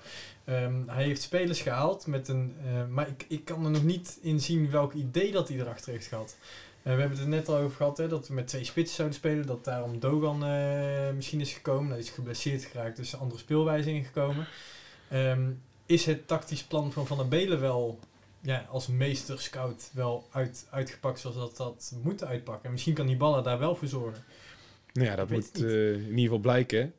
Um, 0.49 0.85
hij 0.87 1.05
heeft 1.05 1.23
spelers 1.23 1.61
gehaald 1.61 2.07
met 2.07 2.29
een, 2.29 2.55
uh, 2.67 2.73
maar 2.91 3.09
ik, 3.09 3.25
ik 3.29 3.45
kan 3.45 3.65
er 3.65 3.71
nog 3.71 3.85
niet 3.85 4.19
in 4.23 4.41
zien 4.41 4.71
welk 4.71 4.93
idee 4.93 5.33
dat 5.33 5.49
hij 5.49 5.59
erachter 5.59 5.93
heeft 5.93 6.07
gehad. 6.07 6.37
Uh, 6.39 6.83
we 6.83 7.01
hebben 7.01 7.11
het 7.11 7.27
er 7.27 7.29
net 7.29 7.49
al 7.49 7.57
over 7.57 7.77
gehad, 7.77 7.97
hè, 7.97 8.09
dat 8.09 8.29
we 8.29 8.35
met 8.35 8.47
twee 8.47 8.65
spitsen 8.65 8.97
zouden 8.97 9.17
spelen. 9.17 9.47
Dat 9.47 9.65
daarom 9.65 9.99
Dogan 9.99 10.45
uh, 10.45 11.11
misschien 11.15 11.41
is 11.41 11.53
gekomen. 11.53 11.91
Hij 11.91 11.99
is 11.99 12.11
geblesseerd 12.11 12.65
geraakt, 12.65 12.97
dus 12.97 13.19
andere 13.19 13.41
speelwijze 13.41 13.91
ingekomen. 13.91 14.47
Um, 15.13 15.61
is 15.87 16.07
het 16.07 16.27
tactisch 16.27 16.63
plan 16.65 16.93
van 16.93 17.07
Van 17.07 17.17
der 17.17 17.29
Belen 17.29 17.61
wel 17.61 17.99
ja, 18.45 18.67
als 18.71 18.87
meester 18.87 19.41
scout 19.41 19.91
wel 19.93 20.29
uit, 20.31 20.67
uitgepakt 20.71 21.21
zoals 21.21 21.37
dat 21.37 21.57
dat 21.57 21.95
moet 22.03 22.25
uitpakken. 22.25 22.65
En 22.65 22.71
misschien 22.73 22.95
kan 22.95 23.07
die 23.07 23.17
ballen 23.17 23.43
daar 23.43 23.59
wel 23.59 23.77
voor 23.77 23.89
zorgen. 23.89 24.25
Nou 24.93 25.09
ja, 25.09 25.17
dat 25.17 25.31
moet 25.31 25.63
uh, 25.63 25.93
in 25.93 26.01
ieder 26.01 26.21
geval 26.21 26.39
blijken. 26.39 26.93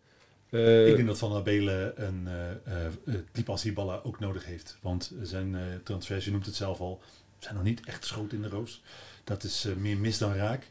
Uh, 0.50 0.88
ik 0.88 0.96
denk 0.96 1.08
dat 1.08 1.18
Van 1.18 1.32
der 1.32 1.44
Belen 1.44 2.06
een 2.06 2.28
uh, 3.08 3.16
type 3.32 3.52
als 3.52 3.62
die 3.62 3.74
ballen 3.74 4.04
ook 4.04 4.20
nodig 4.20 4.46
heeft. 4.46 4.78
Want 4.82 5.14
zijn 5.22 5.82
transfers, 5.84 6.26
je 6.26 6.32
noemt 6.32 6.46
het 6.46 6.56
zelf 6.56 6.80
al, 6.80 7.02
zijn 7.40 7.56
nog 7.56 7.64
niet 7.64 7.86
echt 7.86 8.06
schoot 8.06 8.34
in 8.34 8.42
de 8.42 8.50
roos. 8.50 8.84
Dat 9.24 9.44
is 9.44 9.68
meer 9.78 9.98
mis 9.98 10.18
dan 10.18 10.34
raak. 10.34 10.68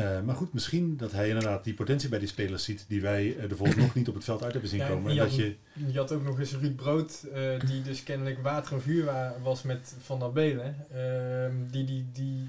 Uh, 0.00 0.20
maar 0.20 0.34
goed, 0.34 0.52
misschien 0.52 0.96
dat 0.96 1.12
hij 1.12 1.28
inderdaad 1.28 1.64
die 1.64 1.74
potentie 1.74 2.08
bij 2.08 2.18
die 2.18 2.28
spelers 2.28 2.64
ziet 2.64 2.84
die 2.88 3.00
wij 3.00 3.26
uh, 3.26 3.42
er 3.42 3.56
volgens 3.56 3.78
nog 3.78 3.94
niet 3.94 4.08
op 4.08 4.14
het 4.14 4.24
veld 4.24 4.42
uit 4.42 4.52
hebben 4.52 4.70
zien 4.70 4.86
komen. 4.86 5.12
Je, 5.12 5.18
dat 5.18 5.28
had, 5.28 5.36
je... 5.36 5.56
je 5.92 5.98
had 5.98 6.12
ook 6.12 6.24
nog 6.24 6.38
eens 6.38 6.56
Ruud 6.56 6.76
Brood, 6.76 7.26
uh, 7.34 7.60
die 7.66 7.82
dus 7.82 8.02
kennelijk 8.02 8.42
water 8.42 8.72
en 8.72 8.82
vuur 8.82 9.12
was 9.42 9.62
met 9.62 9.94
Van 10.00 10.18
der 10.18 10.32
Belen. 10.32 10.76
Ehm, 10.92 11.52
die, 11.70 11.84
die, 11.84 12.06
die 12.12 12.48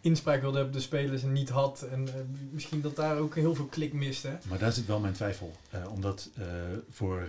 inspraak 0.00 0.40
wilde 0.40 0.56
hebben 0.56 0.74
de 0.74 0.80
spelers 0.80 1.22
en 1.22 1.32
niet 1.32 1.48
had. 1.48 1.86
En 1.90 2.08
misschien 2.50 2.80
dat 2.80 2.96
daar 2.96 3.18
ook 3.18 3.34
heel 3.34 3.54
veel 3.54 3.66
klik 3.66 3.92
mist. 3.92 4.22
Hè? 4.22 4.32
Maar 4.48 4.58
daar 4.58 4.72
zit 4.72 4.86
wel 4.86 5.00
mijn 5.00 5.14
twijfel. 5.14 5.52
omdat 5.90 6.30
voor 6.90 7.28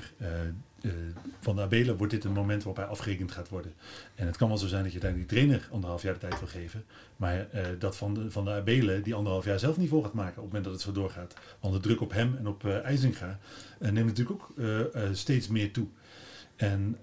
uh, 0.82 0.92
van 1.40 1.56
de 1.56 1.62
Abelen 1.62 1.98
wordt 1.98 2.14
dit 2.14 2.24
een 2.24 2.32
moment 2.32 2.64
waarop 2.64 2.84
hij 2.84 2.92
afgerekend 2.92 3.32
gaat 3.32 3.50
worden. 3.50 3.74
En 4.16 4.26
het 4.28 4.38
kan 4.38 4.48
wel 4.48 4.58
zo 4.58 4.68
zijn 4.68 4.84
dat 4.84 4.94
je 4.94 5.00
daar 5.00 5.14
die 5.14 5.26
trainer 5.26 5.68
anderhalf 5.72 6.02
jaar 6.02 6.14
de 6.14 6.20
tijd 6.20 6.40
wil 6.40 6.48
geven. 6.48 6.86
Maar 7.16 7.48
uh, 7.56 7.62
dat 7.80 7.98
van 7.98 8.14
de, 8.14 8.32
van 8.32 8.46
de 8.46 8.52
Abelen 8.52 9.04
die 9.04 9.14
anderhalf 9.14 9.46
jaar 9.46 9.60
zelf 9.60 9.78
niet 9.78 9.90
vol 9.90 10.04
gaat 10.04 10.14
maken 10.14 10.38
op 10.38 10.44
het 10.44 10.46
moment 10.46 10.64
dat 10.64 10.74
het 10.74 10.82
zo 10.82 10.92
doorgaat. 10.92 11.34
Want 11.60 11.74
de 11.74 11.80
druk 11.80 12.02
op 12.02 12.12
hem 12.14 12.36
en 12.38 12.48
op 12.48 12.64
uh, 12.64 12.84
IJzinga 12.84 13.40
neemt 13.80 14.06
natuurlijk 14.06 14.42
ook 14.42 14.54
steeds 15.12 15.48
meer 15.48 15.72
toe. 15.72 15.88
En 16.56 16.98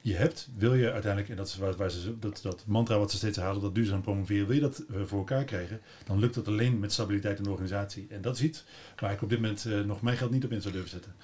je 0.00 0.14
hebt, 0.14 0.48
wil 0.56 0.74
je 0.74 0.92
uiteindelijk, 0.92 1.30
en 1.30 1.36
dat 1.36 1.46
is 1.46 1.56
waar, 1.56 1.76
waar 1.76 1.90
ze, 1.90 2.18
dat, 2.18 2.40
dat 2.42 2.64
mantra 2.66 2.98
wat 2.98 3.10
ze 3.10 3.16
steeds 3.16 3.38
halen, 3.38 3.62
dat 3.62 3.74
duurzaam 3.74 4.02
promoveren, 4.02 4.46
wil 4.46 4.54
je 4.54 4.60
dat 4.60 4.84
voor 5.04 5.18
elkaar 5.18 5.44
krijgen, 5.44 5.80
dan 6.04 6.18
lukt 6.18 6.34
dat 6.34 6.48
alleen 6.48 6.78
met 6.78 6.92
stabiliteit 6.92 7.38
in 7.38 7.44
de 7.44 7.50
organisatie. 7.50 8.06
En 8.10 8.22
dat 8.22 8.34
is 8.34 8.42
iets 8.42 8.64
waar 8.96 9.12
ik 9.12 9.22
op 9.22 9.28
dit 9.28 9.40
moment 9.40 9.86
nog 9.86 10.02
mijn 10.02 10.16
geld 10.16 10.30
niet 10.30 10.44
op 10.44 10.52
in 10.52 10.60
zou 10.62 10.72
durven 10.72 10.90
zetten. 10.90 11.14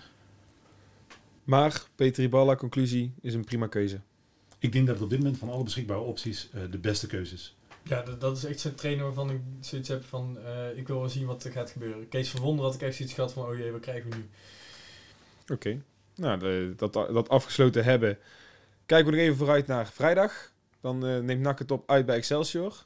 Maar 1.44 1.82
Petri 1.94 2.28
Balla, 2.28 2.56
conclusie, 2.56 3.14
is 3.20 3.34
een 3.34 3.44
prima 3.44 3.66
keuze. 3.66 4.00
Ik 4.58 4.72
denk 4.72 4.86
dat 4.86 4.94
het 4.94 5.04
op 5.04 5.10
dit 5.10 5.18
moment 5.18 5.38
van 5.38 5.50
alle 5.50 5.62
beschikbare 5.62 6.00
opties 6.00 6.48
uh, 6.54 6.62
de 6.70 6.78
beste 6.78 7.06
keuze 7.06 7.34
is. 7.34 7.56
Ja, 7.82 8.02
dat, 8.02 8.20
dat 8.20 8.36
is 8.36 8.44
echt 8.44 8.60
zo'n 8.60 8.74
trainer 8.74 9.04
waarvan 9.04 9.30
ik 9.30 9.40
zoiets 9.60 9.88
heb 9.88 10.04
van, 10.04 10.38
uh, 10.38 10.78
ik 10.78 10.86
wil 10.86 10.98
wel 10.98 11.08
zien 11.08 11.26
wat 11.26 11.44
er 11.44 11.52
gaat 11.52 11.70
gebeuren. 11.70 12.08
Kees 12.08 12.30
Verwonder 12.30 12.64
had 12.64 12.74
ik 12.74 12.82
echt 12.82 12.96
zoiets 12.96 13.14
gehad 13.14 13.32
van, 13.32 13.46
oh 13.46 13.56
jee, 13.56 13.72
wat 13.72 13.80
krijgen 13.80 14.10
we 14.10 14.16
nu? 14.16 14.28
Oké, 15.42 15.52
okay. 15.52 15.82
nou, 16.14 16.38
de, 16.38 16.72
dat, 16.76 16.92
dat 16.92 17.28
afgesloten 17.28 17.84
hebben. 17.84 18.18
Kijken 18.86 19.10
we 19.10 19.16
nog 19.16 19.26
even 19.26 19.36
vooruit 19.36 19.66
naar 19.66 19.86
vrijdag. 19.86 20.52
Dan 20.80 21.06
uh, 21.06 21.18
neemt 21.18 21.40
NAC 21.40 21.58
het 21.58 21.70
op 21.70 21.90
uit 21.90 22.06
bij 22.06 22.16
Excelsior. 22.16 22.84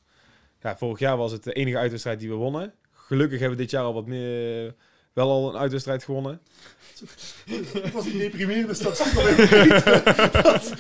Ja, 0.60 0.76
vorig 0.76 0.98
jaar 0.98 1.16
was 1.16 1.32
het 1.32 1.44
de 1.44 1.52
enige 1.52 1.78
uitwedstrijd 1.78 2.20
die 2.20 2.28
we 2.28 2.34
wonnen. 2.34 2.74
Gelukkig 2.92 3.38
hebben 3.38 3.56
we 3.56 3.62
dit 3.62 3.72
jaar 3.72 3.84
al 3.84 3.94
wat 3.94 4.06
meer 4.06 4.74
wel 5.14 5.30
al 5.30 5.48
een 5.48 5.60
uitwedstrijd 5.60 6.04
gewonnen. 6.04 6.40
Ik 7.84 7.92
was 7.92 8.04
die 8.04 8.18
deprimerende 8.18 8.74
statistiek 8.74 9.14
dat, 10.32 10.72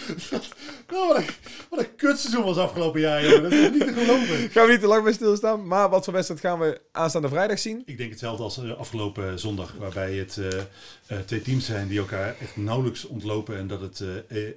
wat, 0.86 1.16
een, 1.16 1.24
wat 1.70 1.78
een 1.78 1.94
kutseizoen 1.96 2.44
was 2.44 2.56
afgelopen 2.56 3.00
jaar. 3.00 3.22
Dat 3.22 3.52
is 3.52 3.70
niet 3.70 3.86
te 3.86 3.92
geloven. 3.92 4.50
Gaan 4.50 4.66
we 4.66 4.72
niet 4.72 4.80
te 4.80 4.86
lang 4.86 5.02
bij 5.02 5.12
stilstaan. 5.12 5.66
Maar 5.66 5.90
wat 5.90 6.04
voor 6.04 6.12
wedstrijd 6.12 6.40
gaan 6.40 6.58
we 6.58 6.80
aanstaande 6.92 7.28
vrijdag 7.28 7.58
zien? 7.58 7.82
Ik 7.84 7.96
denk 7.98 8.10
hetzelfde 8.10 8.42
als 8.42 8.58
uh, 8.58 8.78
afgelopen 8.78 9.38
zondag. 9.38 9.74
Waarbij 9.78 10.14
het 10.14 10.36
uh, 10.36 10.46
uh, 10.46 11.18
twee 11.18 11.42
teams 11.42 11.64
zijn 11.64 11.88
die 11.88 11.98
elkaar 11.98 12.36
echt 12.40 12.56
nauwelijks 12.56 13.06
ontlopen. 13.06 13.56
En 13.56 13.66
dat 13.66 13.80
het 13.80 14.04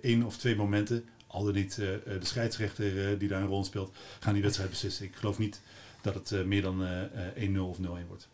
één 0.02 0.24
of 0.24 0.38
twee 0.38 0.56
momenten, 0.56 1.06
al 1.28 1.44
dan 1.44 1.54
niet 1.54 1.76
de 1.76 2.20
scheidsrechter 2.22 3.18
die 3.18 3.28
daar 3.28 3.42
een 3.42 3.48
rol 3.48 3.63
speelt, 3.63 3.96
gaan 4.20 4.34
die 4.34 4.44
wedstrijd 4.44 4.70
beslissen. 4.70 5.06
Ik 5.06 5.16
geloof 5.16 5.38
niet 5.38 5.62
dat 6.02 6.13
het 6.13 6.46
meer 6.46 6.62
dan 6.62 6.88
1-0 7.36 7.60
of 7.60 7.78
0-1 7.78 7.82
wordt. 8.08 8.28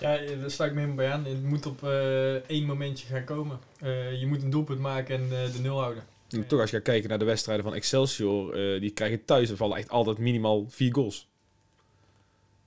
Ja, 0.00 0.18
daar 0.40 0.50
sluit 0.50 0.70
ik 0.70 0.76
me 0.76 0.82
helemaal 0.82 1.04
bij 1.04 1.10
aan. 1.10 1.24
Het 1.24 1.42
moet 1.42 1.66
op 1.66 1.82
uh, 1.82 2.34
één 2.34 2.64
momentje 2.64 3.06
gaan 3.06 3.24
komen. 3.24 3.58
Uh, 3.82 4.20
je 4.20 4.26
moet 4.26 4.42
een 4.42 4.50
doelpunt 4.50 4.78
maken 4.78 5.14
en 5.14 5.22
uh, 5.22 5.52
de 5.52 5.60
nul 5.62 5.80
houden. 5.80 6.02
En 6.28 6.46
toch, 6.46 6.60
als 6.60 6.70
je 6.70 6.76
gaat 6.76 6.84
kijken 6.84 7.08
naar 7.08 7.18
de 7.18 7.24
wedstrijden 7.24 7.64
van 7.64 7.74
Excelsior, 7.74 8.54
die 8.80 8.90
krijgen 8.90 9.24
thuis, 9.24 9.50
er 9.50 9.56
vallen 9.56 9.76
echt 9.76 9.90
altijd 9.90 10.18
minimaal 10.18 10.66
vier 10.68 10.94
goals. 10.94 11.28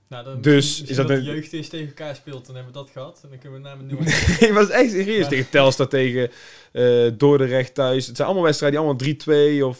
Nou, 0.08 0.26
dan 0.26 0.41
dus 0.41 0.82
is 0.82 0.96
dat, 0.96 1.08
dat 1.08 1.17
de 1.17 1.24
jeugd 1.24 1.54
eens 1.54 1.67
tegen 1.67 1.88
elkaar 1.88 2.15
speelt, 2.15 2.46
dan 2.46 2.56
hebben 2.56 2.74
we 2.74 2.80
dat 2.80 2.89
gehad. 2.89 3.19
En 3.24 3.30
dan 3.30 3.39
kunnen 3.39 3.62
we 3.62 3.67
naar 3.67 3.76
mijn 3.76 3.88
nieuwe. 3.91 4.04
Ik 4.39 4.52
was 4.54 4.69
echt 4.69 4.91
serieus 4.91 5.24
ja. 5.24 5.28
tegen 5.28 5.50
Telstar, 5.50 5.88
tegen 5.88 6.30
uh, 6.74 7.12
Dordrecht 7.17 7.74
thuis. 7.74 8.08
Het 8.08 8.15
zijn 8.15 8.28
allemaal 8.28 8.46
wedstrijden 8.46 8.80
die 8.80 8.89
allemaal 8.89 9.62
3-2 9.62 9.63
of 9.63 9.78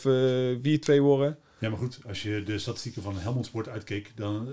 4-2 0.98 1.02
worden. 1.02 1.38
Ja, 1.63 1.69
maar 1.69 1.78
goed, 1.78 1.99
als 2.08 2.23
je 2.23 2.43
de 2.43 2.60
statistieken 2.60 3.02
van 3.02 3.17
Helmond 3.17 3.45
Sport 3.45 3.69
uitkeek, 3.69 4.12
dan 4.15 4.47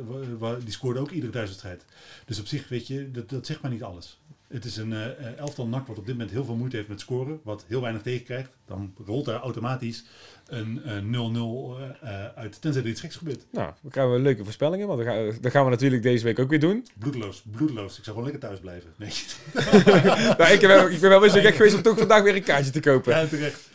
die 0.65 0.73
scoorde 0.73 1.01
ook 1.01 1.11
iedere 1.11 1.33
thuiswedstrijd. 1.33 1.85
Dus 2.27 2.41
op 2.41 2.47
zich, 2.47 2.69
weet 2.69 2.87
je, 2.87 3.11
dat, 3.11 3.29
dat 3.31 3.47
zegt 3.47 3.63
maar 3.63 3.71
niet 3.71 3.83
alles. 3.83 4.21
Het 4.49 4.65
is 4.65 4.77
een 4.77 4.93
eh, 4.93 5.39
elftal 5.39 5.67
NAC 5.67 5.87
wat 5.87 5.99
op 5.99 6.07
dit 6.07 6.15
moment 6.15 6.33
heel 6.33 6.45
veel 6.45 6.55
moeite 6.55 6.77
heeft 6.77 6.89
met 6.89 7.01
scoren. 7.01 7.41
Wat 7.43 7.65
heel 7.69 7.81
weinig 7.81 8.03
tegenkrijgt. 8.03 8.57
Dan 8.67 8.95
rolt 9.05 9.27
er 9.27 9.35
automatisch 9.35 10.05
een 10.47 10.83
eh, 10.85 10.97
0-0 10.97 12.03
eh, 12.03 12.27
uit. 12.35 12.61
Tenzij 12.61 12.83
er 12.83 12.89
iets 12.89 13.01
geks 13.01 13.17
gebeurt. 13.17 13.47
Nou, 13.51 13.73
dan 13.83 13.91
krijgen 13.91 14.13
we 14.13 14.19
leuke 14.19 14.45
voorspellingen. 14.45 14.87
Want 14.87 14.99
dat 14.99 15.09
gaan, 15.09 15.33
dat 15.41 15.53
gaan 15.53 15.65
we 15.65 15.71
natuurlijk 15.71 16.03
deze 16.03 16.25
week 16.25 16.39
ook 16.39 16.51
weer 16.51 16.61
doen. 16.61 16.87
Bloedeloos, 16.99 17.43
bloedeloos. 17.51 17.99
Ik 17.99 18.05
zou 18.05 18.17
gewoon 18.17 18.31
lekker 18.31 18.49
thuis 18.49 18.61
blijven. 18.61 18.91
Nee. 18.97 19.13
nou, 20.39 20.53
ik, 20.53 20.61
ben, 20.61 20.93
ik 20.93 21.01
ben 21.01 21.11
wel 21.11 21.21
weer 21.21 21.31
zo 21.31 21.41
gek 21.41 21.55
geweest 21.55 21.75
om 21.75 21.83
toch 21.83 21.99
vandaag 21.99 22.23
weer 22.23 22.35
een 22.35 22.43
kaartje 22.43 22.73
te 22.73 22.81
kopen. 22.81 23.13
Ja, 23.13 23.27
terecht. 23.27 23.70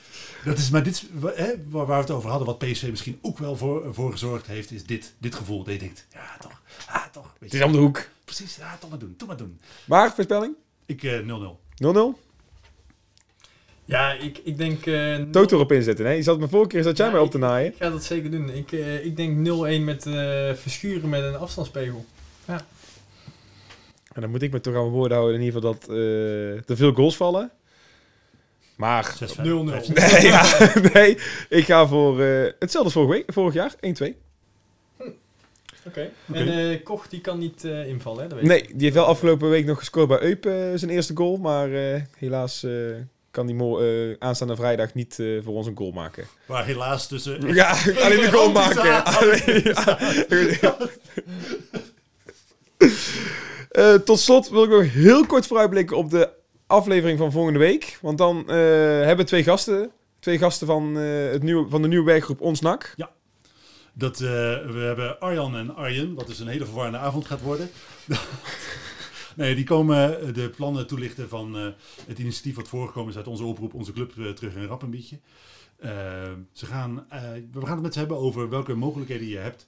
Dat 0.45 0.57
is, 0.57 0.69
maar 0.69 0.83
dit, 0.83 1.05
hè, 1.35 1.53
waar, 1.69 1.85
we 1.87 1.93
het 1.93 2.11
over 2.11 2.29
hadden, 2.29 2.47
wat 2.47 2.57
PSV 2.57 2.87
misschien 2.89 3.19
ook 3.21 3.37
wel 3.37 3.57
voor, 3.57 3.93
voor 3.93 4.11
gezorgd 4.11 4.47
heeft, 4.47 4.71
is 4.71 4.85
dit, 4.85 5.13
dit 5.17 5.35
gevoel. 5.35 5.63
Dat 5.63 5.73
je 5.73 5.79
denkt, 5.79 6.07
ja 6.13 6.37
toch, 6.39 6.61
ah 6.87 7.05
toch. 7.11 7.33
Het 7.39 7.53
is 7.53 7.63
om 7.63 7.71
de 7.71 7.77
hoek. 7.77 8.07
precies, 8.25 8.55
ja 8.55 8.77
toch 8.79 8.89
maar 8.89 8.99
doen, 8.99 9.15
toch 9.17 9.27
maar 9.27 9.37
doen. 9.37 9.59
Maar, 9.85 10.13
voorspelling? 10.13 10.55
0-0. 10.55 10.59
Ik 10.85 11.03
eh 11.03 11.19
0-0. 11.19 12.23
Ja, 13.85 14.11
ik, 14.13 14.37
ik 14.43 14.57
denk... 14.57 14.85
eh, 14.85 15.15
Toto 15.31 15.55
erop 15.55 15.71
inzetten, 15.71 16.05
hè? 16.05 16.11
Je 16.11 16.23
zat 16.23 16.39
me 16.39 16.47
vorige 16.47 16.69
keer 16.69 16.83
zat 16.83 16.97
jij 16.97 17.05
Ja, 17.05 17.11
mij 17.11 17.21
op 17.21 17.31
te 17.31 17.37
naaien. 17.37 17.71
Ik 17.71 17.77
ga 17.77 17.89
dat 17.89 18.03
zeker 18.03 18.31
doen. 18.31 18.49
Ik, 18.49 18.71
eh, 18.71 19.05
ik 19.05 19.15
denk 19.15 19.47
0-1 19.47 19.83
met 19.83 20.05
eh, 20.05 20.13
verschuren 20.53 21.09
met 21.09 21.23
een 21.23 21.35
afstandspegel. 21.35 22.05
En 24.13 24.21
dan 24.21 24.29
moet 24.29 24.41
ik 24.41 24.51
me 24.51 24.61
toch 24.61 24.73
aan 24.73 24.79
mijn 24.81 24.93
woorden 24.93 25.17
houden 25.17 25.39
in 25.39 25.45
ieder 25.45 25.61
geval 25.61 25.73
dat 25.79 25.89
eh, 25.89 26.69
er 26.69 26.75
veel 26.77 26.93
goals 26.93 27.17
vallen. 27.17 27.51
Maar 28.75 29.13
6 29.17 29.31
0-0. 29.37 29.41
nee, 29.41 30.21
ja, 30.21 30.43
nee, 30.93 31.17
ik 31.49 31.65
ga 31.65 31.87
voor 31.87 32.21
eh, 32.21 32.43
hetzelfde 32.59 32.79
als 32.83 32.93
vorige 32.93 33.11
week, 33.11 33.33
vorig 33.33 33.53
jaar, 33.53 33.73
1-2. 33.75 33.77
Oké. 33.79 34.13
Oké. 35.87 36.09
En 36.33 36.69
eh, 36.71 36.83
Koch 36.83 37.07
die 37.07 37.21
kan 37.21 37.39
niet 37.39 37.63
eh, 37.63 37.87
invallen, 37.87 38.21
hè? 38.23 38.27
Dat 38.29 38.37
weet 38.39 38.47
Nee, 38.47 38.61
ik. 38.61 38.67
die 38.67 38.81
heeft 38.81 38.93
wel 38.93 39.05
afgelopen 39.05 39.49
week 39.49 39.65
nog 39.65 39.77
gescoord 39.79 40.07
bij 40.07 40.21
Eup, 40.21 40.45
eh, 40.45 40.53
zijn 40.75 40.91
eerste 40.91 41.15
goal. 41.15 41.37
Maar 41.37 41.73
eh, 41.73 42.01
helaas 42.17 42.63
eh, 42.63 42.71
kan 43.31 43.47
die 43.47 43.77
eh, 43.79 44.15
aanstaande 44.19 44.55
vrijdag 44.55 44.93
niet 44.93 45.19
eh, 45.19 45.27
voor 45.43 45.53
ons 45.53 45.67
een 45.67 45.77
goal 45.77 45.91
maken. 45.91 46.25
Waar 46.45 46.65
helaas 46.65 47.07
tussen... 47.07 47.41
Ja, 47.53 47.69
alleen 48.01 48.19
de 48.21 48.31
goal 48.31 48.51
maken. 48.51 49.03
Alleen-. 49.05 49.73
Eh, 53.71 53.93
tot 53.93 54.19
slot 54.19 54.49
wil 54.49 54.63
ik 54.63 54.69
nog 54.69 54.93
heel 54.93 55.25
kort 55.25 55.47
vooruitblikken 55.47 55.97
op 55.97 56.09
de 56.09 56.29
aflevering 56.67 57.17
van 57.17 57.31
volgende 57.31 57.59
week. 57.59 57.97
Want 58.01 58.17
dan 58.17 58.49
eh, 58.49 58.55
hebben 58.99 59.17
we 59.17 59.23
twee 59.23 59.43
gasten. 59.43 59.91
Twee 60.19 60.37
gasten 60.37 60.67
van, 60.67 60.97
eh, 60.97 61.31
het 61.31 61.43
nieuwe, 61.43 61.69
van 61.69 61.81
de 61.81 61.87
nieuwe 61.87 62.05
werkgroep 62.05 62.41
Ons 62.41 62.61
NAC. 62.61 62.93
Dat, 63.93 64.13
eh, 64.13 64.27
we 64.65 64.83
hebben 64.85 65.19
Arjan 65.19 65.55
en 65.55 65.75
Arjen, 65.75 66.13
wat 66.13 66.27
dus 66.27 66.39
een 66.39 66.47
hele 66.47 66.65
verwarrende 66.65 66.97
avond 66.97 67.25
gaat 67.25 67.41
worden. 67.41 67.69
nee, 69.35 69.55
die 69.55 69.63
komen 69.63 70.33
de 70.33 70.49
plannen 70.49 70.87
toelichten 70.87 71.29
van 71.29 71.73
het 72.07 72.19
initiatief 72.19 72.55
wat 72.55 72.67
voorgekomen 72.67 73.09
is 73.09 73.17
uit 73.17 73.27
onze 73.27 73.43
oproep, 73.43 73.73
onze 73.73 73.93
club 73.93 74.35
terug 74.35 74.55
in 74.55 74.65
Rappenbietje. 74.65 75.19
Ze 76.51 76.65
gaan, 76.65 77.07
we 77.51 77.65
gaan 77.65 77.73
het 77.73 77.81
met 77.81 77.93
ze 77.93 77.99
hebben 77.99 78.17
over 78.17 78.49
welke 78.49 78.73
mogelijkheden 78.73 79.27
je 79.27 79.37
hebt. 79.37 79.67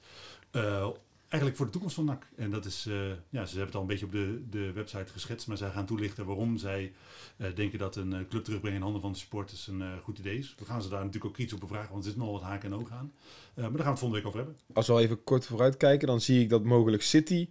Eigenlijk 1.28 1.56
voor 1.56 1.66
de 1.66 1.72
toekomst 1.72 1.96
van 1.96 2.06
NAC. 2.06 2.28
En 2.36 2.50
dat 2.50 2.66
is, 2.66 2.86
eh, 2.90 3.10
ja, 3.30 3.46
ze 3.46 3.58
hebben 3.58 3.66
het 3.66 3.76
al 3.76 3.82
een 3.82 3.88
beetje 3.88 4.06
op 4.06 4.12
de, 4.12 4.42
de 4.50 4.72
website 4.72 5.12
geschetst, 5.12 5.48
maar 5.48 5.58
zij 5.58 5.70
gaan 5.70 5.86
toelichten 5.86 6.26
waarom 6.26 6.58
zij 6.58 6.94
eh, 7.38 7.56
denken 7.56 7.80
dat 7.80 7.96
een 7.96 8.14
eh, 8.14 8.20
club 8.30 8.44
terugbrengen 8.44 8.78
in 8.78 8.84
handen 8.84 9.02
van 9.02 9.12
de 9.12 9.18
supporters 9.18 9.68
een 9.68 9.82
eh, 9.82 9.88
goed 10.04 10.20
idee 10.20 10.38
is. 10.38 10.56
We 10.60 10.66
gaan 10.66 10.82
ze 10.82 10.90
daar 10.90 11.06
natuurlijk 11.06 11.26
ook 11.26 11.38
iets 11.38 11.54
op 11.54 11.60
bevragen, 11.60 11.92
want 11.92 12.04
er 12.04 12.10
zit 12.10 12.20
nog 12.20 12.32
wat 12.32 12.42
haken 12.42 12.72
en 12.72 12.80
ogen 12.80 12.96
aan. 12.96 13.12
Eh, 13.54 13.64
maar 13.64 13.72
daar 13.72 13.72
gaan 13.72 13.78
we 13.78 13.90
het 13.90 14.00
volgende 14.00 14.16
week 14.24 14.28
over 14.28 14.40
hebben. 14.40 14.58
Als 14.74 14.88
we 14.88 14.94
al 14.94 15.02
even 15.02 15.24
kort 15.24 15.46
vooruit 15.46 15.78
kijken, 15.78 16.08
dan 16.08 16.22
zie 16.22 16.42
ik 16.42 16.50
dat 16.50 16.64
mogelijk 16.64 17.04
City 17.04 17.50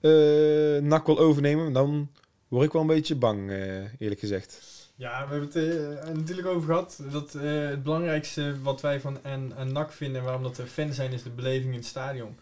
eh 0.00 0.82
NAC 0.82 1.06
wil 1.06 1.18
overnemen. 1.18 1.72
Dan 1.72 2.10
word 2.48 2.66
ik 2.66 2.72
wel 2.72 2.82
een 2.82 2.88
beetje 2.88 3.16
bang, 3.16 3.50
eh, 3.50 4.00
eerlijk 4.00 4.20
gezegd. 4.20 4.76
Ja, 4.96 5.28
we 5.28 5.34
hebben 5.34 5.62
het 5.62 6.06
eh, 6.06 6.14
natuurlijk 6.14 6.48
over 6.48 6.68
gehad. 6.68 7.02
Dat 7.10 7.34
eh, 7.34 7.68
het 7.68 7.82
belangrijkste 7.82 8.54
wat 8.62 8.80
wij 8.80 9.00
van 9.00 9.24
en, 9.24 9.52
en 9.56 9.72
NAC 9.72 9.92
vinden 9.92 10.18
en 10.18 10.24
waarom 10.24 10.42
dat 10.42 10.56
we 10.56 10.66
fan 10.66 10.92
zijn, 10.92 11.12
is 11.12 11.22
de 11.22 11.30
beleving 11.30 11.70
in 11.70 11.78
het 11.78 11.86
stadion. 11.86 12.38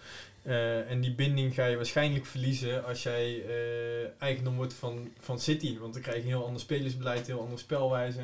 Eh, 0.47 0.91
en 0.91 1.01
die 1.01 1.15
binding 1.15 1.55
ga 1.55 1.65
je 1.67 1.77
waarschijnlijk 1.77 2.27
verliezen 2.27 2.85
als 2.85 3.03
jij 3.03 3.43
eh, 3.47 4.09
eigendom 4.19 4.57
wordt 4.57 4.75
van, 4.75 5.11
van 5.19 5.41
City. 5.41 5.79
Want 5.79 5.93
dan 5.93 6.03
krijg 6.03 6.17
je 6.17 6.23
een 6.23 6.29
heel 6.29 6.45
ander 6.45 6.61
spelersbeleid, 6.61 7.27
heel 7.27 7.41
andere 7.41 7.59
spelwijze. 7.59 8.21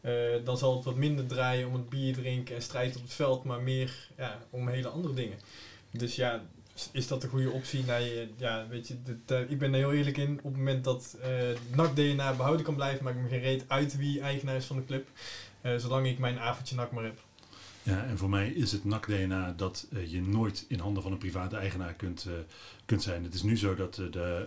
Eh, 0.00 0.12
dan 0.44 0.58
zal 0.58 0.76
het 0.76 0.84
wat 0.84 0.96
minder 0.96 1.26
draaien 1.26 1.68
om 1.68 1.72
het 1.72 1.88
bier 1.88 2.14
drinken 2.14 2.54
en 2.54 2.62
strijd 2.62 2.96
op 2.96 3.02
het 3.02 3.12
veld, 3.12 3.44
maar 3.44 3.60
meer 3.60 4.08
ja, 4.16 4.38
om 4.50 4.68
hele 4.68 4.88
andere 4.88 5.14
dingen. 5.14 5.38
Dus 5.90 6.16
ja, 6.16 6.42
is 6.92 7.08
dat 7.08 7.22
een 7.22 7.28
goede 7.28 7.50
optie? 7.50 7.84
Nee, 7.84 8.28
ja, 8.36 8.66
weet 8.68 8.88
je, 8.88 8.94
ik 9.48 9.58
ben 9.58 9.72
er 9.72 9.78
heel 9.78 9.92
eerlijk 9.92 10.16
in. 10.16 10.38
Op 10.42 10.50
het 10.50 10.56
moment 10.56 10.84
dat 10.84 11.16
NAC-DNA 11.74 12.32
behouden 12.32 12.64
kan 12.64 12.74
blijven, 12.74 13.04
maakt 13.04 13.16
me 13.16 13.28
geen 13.28 13.40
reet 13.40 13.64
uit 13.68 13.96
wie 13.96 14.20
eigenaar 14.20 14.56
is 14.56 14.64
van 14.64 14.76
de 14.76 14.84
club. 14.84 15.08
Zolang 15.76 16.06
ik 16.06 16.18
mijn 16.18 16.38
avondje 16.38 16.74
NAC 16.74 16.90
maar 16.90 17.04
heb. 17.04 17.18
Ja, 17.86 18.04
en 18.04 18.18
voor 18.18 18.30
mij 18.30 18.48
is 18.48 18.72
het 18.72 18.84
NAC-DNA 18.84 19.52
dat 19.56 19.86
eh, 19.92 20.12
je 20.12 20.22
nooit 20.22 20.64
in 20.68 20.78
handen 20.78 21.02
van 21.02 21.12
een 21.12 21.18
private 21.18 21.56
eigenaar 21.56 21.94
kunt, 21.94 22.24
eh, 22.28 22.32
kunt 22.84 23.02
zijn. 23.02 23.24
Het 23.24 23.34
is 23.34 23.42
nu 23.42 23.56
zo 23.56 23.74
dat 23.74 23.98
eh, 23.98 24.10
de 24.10 24.46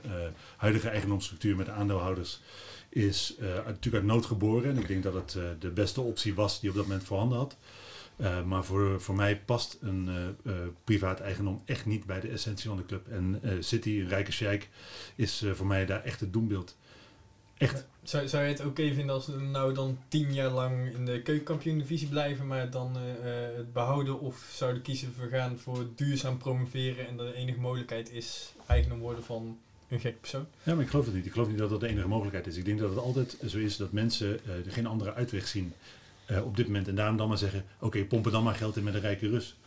huidige 0.57 0.89
eigendomsstructuur 0.89 1.55
met 1.55 1.65
de 1.65 1.71
aandeelhouders 1.71 2.41
is 2.89 3.35
natuurlijk 3.65 3.95
uit 3.95 4.03
nood 4.03 4.25
geboren. 4.25 4.69
En 4.69 4.77
ik 4.77 4.87
denk 4.87 5.03
dat 5.03 5.13
het 5.13 5.37
de 5.59 5.69
beste 5.69 6.01
optie 6.01 6.33
was 6.33 6.59
die 6.59 6.69
op 6.69 6.75
dat 6.75 6.85
moment 6.85 7.03
voorhanden 7.03 7.37
had. 7.37 7.57
Maar 8.45 8.65
voor, 8.65 9.01
voor 9.01 9.15
mij 9.15 9.39
past 9.39 9.77
een 9.81 10.09
privaat 10.83 11.19
eigendom 11.19 11.61
echt 11.65 11.85
niet 11.85 12.05
bij 12.05 12.19
de 12.19 12.27
essentie 12.27 12.67
van 12.67 12.77
de 12.77 12.85
club. 12.85 13.07
En 13.07 13.41
City, 13.59 13.89
een 13.89 14.07
rijke 14.07 14.31
sheik, 14.31 14.69
is 15.15 15.45
voor 15.53 15.67
mij 15.67 15.85
daar 15.85 16.03
echt 16.03 16.19
het 16.19 16.33
doembeeld. 16.33 16.77
Echt. 17.59 17.87
Zou, 18.03 18.27
zou 18.27 18.43
je 18.43 18.49
het 18.49 18.65
oké 18.65 18.93
vinden 18.93 19.15
als 19.15 19.27
we 19.27 19.39
nou 19.39 19.73
dan 19.73 19.97
tien 20.07 20.33
jaar 20.33 20.49
lang 20.49 20.93
in 20.93 21.05
de 21.05 21.21
keukenkampioen-divisie 21.21 22.07
blijven, 22.07 22.47
maar 22.47 22.69
dan 22.69 22.97
eh, 22.97 23.11
eh, 23.11 23.55
het 23.55 23.73
behouden? 23.73 24.19
Of 24.19 24.51
zouden 24.53 24.81
kiezen 24.81 25.13
we 25.19 25.27
gaan 25.27 25.57
voor 25.57 25.85
duurzaam 25.95 26.37
promoveren 26.37 27.07
en 27.07 27.17
de 27.17 27.33
enige 27.33 27.59
mogelijkheid 27.59 28.11
is 28.11 28.53
eigendom 28.65 28.99
worden 28.99 29.23
van 29.23 29.57
een 29.89 29.99
gek 29.99 30.19
persoon? 30.19 30.47
Ja, 30.63 30.73
maar 30.73 30.83
ik 30.83 30.89
geloof 30.89 31.05
het 31.05 31.13
niet. 31.15 31.25
Ik 31.25 31.31
geloof 31.31 31.47
niet 31.47 31.57
dat 31.57 31.69
dat 31.69 31.79
de 31.79 31.87
enige 31.87 32.07
mogelijkheid 32.07 32.47
is. 32.47 32.57
Ik 32.57 32.65
denk 32.65 32.79
dat 32.79 32.89
het 32.89 32.99
altijd 32.99 33.37
zo 33.47 33.57
is 33.57 33.77
dat 33.77 33.91
mensen 33.91 34.39
eh, 34.45 34.65
er 34.65 34.71
geen 34.71 34.87
andere 34.87 35.13
uitweg 35.13 35.47
zien 35.47 35.73
eh, 36.25 36.45
op 36.45 36.55
dit 36.55 36.65
moment. 36.65 36.87
En 36.87 36.95
daarom 36.95 37.17
dan 37.17 37.27
maar 37.27 37.37
zeggen, 37.37 37.65
oké, 37.79 38.05
pompen 38.05 38.31
dan 38.31 38.43
maar 38.43 38.55
geld 38.55 38.77
in 38.77 38.83
met 38.83 38.93
een 38.93 39.01
rijke 39.01 39.29
Rus. 39.29 39.57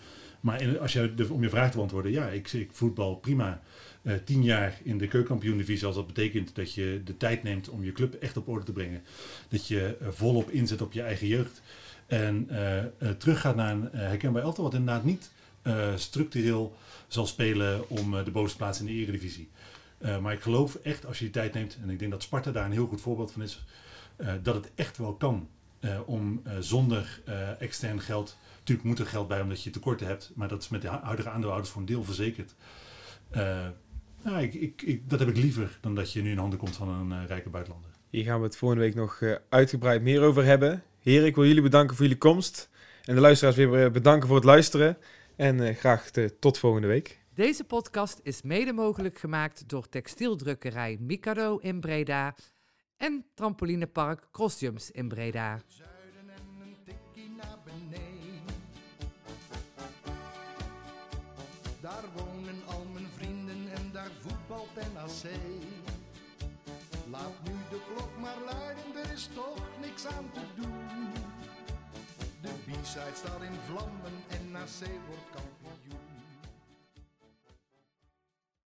Maar 0.42 0.78
als 0.78 0.92
je, 0.92 1.26
om 1.30 1.42
je 1.42 1.48
vraag 1.48 1.70
te 1.70 1.76
beantwoorden, 1.76 2.12
ja, 2.12 2.28
ik, 2.28 2.52
ik 2.52 2.68
voetbal 2.72 3.16
prima. 3.16 3.62
eh, 4.02 4.14
tien 4.24 4.42
jaar 4.42 4.78
in 4.82 4.98
de 4.98 5.08
keukenkampioen-divisie, 5.08 5.86
als 5.86 5.96
dat 5.96 6.06
betekent 6.06 6.54
dat 6.54 6.74
je 6.74 7.00
de 7.04 7.16
tijd 7.16 7.42
neemt 7.42 7.68
om 7.68 7.84
je 7.84 7.92
club 7.92 8.14
echt 8.14 8.36
op 8.36 8.48
orde 8.48 8.64
te 8.64 8.72
brengen. 8.72 9.02
Dat 9.48 9.66
je 9.66 9.96
eh, 10.00 10.08
volop 10.10 10.50
inzet 10.50 10.82
op 10.82 10.92
je 10.92 11.02
eigen 11.02 11.26
jeugd. 11.26 11.62
En 12.06 12.46
eh 12.48 12.78
eh, 12.78 12.88
teruggaat 13.18 13.56
naar 13.56 13.72
een 13.72 13.88
herkenbaar 13.92 14.42
elftal, 14.42 14.64
wat 14.64 14.74
inderdaad 14.74 15.04
niet 15.04 15.30
structureel 15.96 16.76
zal 17.08 17.26
spelen 17.26 17.88
om 17.88 18.24
de 18.24 18.30
bovenste 18.30 18.58
plaats 18.58 18.80
in 18.80 18.86
de 18.86 18.92
eredivisie. 18.92 19.48
Maar 20.20 20.32
ik 20.32 20.40
geloof 20.40 20.74
echt, 20.74 21.06
als 21.06 21.18
je 21.18 21.24
die 21.24 21.32
tijd 21.32 21.54
neemt, 21.54 21.78
en 21.82 21.90
ik 21.90 21.98
denk 21.98 22.10
dat 22.10 22.22
Sparta 22.22 22.50
daar 22.50 22.64
een 22.64 22.72
heel 22.72 22.86
goed 22.86 23.00
voorbeeld 23.00 23.32
van 23.32 23.42
is, 23.42 23.64
dat 24.42 24.54
het 24.54 24.70
echt 24.74 24.98
wel 24.98 25.14
kan 25.14 25.48
om 26.06 26.42
zonder 26.58 27.20
extern 27.58 28.00
geld, 28.00 28.36
natuurlijk 28.62 28.88
moet 28.88 28.98
er 28.98 29.06
geld 29.06 29.28
bij 29.28 29.40
omdat 29.40 29.62
je 29.62 29.70
tekorten 29.70 30.06
hebt, 30.06 30.32
maar 30.34 30.48
dat 30.48 30.62
is 30.62 30.68
met 30.68 30.82
de 30.82 30.88
hu- 30.90 31.02
huidige 31.02 31.28
aandeelhouders 31.28 31.70
voor 31.70 31.80
een 31.80 31.86
deel 31.86 32.04
verzekerd. 32.04 32.54
Eh, 33.30 33.66
nou, 34.22 34.42
ik, 34.42 34.54
ik, 34.54 34.82
ik, 34.82 35.10
dat 35.10 35.18
heb 35.18 35.28
ik 35.28 35.36
liever 35.36 35.78
dan 35.80 35.94
dat 35.94 36.12
je 36.12 36.22
nu 36.22 36.30
in 36.30 36.38
handen 36.38 36.58
komt 36.58 36.76
van 36.76 36.88
een 36.88 37.12
eh, 37.12 37.26
rijke 37.26 37.48
buitenlander. 37.48 37.90
Hier 38.10 38.24
gaan 38.24 38.38
we 38.38 38.44
het 38.46 38.56
volgende 38.56 38.84
week 38.84 38.94
nog 38.94 39.20
eh, 39.20 39.34
uitgebreid 39.48 40.02
meer 40.02 40.22
over 40.22 40.44
hebben. 40.44 40.82
Heren, 40.98 41.26
ik 41.26 41.34
wil 41.34 41.46
jullie 41.46 41.62
bedanken 41.62 41.96
voor 41.96 42.04
jullie 42.04 42.20
komst. 42.20 42.70
En 43.04 43.14
de 43.14 43.20
luisteraars 43.20 43.56
weer 43.56 43.90
bedanken 43.90 44.26
voor 44.26 44.36
het 44.36 44.44
luisteren. 44.44 44.98
En 45.36 45.60
eh, 45.60 45.76
graag 45.76 46.10
tot 46.38 46.58
volgende 46.58 46.86
week. 46.86 47.20
Deze 47.34 47.64
podcast 47.64 48.20
is 48.22 48.42
mede 48.42 48.72
mogelijk 48.72 49.18
gemaakt 49.18 49.68
door 49.68 49.88
textieldrukkerij 49.88 50.96
Mikado 51.00 51.56
in 51.56 51.80
Breda 51.80 52.34
en 52.96 53.24
trampolinepark 53.34 54.28
Crossjumps 54.32 54.90
in 54.90 55.08
Breda. 55.08 55.60
Laat 67.10 67.32
nu 67.44 67.52
de 67.70 67.80
klok 67.94 68.18
maar 68.20 68.36
luiden, 68.44 69.04
er 69.04 69.12
is 69.12 69.28
toch 69.34 69.58
niks 69.80 70.06
aan 70.06 70.30
te 70.32 70.40
doen. 70.56 71.12
De 72.40 72.48
B-side 72.48 73.14
staat 73.14 73.42
in 73.42 73.58
vlammen 73.66 74.12
en 74.28 74.50
NAC 74.50 74.88
wordt 75.06 75.30
kampioen. 75.30 75.51